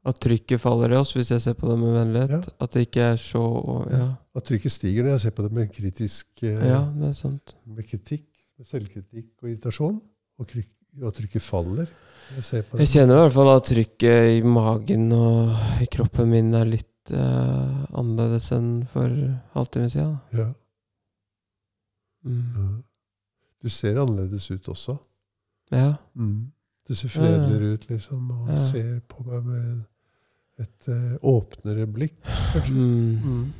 At 0.09 0.19
trykket 0.25 0.61
faller 0.63 0.95
i 0.95 0.97
oss 0.97 1.11
hvis 1.17 1.31
jeg 1.35 1.43
ser 1.45 1.57
på 1.59 1.69
det 1.69 1.77
med 1.81 1.93
vennlighet. 1.97 2.47
Ja. 2.49 2.57
At 2.65 2.73
det 2.75 2.87
ikke 2.87 3.03
er 3.13 3.17
så 3.21 3.43
Ja, 3.93 4.07
At 4.39 4.47
trykket 4.49 4.73
stiger 4.73 5.05
når 5.05 5.17
jeg 5.17 5.25
ser 5.27 5.35
på 5.37 5.45
det 5.45 5.53
med 5.59 5.73
kritisk 5.75 6.43
eh, 6.47 6.63
ja 6.71 6.81
det 6.95 7.11
er 7.11 7.17
sant. 7.19 7.55
med 7.67 7.85
kritikk, 7.89 8.27
med 8.59 8.67
selvkritikk 8.71 9.31
og 9.43 9.51
irritasjon. 9.51 9.99
Og, 10.39 10.47
kryk, 10.47 10.69
og 11.03 11.13
trykket 11.17 11.43
faller. 11.43 11.89
Jeg 12.37 12.45
ser 12.47 12.63
på 12.63 12.79
Jeg 12.79 12.89
kjenner 12.95 13.19
i 13.19 13.23
hvert 13.27 13.35
fall 13.35 13.51
at 13.57 13.67
trykket 13.69 14.39
i 14.39 14.43
magen 14.47 15.11
og 15.17 15.83
i 15.83 15.89
kroppen 15.91 16.31
min 16.31 16.55
er 16.55 16.69
litt 16.71 16.88
eh, 17.11 17.85
annerledes 17.99 18.51
enn 18.53 18.87
for 18.93 19.09
halvtime 19.55 19.91
siden. 19.91 20.17
Ja, 20.33 20.53
Mm. 22.25 22.45
ja. 22.57 22.83
Du 23.63 23.69
ser 23.69 23.97
annerledes 24.01 24.51
ut 24.51 24.69
også. 24.69 24.97
Ja. 25.73 25.95
Mm. 26.15 26.51
Du 26.89 26.95
ser 26.95 27.09
fredeligere 27.09 27.73
ut, 27.75 27.89
liksom, 27.91 28.31
og 28.31 28.49
Ja. 28.49 28.59
ser 28.59 29.01
på 29.09 29.23
meg 29.27 29.45
med 29.45 29.85
et 30.59 30.89
uh, 30.89 31.17
åpnere 31.23 31.87
blikk, 31.87 32.17
kanskje. 32.25 32.73
Mm. 32.75 33.19
Mm. 33.23 33.53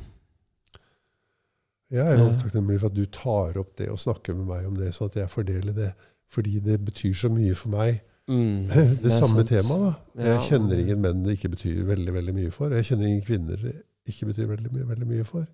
Jeg 1.91 2.05
er 2.05 2.17
jo 2.19 2.29
takknemlig 2.39 2.79
for 2.79 2.87
at 2.91 2.95
du 2.95 3.05
tar 3.05 3.57
opp 3.57 3.75
det 3.77 3.89
og 3.89 3.97
snakker 3.99 4.35
med 4.35 4.45
meg 4.45 4.65
om 4.67 4.75
det, 4.75 4.91
så 4.95 5.05
at 5.05 5.15
jeg 5.15 5.29
fordeler 5.29 5.73
det. 5.73 5.93
Fordi 6.29 6.59
det 6.59 6.85
betyr 6.85 7.13
så 7.15 7.29
mye 7.33 7.55
for 7.55 7.69
meg. 7.73 8.01
Mm. 8.29 8.67
Det, 8.69 8.83
det 9.03 9.13
samme 9.15 9.43
temaet, 9.47 9.85
da. 9.89 10.25
Jeg 10.29 10.41
kjenner 10.51 10.81
ingen 10.83 10.99
menn 11.01 11.23
det 11.25 11.39
ikke 11.39 11.49
betyr 11.55 11.79
veldig 11.87 12.13
veldig 12.13 12.35
mye 12.37 12.51
for. 12.53 12.69
og 12.69 12.77
Jeg 12.77 12.91
kjenner 12.91 13.09
ingen 13.09 13.23
kvinner 13.25 13.63
det 13.63 13.79
ikke 14.09 14.29
betyr 14.29 14.49
veldig 14.49 14.73
mye, 14.73 14.87
veldig 14.89 15.07
mye 15.09 15.27
for. 15.27 15.45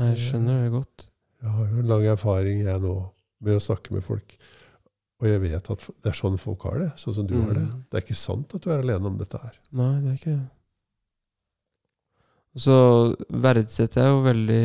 Jeg 0.00 0.20
skjønner 0.20 0.64
det 0.64 0.72
godt. 0.72 1.06
Jeg 1.42 1.54
har 1.56 1.68
jo 1.68 1.82
en 1.82 1.90
lang 1.90 2.08
erfaring 2.12 2.62
jeg 2.64 2.82
nå 2.82 2.94
med 3.42 3.58
å 3.58 3.62
snakke 3.62 3.94
med 3.96 4.04
folk. 4.06 4.36
Og 5.22 5.28
jeg 5.28 5.42
vet 5.42 5.70
at 5.74 5.84
det 6.02 6.10
er 6.10 6.18
sånn 6.18 6.38
folk 6.40 6.64
har 6.66 6.80
det. 6.82 6.90
Sånn 6.98 7.16
som 7.18 7.28
du 7.28 7.36
har 7.38 7.52
det. 7.54 7.66
Mm. 7.66 7.84
Det 7.90 7.98
er 7.98 8.04
ikke 8.06 8.18
sant 8.18 8.56
at 8.56 8.64
du 8.64 8.70
er 8.72 8.82
alene 8.82 9.10
om 9.10 9.18
dette 9.20 9.38
her. 9.38 9.58
Nei, 9.78 9.92
det 10.02 10.12
er 10.12 10.18
ikke 10.18 10.36
det. 10.36 10.50
Så 12.62 12.74
verdsetter 13.42 14.02
jeg 14.02 14.12
jo 14.12 14.24
veldig 14.26 14.64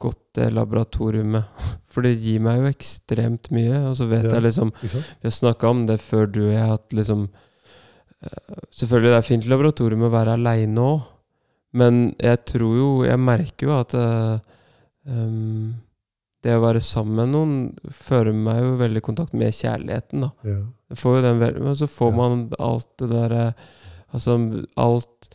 godt 0.00 0.20
det 0.34 0.52
laboratoriumet. 0.52 1.44
For 1.92 2.02
det 2.02 2.14
gir 2.22 2.40
meg 2.40 2.60
jo 2.62 2.70
ekstremt 2.70 3.50
mye. 3.52 3.82
Og 3.90 3.96
så 3.98 4.06
vet 4.08 4.24
Ja. 4.24 4.34
jeg 4.38 4.42
liksom 4.48 4.72
Vi 4.82 5.28
har 5.28 5.30
snakka 5.30 5.68
om 5.70 5.86
det 5.86 6.00
før 6.00 6.26
du 6.32 6.40
og 6.48 6.52
jeg, 6.54 6.72
at 6.72 6.92
liksom 6.92 7.28
eh, 8.22 8.56
Selvfølgelig 8.72 9.10
det 9.12 9.18
er 9.18 9.28
fint 9.28 9.46
laboratorium 9.50 10.02
å 10.08 10.12
være 10.12 10.34
aleine 10.38 10.80
òg, 10.80 11.00
men 11.74 12.14
jeg 12.20 12.44
tror 12.46 12.76
jo 12.76 12.88
Jeg 13.04 13.18
merker 13.20 13.66
jo 13.68 13.78
at 13.80 13.94
um, 15.06 15.74
det 16.42 16.56
å 16.56 16.62
være 16.64 16.80
sammen 16.82 17.14
med 17.20 17.30
noen 17.30 17.52
fører 17.94 18.34
meg 18.34 18.62
jo 18.64 18.72
veldig 18.80 18.98
i 18.98 19.04
kontakt 19.06 19.34
med 19.38 19.54
kjærligheten, 19.54 20.24
da. 20.24 20.30
Ja. 20.42 20.56
Får 20.98 21.20
jo 21.20 21.22
den 21.28 21.38
men 21.62 21.76
så 21.78 21.86
får 21.86 22.10
Ja. 22.10 22.16
man 22.16 22.50
alt 22.58 22.88
det 22.98 23.10
derre 23.12 23.54
Altså 24.12 24.34
alt 24.76 25.28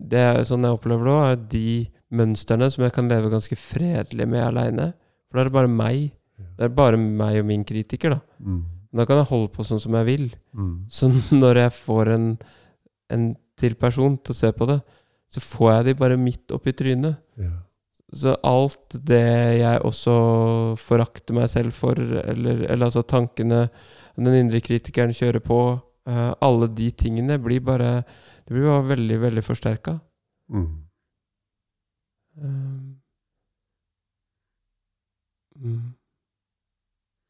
Det 0.00 0.18
er 0.22 0.44
sånn 0.46 0.62
jeg 0.64 0.72
opplever 0.78 1.04
det 1.04 1.12
òg, 1.16 1.32
er 1.32 1.36
de 1.50 1.90
mønstrene 2.10 2.68
som 2.72 2.84
jeg 2.84 2.94
kan 2.94 3.08
leve 3.10 3.30
ganske 3.32 3.56
fredelig 3.58 4.26
med 4.28 4.44
aleine. 4.44 4.90
For 5.28 5.38
da 5.38 5.44
er 5.44 5.50
det 5.50 5.56
bare 5.56 5.72
meg. 5.72 6.10
Det 6.58 6.66
er 6.66 6.74
bare 6.74 6.98
meg 7.00 7.40
og 7.42 7.48
min 7.50 7.64
kritiker, 7.68 8.16
da. 8.16 8.20
Mm. 8.40 8.62
Da 8.96 9.06
kan 9.06 9.20
jeg 9.20 9.30
holde 9.30 9.50
på 9.54 9.64
sånn 9.66 9.82
som 9.82 9.94
jeg 10.00 10.08
vil. 10.08 10.26
Mm. 10.56 10.74
Så 10.90 11.10
når 11.42 11.64
jeg 11.64 11.76
får 11.78 12.14
en, 12.16 12.30
en 13.14 13.30
til 13.60 13.76
person 13.80 14.16
til 14.18 14.34
å 14.34 14.40
se 14.40 14.52
på 14.56 14.68
det, 14.70 14.80
så 15.30 15.42
får 15.44 15.72
jeg 15.72 15.86
de 15.90 15.98
bare 16.00 16.18
midt 16.18 16.54
oppi 16.56 16.74
trynet. 16.74 17.20
Ja. 17.38 17.52
Så 18.10 18.34
alt 18.42 18.96
det 19.06 19.22
jeg 19.60 19.82
også 19.86 20.14
forakter 20.82 21.36
meg 21.36 21.46
selv 21.52 21.76
for, 21.76 21.94
eller, 21.94 22.64
eller 22.66 22.88
altså 22.88 23.04
tankene 23.06 23.68
den 24.18 24.34
indre 24.34 24.58
kritikeren 24.64 25.14
kjører 25.14 25.42
på, 25.44 25.60
uh, 26.10 26.32
alle 26.42 26.66
de 26.74 26.90
tingene 26.90 27.38
blir 27.40 27.62
bare 27.64 28.02
Det 28.44 28.56
blir 28.56 28.66
bare 28.66 28.88
veldig, 28.88 29.18
veldig 29.22 29.42
forsterka. 29.46 30.00
Mm. 30.50 30.89
Mm. 32.40 32.96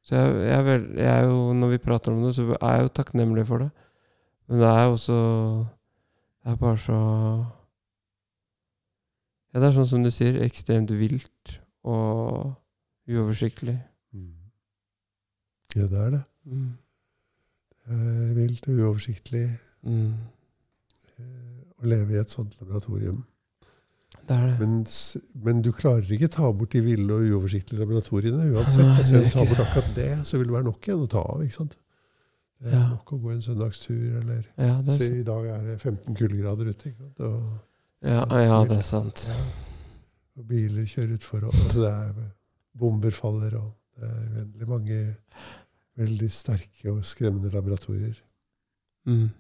Så 0.06 0.16
jeg, 0.16 0.34
jeg, 0.48 0.64
vel, 0.66 0.84
jeg 0.98 1.10
er 1.10 1.24
jo, 1.26 1.52
når 1.58 1.68
vi 1.74 1.78
prater 1.82 2.12
om 2.14 2.22
det, 2.24 2.34
så 2.36 2.44
er 2.60 2.74
jeg 2.76 2.82
jo 2.86 2.92
takknemlig 2.98 3.46
for 3.48 3.64
det. 3.64 3.70
Men 4.48 4.60
det 4.62 4.68
er 4.68 4.82
jo 4.84 4.92
også 4.96 5.16
Det 6.44 6.52
er 6.52 6.56
bare 6.56 6.78
så 6.78 6.96
Ja, 9.52 9.58
det 9.60 9.66
er 9.68 9.74
sånn 9.76 9.88
som 9.90 10.04
du 10.06 10.10
sier, 10.14 10.36
ekstremt 10.44 10.90
vilt 10.94 11.56
og 11.82 12.52
uoversiktlig. 13.10 13.74
Mm. 14.14 14.34
Ja, 15.74 15.86
det 15.90 15.98
er 16.04 16.10
det. 16.14 16.20
Mm. 16.46 16.68
Det 17.80 17.96
er 17.98 18.34
vilt 18.38 18.68
og 18.68 18.78
uoversiktlig 18.78 19.46
Mm. 19.82 20.12
eh, 21.18 21.60
å 21.80 21.86
leve 21.88 22.12
i 22.12 22.20
et 22.20 22.30
sånt 22.30 22.52
laboratorium. 22.60 23.24
Det 24.30 24.36
er 24.38 24.42
det. 24.46 24.56
Men, 24.62 24.74
men 25.42 25.60
du 25.66 25.72
klarer 25.74 26.06
ikke 26.14 26.28
ta 26.30 26.46
bort 26.54 26.70
de 26.76 26.80
ville 26.86 27.10
og 27.16 27.24
uoversiktlige 27.26 27.80
laboratoriene 27.82 28.44
uansett. 28.54 28.86
Nei, 28.86 29.02
Selv 29.08 29.24
om 29.24 29.26
du 29.26 29.32
tar 29.34 29.48
bort 29.50 29.62
akkurat 29.64 29.88
det, 29.96 30.10
så 30.28 30.38
vil 30.38 30.46
det 30.46 30.54
være 30.54 30.68
nok 30.68 30.86
igjen 30.86 31.02
å 31.02 31.08
ta 31.10 31.22
av. 31.32 31.40
ikke 31.42 31.56
sant? 31.56 31.74
Det 32.60 32.68
er 32.70 32.76
Ja. 32.76 32.84
nok 32.92 33.10
å 33.16 33.18
gå 33.24 33.32
en 33.32 33.42
søndagstur, 33.42 34.20
eller 34.20 34.44
Ja, 34.60 34.76
er 34.78 34.98
se. 35.00 35.08
I 35.18 35.24
dag 35.26 35.46
er 35.50 35.64
det 35.66 35.74
15 35.80 36.14
kuldegrader 36.14 36.70
ute. 36.70 36.92
ikke 36.92 37.02
sant? 37.08 37.20
Og, 37.26 37.50
Ja, 38.06 38.22
ja, 38.30 38.64
det 38.70 38.78
er 38.78 38.86
sant. 38.86 39.24
og 40.38 40.46
biler 40.46 40.86
kjører 40.86 41.16
utfor. 41.18 41.42
Og, 41.48 41.52
altså 41.52 41.80
det 41.82 41.90
er 41.90 42.30
bomber 42.78 43.10
faller, 43.10 43.56
og 43.58 43.74
det 43.98 44.08
er 44.08 44.30
veldig 44.44 44.68
mange 44.68 45.00
veldig 45.98 46.30
sterke 46.30 46.92
og 46.94 47.02
skremmende 47.04 47.50
laboratorier. 47.52 48.14
Mm. 49.06 49.30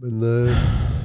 Men 0.00 0.22
eh, 0.22 0.97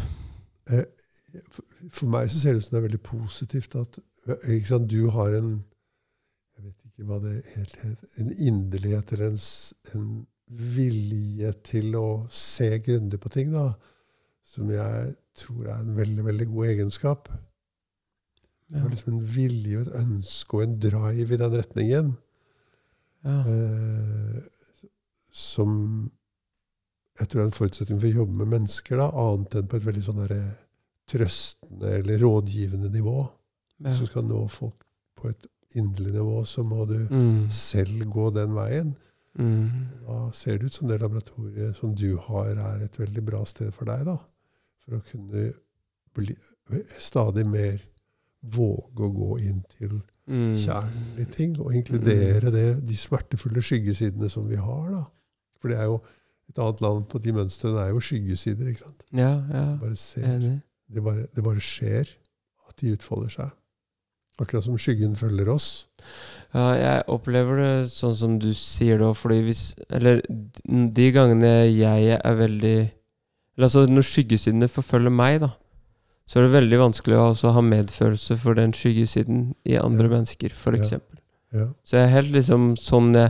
for- 0.68 1.90
for 1.90 2.08
meg 2.14 2.30
så 2.32 2.40
ser 2.40 2.54
det 2.54 2.62
ut 2.62 2.66
som 2.68 2.76
det 2.76 2.82
er 2.84 2.88
veldig 2.90 3.04
positivt 3.04 3.76
at 3.80 4.00
eh, 4.28 4.60
sant, 4.68 4.88
du 4.90 5.10
har 5.10 5.34
en 5.40 5.64
Jeg 6.56 6.66
vet 6.68 6.84
ikke 6.86 7.06
hva 7.10 7.18
det 7.24 7.32
helt 7.56 7.76
heter. 7.82 8.10
En 8.22 8.30
inderlighet 8.38 9.12
eller 9.16 9.32
en, 9.32 9.40
en 9.98 10.28
vilje 10.76 11.50
til 11.66 11.96
å 11.98 12.28
se 12.30 12.68
grundig 12.86 13.18
på 13.20 13.32
ting, 13.34 13.50
da. 13.52 13.72
Som 14.46 14.70
jeg 14.70 15.16
tror 15.36 15.66
er 15.66 15.80
en 15.82 15.96
veldig, 15.98 16.24
veldig 16.28 16.48
god 16.52 16.68
egenskap. 16.76 17.32
Ja. 18.70 18.80
har 18.84 18.90
liksom 18.94 19.16
en 19.18 19.26
vilje 19.34 19.80
og 19.82 19.88
et 19.88 19.98
ønske 20.04 20.58
og 20.60 20.64
en 20.68 20.78
drive 20.86 21.34
i 21.36 21.42
den 21.42 21.58
retningen. 21.58 22.14
Ja. 23.26 23.36
Eh, 23.50 24.40
som 25.34 26.12
jeg 27.20 27.28
tror 27.30 27.40
det 27.40 27.44
er 27.46 27.50
en 27.52 27.58
forutsetning 27.60 28.00
for 28.02 28.08
å 28.08 28.18
jobbe 28.24 28.36
med 28.42 28.48
mennesker, 28.56 28.98
da, 28.98 29.10
annet 29.12 29.56
enn 29.56 29.68
på 29.70 29.78
et 29.78 29.86
veldig 29.86 30.04
sånn 30.04 30.22
trøstende 31.10 31.92
eller 32.00 32.18
rådgivende 32.24 32.90
nivå. 32.94 33.18
Ja. 33.80 33.90
Hvis 33.90 34.00
du 34.04 34.06
skal 34.10 34.24
nå 34.28 34.44
folk 34.52 34.86
på 35.20 35.30
et 35.34 35.48
inderlig 35.76 36.14
nivå, 36.16 36.44
så 36.46 36.64
må 36.64 36.86
du 36.88 37.08
Mm. 37.10 37.50
selv 37.50 38.06
gå 38.12 38.30
den 38.34 38.54
veien. 38.56 38.96
Mm. 39.38 39.70
Da 40.06 40.32
ser 40.32 40.58
det 40.58 40.66
ut 40.66 40.74
som 40.74 40.88
det 40.88 41.00
laboratoriet 41.02 41.76
som 41.76 41.96
du 41.96 42.18
har, 42.18 42.46
er 42.56 42.84
et 42.84 42.98
veldig 43.00 43.26
bra 43.26 43.44
sted 43.46 43.72
for 43.74 43.86
deg. 43.86 44.06
da, 44.06 44.18
For 44.86 44.98
å 44.98 45.02
kunne 45.12 45.54
bli 46.14 46.36
stadig 47.00 47.46
mer 47.48 47.80
våge 48.46 49.00
å 49.00 49.14
gå 49.16 49.40
inn 49.42 49.64
til 49.80 50.02
Mm. 50.28 50.56
kjernen 50.56 51.20
i 51.20 51.26
ting, 51.26 51.60
og 51.60 51.74
inkludere 51.74 52.52
det, 52.52 52.86
de 52.86 52.94
smertefulle 52.96 53.62
skyggesidene 53.62 54.30
som 54.30 54.48
vi 54.48 54.56
har. 54.56 54.92
da. 54.92 55.06
For 55.60 55.68
det 55.70 55.78
er 55.78 55.84
jo 55.86 56.02
et 56.54 56.62
annet 56.62 56.82
navn 56.86 57.04
på 57.10 57.20
de 57.24 57.34
mønstrene 57.34 57.82
er 57.88 57.92
jo 57.96 58.02
skyggesider. 58.04 58.70
ikke 58.70 58.86
sant? 58.86 59.04
Ja, 59.12 59.32
ja. 59.50 59.66
Bare 59.82 59.98
ser, 59.98 60.40
det, 60.94 61.04
bare, 61.04 61.26
det 61.34 61.44
bare 61.46 61.62
skjer 61.64 62.06
at 62.70 62.78
de 62.82 62.94
utfolder 62.94 63.34
seg. 63.34 63.52
Akkurat 64.42 64.64
som 64.66 64.78
skyggen 64.82 65.14
følger 65.18 65.50
oss. 65.54 65.88
Ja, 66.54 66.72
jeg 66.78 67.04
opplever 67.14 67.60
det 67.62 67.90
sånn 67.94 68.16
som 68.18 68.38
du 68.42 68.50
sier 68.58 68.98
det 69.02 69.06
òg, 69.06 69.16
fordi 69.18 69.40
hvis 69.46 69.62
Eller 69.94 70.22
de 70.66 71.06
gangene 71.14 71.52
jeg 71.70 72.18
er 72.18 72.36
veldig 72.40 72.74
Eller 73.58 73.68
altså, 73.68 73.86
når 73.90 74.06
skyggesidene 74.08 74.70
forfølger 74.74 75.14
meg, 75.14 75.40
da, 75.46 75.52
så 76.26 76.40
er 76.40 76.48
det 76.48 76.56
veldig 76.56 76.80
vanskelig 76.82 77.20
å 77.22 77.54
ha 77.54 77.62
medfølelse 77.62 78.38
for 78.42 78.58
den 78.58 78.74
skyggesiden 78.74 79.52
i 79.70 79.78
andre 79.78 80.10
Ja. 80.10 80.14
mennesker, 80.18 80.50
for 80.58 80.74
Ja. 80.82 80.98
Ja. 81.54 81.68
Så 81.86 81.98
jeg 82.00 82.08
er 82.08 82.16
helt 82.18 82.32
liksom 82.34 82.72
sånn 82.82 83.14
jeg 83.14 83.30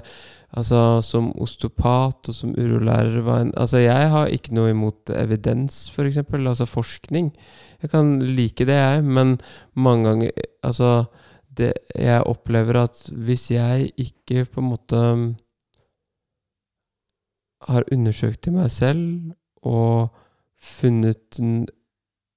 Altså, 0.54 1.02
som 1.02 1.32
osteopat 1.42 2.30
og 2.30 2.36
som 2.38 2.54
urolærer 2.54 3.26
en, 3.40 3.54
Altså, 3.58 3.78
jeg 3.82 4.10
har 4.10 4.28
ikke 4.30 4.54
noe 4.54 4.70
imot 4.70 5.10
evidens, 5.10 5.90
for 5.90 6.06
eksempel, 6.06 6.48
altså 6.48 6.66
forskning. 6.70 7.32
Jeg 7.82 7.90
kan 7.90 8.20
like 8.22 8.66
det, 8.66 8.76
jeg, 8.78 9.04
men 9.04 9.40
mange 9.76 10.10
ganger 10.10 10.30
Altså, 10.64 11.06
det, 11.58 11.74
jeg 11.96 12.24
opplever 12.24 12.84
at 12.84 13.10
hvis 13.12 13.52
jeg 13.52 13.92
ikke 13.98 14.46
på 14.46 14.62
en 14.62 14.70
måte 14.70 15.02
har 17.68 17.86
undersøkt 17.92 18.48
i 18.48 18.54
meg 18.56 18.72
selv 18.74 19.34
og 19.64 20.10
funnet 20.60 21.40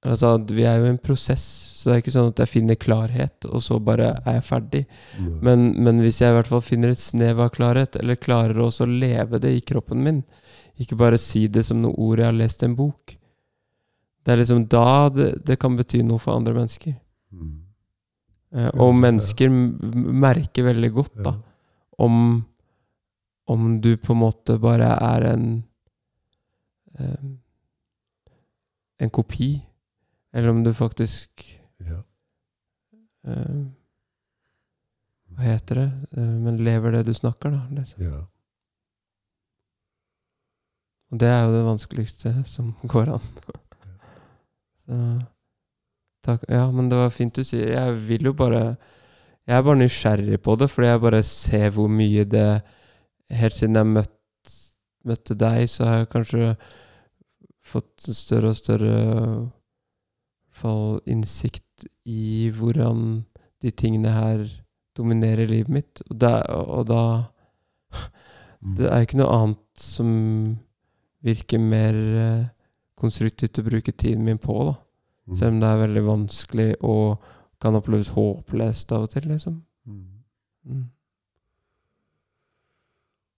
Altså, 0.07 0.37
vi 0.55 0.65
er 0.69 0.79
jo 0.81 0.87
i 0.87 0.93
en 0.93 1.03
prosess, 1.03 1.45
så 1.77 1.89
det 1.89 1.95
er 1.95 2.03
ikke 2.03 2.15
sånn 2.15 2.31
at 2.33 2.41
jeg 2.43 2.53
finner 2.53 2.79
klarhet, 2.79 3.47
og 3.49 3.63
så 3.65 3.79
bare 3.83 4.13
er 4.23 4.39
jeg 4.39 4.47
ferdig. 4.47 4.83
Men, 5.45 5.69
men 5.83 6.01
hvis 6.05 6.21
jeg 6.23 6.33
i 6.33 6.37
hvert 6.37 6.51
fall 6.51 6.65
finner 6.65 6.93
et 6.95 7.03
snev 7.03 7.41
av 7.43 7.53
klarhet, 7.55 7.99
eller 8.01 8.21
klarer 8.21 8.61
også 8.63 8.87
å 8.87 8.91
leve 8.91 9.41
det 9.43 9.55
i 9.57 9.63
kroppen 9.67 10.03
min, 10.05 10.25
ikke 10.83 10.99
bare 11.01 11.19
si 11.21 11.47
det 11.49 11.65
som 11.67 11.81
noe 11.83 11.97
ord 11.97 12.21
jeg 12.21 12.29
har 12.29 12.37
lest 12.37 12.63
i 12.63 12.69
en 12.69 12.77
bok, 12.79 13.17
det 14.27 14.35
er 14.35 14.41
liksom 14.41 14.67
da 14.71 15.07
det, 15.15 15.29
det 15.47 15.57
kan 15.63 15.79
bety 15.79 16.03
noe 16.05 16.23
for 16.23 16.37
andre 16.37 16.57
mennesker. 16.57 16.97
Mm. 17.31 17.55
Eh, 18.57 18.71
og 18.83 18.93
mennesker 18.99 19.51
merker 19.51 20.67
veldig 20.67 20.91
godt 20.95 21.23
da, 21.25 21.37
om, 22.03 22.21
om 23.51 23.67
du 23.83 23.95
på 23.97 24.15
en 24.15 24.23
måte 24.23 24.59
bare 24.63 24.91
er 24.99 25.29
en 25.31 25.49
eh, 26.99 27.35
en 28.99 29.11
kopi, 29.13 29.51
eller 30.37 30.53
om 30.53 30.63
du 30.67 30.73
faktisk 30.77 31.43
Ja. 31.81 31.99
eh, 33.27 33.65
Hva 35.37 35.43
heter 35.49 35.75
det? 35.81 35.87
Eh, 36.17 36.33
men 36.47 36.61
lever 36.65 36.93
det 36.99 37.03
du 37.09 37.15
snakker, 37.17 37.51
da. 37.53 37.63
Liksom. 37.77 38.03
ja. 38.05 38.21
Og 41.13 41.19
det 41.23 41.29
er 41.31 41.45
jo 41.47 41.53
det 41.55 41.65
vanskeligste 41.67 42.33
som 42.49 42.73
går 42.93 43.13
an. 43.15 43.27
Så 44.87 45.01
takk. 46.27 46.47
Ja, 46.51 46.65
men 46.75 46.89
det 46.91 46.99
var 46.99 47.13
fint 47.15 47.35
du 47.39 47.45
sier. 47.47 47.69
Jeg 47.77 47.99
vil 48.09 48.31
jo 48.31 48.33
bare 48.39 48.77
Jeg 49.47 49.55
er 49.61 49.63
bare 49.63 49.79
nysgjerrig 49.79 50.41
på 50.43 50.57
det, 50.59 50.67
fordi 50.73 50.89
jeg 50.89 51.01
bare 51.05 51.23
ser 51.23 51.69
hvor 51.71 51.87
mye 51.93 52.25
det 52.27 52.49
Helt 53.31 53.55
siden 53.59 53.75
jeg 53.79 53.87
møtt, 53.91 54.53
møtte 55.07 55.35
deg, 55.39 55.65
så 55.71 55.85
har 55.87 55.97
jeg 55.99 56.09
kanskje 56.13 56.51
fått 57.67 58.05
større 58.15 58.53
og 58.53 58.59
større 58.59 58.99
fall 60.57 61.01
innsikt 61.07 61.87
i 62.09 62.51
hvordan 62.57 63.25
de 63.63 63.73
tingene 63.73 64.13
her 64.15 64.45
dominerer 64.97 65.49
livet 65.51 65.73
mitt. 65.73 66.05
Og 66.11 66.21
da, 66.23 66.39
og 66.49 66.87
da 66.89 67.03
Mm. 68.67 68.75
Det 68.77 68.89
er 68.91 69.05
ikke 69.05 69.21
noe 69.21 69.31
annet 69.31 69.79
som 69.79 70.11
virker 71.27 71.63
mer 71.63 71.95
eh, 71.95 72.49
konstruktivt 72.99 73.61
å 73.61 73.67
bruke 73.67 73.93
tiden 73.95 74.25
min 74.27 74.41
på, 74.43 74.57
da. 74.71 74.75
Mm. 75.27 75.37
Selv 75.39 75.55
om 75.55 75.61
det 75.63 75.71
er 75.71 75.83
veldig 75.85 76.05
vanskelig 76.07 76.69
og 76.87 77.27
kan 77.63 77.79
oppleves 77.79 78.13
håpløst 78.15 78.93
av 78.95 79.07
og 79.07 79.13
til, 79.15 79.29
liksom. 79.31 79.61
Mm. 79.87 80.07
Mm. 80.67 80.87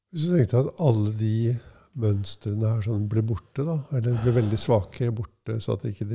Hvis 0.09 0.25
du 0.25 0.37
tenkte 0.37 0.63
at 0.63 0.81
alle 0.81 1.13
de 1.19 1.35
mønstrene 1.99 2.73
her 2.77 2.85
sånn 2.85 3.05
ble 3.11 3.25
borte, 3.27 3.65
da, 3.67 3.77
eller 3.99 4.17
ble 4.23 4.37
veldig 4.39 4.61
svake 4.61 5.11
borte, 5.13 5.38
så 5.63 5.75
at 5.77 5.83
de 5.83 5.89
ikke, 5.95 6.07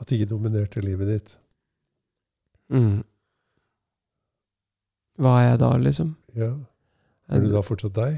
at 0.00 0.08
de 0.08 0.18
ikke 0.18 0.30
dominerte 0.30 0.82
livet 0.84 1.10
ditt 1.14 1.34
Mm. 2.72 3.02
Hva 5.20 5.34
er 5.38 5.48
jeg 5.50 5.58
da, 5.60 5.68
liksom? 5.78 6.14
ja. 6.34 6.54
Er 7.28 7.40
du 7.40 7.50
da 7.52 7.60
fortsatt 7.64 7.94
deg? 7.96 8.16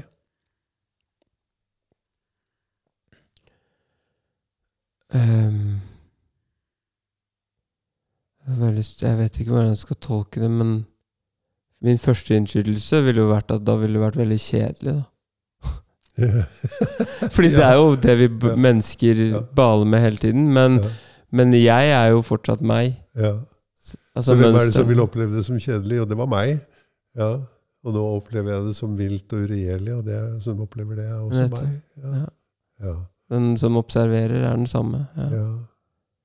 Um, 5.15 5.77
jeg 8.47 9.17
vet 9.17 9.39
ikke 9.39 9.51
hvordan 9.51 9.69
jeg 9.71 9.77
skal 9.83 9.99
tolke 10.03 10.41
det, 10.43 10.49
men 10.51 10.73
min 11.83 12.01
første 12.01 12.35
innskytelse 12.35 13.03
ville 13.05 13.23
jo 13.23 13.29
vært 13.31 13.53
at 13.55 13.63
da 13.67 13.77
ville 13.79 13.95
det 13.95 14.03
vært 14.03 14.19
veldig 14.19 14.39
kjedelig, 14.43 14.97
da. 14.97 15.05
Fordi 17.35 17.51
det 17.53 17.63
er 17.65 17.75
jo 17.77 17.91
det 18.01 18.15
vi 18.19 18.27
mennesker 18.57 19.21
baler 19.57 19.85
med 19.89 20.01
hele 20.01 20.17
tiden. 20.21 20.47
Men, 20.53 20.79
men 21.31 21.53
jeg 21.57 21.91
er 21.93 22.09
jo 22.15 22.23
fortsatt 22.25 22.63
meg. 22.65 22.97
ja. 23.17 23.37
Altså, 24.17 24.33
Så 24.33 24.39
hvem 24.39 24.55
er 24.57 24.65
det 24.65 24.73
som 24.73 24.87
vil 24.89 24.99
oppleve 25.03 25.35
det 25.37 25.43
som 25.45 25.59
kjedelig? 25.61 25.99
Og 26.01 26.07
det 26.09 26.15
var 26.17 26.25
meg. 26.31 26.55
Ja. 27.17 27.27
Og 27.85 27.93
nå 27.93 28.01
opplever 28.17 28.55
jeg 28.55 28.63
det 28.65 28.73
som 28.75 28.95
vilt 28.97 29.33
og 29.37 29.43
uregjerlig, 29.45 29.93
og 29.93 30.07
det 30.07 30.17
som 30.43 30.63
opplever 30.63 30.97
det, 30.97 31.05
er 31.05 31.19
også 31.21 31.45
meg. 31.53 31.75
Ja. 32.01 32.23
Ja. 32.87 32.95
Den 33.29 33.51
som 33.61 33.77
observerer, 33.77 34.41
er 34.49 34.57
den 34.57 34.65
samme. 34.67 35.03
Ja. 35.15 35.27
ja. 35.35 35.45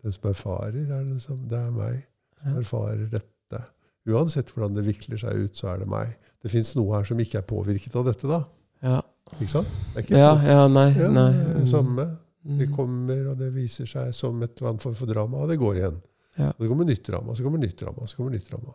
Den 0.03 0.17
som 0.17 0.31
erfarer, 0.33 0.81
er 0.89 1.05
den 1.05 1.21
samme. 1.21 1.45
Det 1.51 1.61
er 1.61 1.71
meg 1.77 2.01
som 2.41 2.59
erfarer 2.65 3.05
dette. 3.13 3.63
Uansett 4.09 4.51
hvordan 4.51 4.75
det 4.75 4.87
vikler 4.89 5.21
seg 5.21 5.45
ut, 5.45 5.55
så 5.59 5.75
er 5.75 5.85
det 5.85 5.91
meg. 5.93 6.17
Det 6.43 6.51
fins 6.51 6.73
noe 6.75 6.97
her 6.97 7.07
som 7.07 7.21
ikke 7.23 7.39
er 7.39 7.47
påvirket 7.47 7.95
av 8.01 8.09
dette, 8.09 8.27
da. 8.27 8.41
Ja. 8.83 8.99
Ikke 9.41 9.51
sant? 9.55 9.69
Det 9.93 10.03
er 10.03 10.05
ikke 10.07 10.19
Ja, 10.21 10.33
ja, 10.47 10.69
nei. 10.69 10.89
ja, 10.99 11.09
nei. 11.11 11.31
det 11.33 11.55
det 11.63 11.69
samme. 11.73 12.05
Det 12.43 12.67
Mm. 12.69 12.75
kommer, 12.75 13.27
og 13.31 13.37
det 13.39 13.53
viser 13.55 13.87
seg 13.87 14.13
som 14.15 14.43
et 14.43 14.57
eller 14.59 14.71
annet 14.73 14.83
form 14.83 14.95
for 14.99 15.07
drama, 15.07 15.37
og 15.45 15.49
det 15.49 15.59
går 15.61 15.77
igjen. 15.79 16.01
Ja. 16.39 16.49
Og 16.51 16.59
det 16.59 16.69
kommer 16.69 16.85
nytt 16.89 17.05
drama, 17.07 17.35
så 17.35 17.45
kommer 17.45 17.59
nytt 17.63 17.77
drama, 17.79 18.07
så 18.07 18.17
kommer 18.17 18.33
nytt 18.33 18.49
drama. 18.51 18.75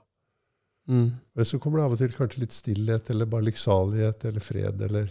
Mm. 0.87 1.11
Så 1.43 1.59
kommer 1.59 1.77
det 1.79 1.83
av 1.85 1.91
og 1.91 1.97
til 1.97 2.07
kanskje 2.15 2.39
litt 2.39 2.53
stillhet, 2.55 3.09
eller 3.09 3.25
bare 3.25 3.43
lykksalighet, 3.43 4.23
eller 4.25 4.39
fred, 4.39 4.81
eller, 4.81 5.09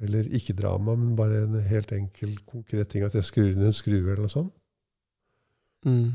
eller 0.00 0.24
ikke 0.28 0.52
drama, 0.58 0.94
men 0.94 1.16
bare 1.16 1.40
en 1.46 1.54
helt 1.70 1.92
enkel, 1.92 2.36
konkret 2.44 2.90
ting, 2.90 3.02
at 3.02 3.14
jeg 3.14 3.24
skrur 3.24 3.48
inn 3.50 3.62
en 3.64 3.72
skrue 3.72 3.96
eller 4.12 4.26
noe 4.26 4.28
sånt. 4.28 4.52
Mm. 5.86 6.12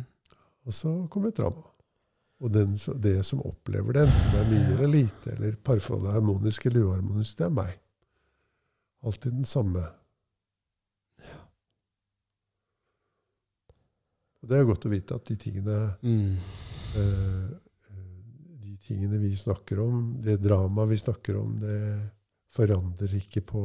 Og 0.68 0.74
så 0.74 0.94
kommer 1.10 1.30
et 1.34 1.38
drama. 1.42 1.64
Og 2.42 2.52
den, 2.54 2.76
det 3.02 3.26
som 3.26 3.42
opplever 3.42 3.94
det, 3.96 4.06
enten 4.06 4.32
det 4.36 4.40
er 4.44 4.50
mye 4.52 4.76
eller 4.76 4.88
lite, 4.92 5.34
eller 5.34 5.56
parforholdet 5.66 6.14
harmonisk 6.14 6.66
eller 6.70 6.84
uharmonisk, 6.92 7.38
det 7.40 7.46
er 7.48 7.56
meg. 7.58 7.74
Alltid 9.06 9.34
den 9.36 9.46
samme. 9.46 9.84
Og 14.42 14.50
det 14.52 14.58
er 14.60 14.68
godt 14.70 14.86
å 14.86 14.92
vite 14.94 15.16
at 15.18 15.26
de 15.30 15.36
tingene 15.42 15.78
Mm. 16.04 16.36
eh, 16.98 17.54
De 18.66 18.78
tingene 18.86 19.18
vi 19.22 19.32
snakker 19.36 19.80
om, 19.82 20.22
det 20.22 20.40
dramaet 20.44 20.90
vi 20.90 20.98
snakker 20.98 21.38
om, 21.40 21.56
det 21.60 22.12
forandrer 22.54 23.14
ikke 23.18 23.42
på 23.42 23.62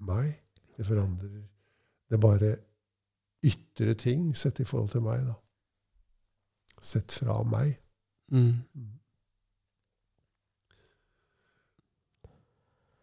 meg. 0.00 0.34
Det 0.76 0.84
forandrer 0.86 1.42
Det 2.10 2.18
er 2.18 2.20
bare 2.20 2.56
ytre 3.44 3.94
ting 3.96 4.34
sett 4.36 4.60
i 4.60 4.64
forhold 4.64 4.90
til 4.90 5.00
meg, 5.00 5.24
da. 5.26 5.34
Sett 6.82 7.10
fra 7.12 7.42
meg. 7.42 7.78
Mm. 8.30 8.60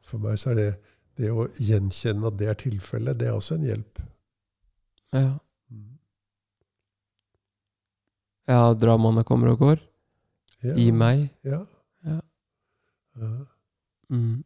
For 0.06 0.20
meg 0.20 0.38
så 0.38 0.52
er 0.52 0.56
det 0.56 0.70
det 1.20 1.30
å 1.36 1.50
gjenkjenne 1.60 2.30
at 2.30 2.40
det 2.40 2.48
er 2.48 2.58
tilfellet, 2.62 3.20
det 3.20 3.28
er 3.28 3.36
også 3.36 3.58
en 3.58 3.68
hjelp. 3.68 4.02
Ja. 5.16 5.30
ja, 8.48 8.60
dramaene 8.78 9.26
kommer 9.28 9.54
og 9.54 9.64
går. 9.64 9.82
Ja. 10.64 10.76
I 10.80 10.90
meg. 10.96 11.28
Ja. 11.48 11.64
Ja. 12.08 12.20
Ja. 13.20 13.32
Mm. 14.10 14.44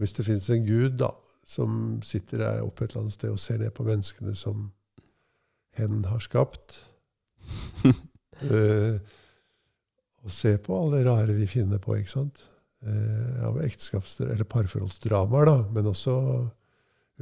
Hvis 0.00 0.16
det 0.16 0.26
fins 0.26 0.48
en 0.50 0.66
gud 0.66 0.98
da, 1.00 1.12
som 1.46 2.00
sitter 2.02 2.42
der 2.42 2.64
oppe 2.64 2.84
et 2.84 2.92
eller 2.92 3.04
annet 3.04 3.16
sted 3.16 3.32
og 3.32 3.40
ser 3.40 3.60
ned 3.62 3.74
på 3.76 3.86
menneskene 3.86 4.34
som 4.38 4.72
hen 5.78 6.02
har 6.08 6.22
skapt, 6.24 6.80
uh, 7.84 8.96
og 10.24 10.32
ser 10.32 10.58
på 10.64 10.80
alle 10.80 11.00
det 11.00 11.06
rare 11.08 11.36
vi 11.36 11.46
finner 11.50 11.80
på, 11.82 11.96
ikke 12.00 12.16
sant? 12.16 12.42
Eh, 12.84 13.44
av 13.48 13.56
ekteskaps- 13.64 14.18
eller 14.20 14.44
parforholdsdramaer, 14.44 15.46
da, 15.48 15.54
men 15.72 15.86
også 15.88 16.14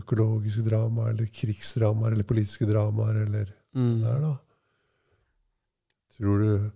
økologiske 0.01 0.65
dramaer, 0.67 1.13
eller 1.13 1.29
krigsdramaer, 1.31 2.13
eller 2.17 2.25
politiske 2.27 2.67
dramaer, 2.67 3.21
eller 3.27 3.53
Mm. 3.75 4.01
der, 4.03 4.19
da. 4.21 4.33
Tror 6.17 6.39
du 6.43 6.71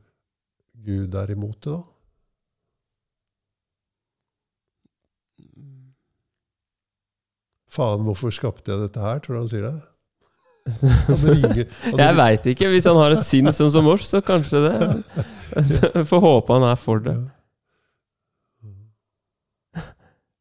Gud 0.86 1.14
er 1.14 1.32
imot 1.34 1.60
det, 1.60 1.72
da? 1.72 1.82
Faen, 7.76 8.04
hvorfor 8.06 8.32
skapte 8.32 8.72
jeg 8.72 8.80
dette 8.86 9.02
her? 9.02 9.18
Tror 9.24 9.36
du 9.36 9.40
han 9.42 9.50
sier 9.50 9.66
det? 9.66 9.76
Ringer, 11.22 11.66
Jeg 11.98 12.16
veit 12.18 12.46
ikke. 12.50 12.70
Hvis 12.72 12.86
han 12.88 12.98
har 12.98 13.14
et 13.14 13.26
sinn 13.26 13.50
som 13.54 13.68
som 13.70 13.86
oss, 13.92 14.06
så 14.10 14.22
kanskje 14.24 14.62
det. 14.64 14.76
Får 16.10 16.22
håpe 16.24 16.56
han 16.56 16.66
er 16.70 16.78
for 16.80 17.02
det. 17.04 17.16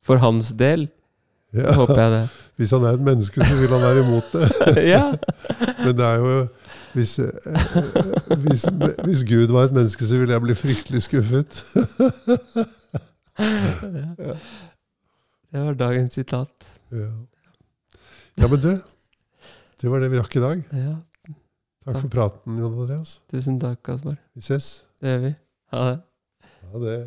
For 0.05 0.21
hans 0.21 0.53
del 0.57 0.87
Ja. 1.55 1.71
håper 1.77 1.99
jeg 2.01 2.11
det. 2.11 2.23
Hvis 2.59 2.71
han 2.75 2.83
er 2.87 2.95
et 2.95 3.03
menneske, 3.03 3.43
så 3.45 3.55
vil 3.59 3.71
han 3.73 3.81
være 3.83 4.03
imot 4.05 4.31
det. 4.35 4.49
Ja. 4.93 5.03
Men 5.83 5.97
det 5.97 6.05
er 6.05 6.21
jo 6.23 6.47
hvis, 6.95 7.17
eh, 7.19 7.27
hvis, 8.39 8.63
hvis 9.03 9.23
Gud 9.27 9.51
var 9.51 9.65
et 9.67 9.73
menneske, 9.75 10.05
så 10.07 10.15
ville 10.15 10.31
jeg 10.31 10.41
bli 10.45 10.53
fryktelig 10.55 11.01
skuffet. 11.03 11.57
Det 15.51 15.63
var 15.65 15.73
dagens 15.73 16.13
sitat. 16.15 16.69
Ja, 16.91 17.09
ja 18.39 18.47
men 18.47 18.61
du, 18.63 18.71
det 19.81 19.91
var 19.91 19.99
det 20.03 20.11
vi 20.13 20.21
rakk 20.21 20.35
i 20.39 20.43
dag. 20.45 20.63
Ja. 20.71 20.95
Takk 21.85 21.99
for 21.99 22.13
praten, 22.15 22.55
Jon 22.63 22.79
Andreas. 22.85 23.17
Tusen 23.31 23.59
takk, 23.59 23.83
Kasper. 23.85 24.15
Vi 24.33 24.41
ses. 24.47 24.71
Det 25.03 25.11
gjør 25.11 25.21
vi. 25.27 25.33
Ha 25.75 25.83
det. 25.89 25.99
Ha 26.71 26.85
det. 26.85 26.97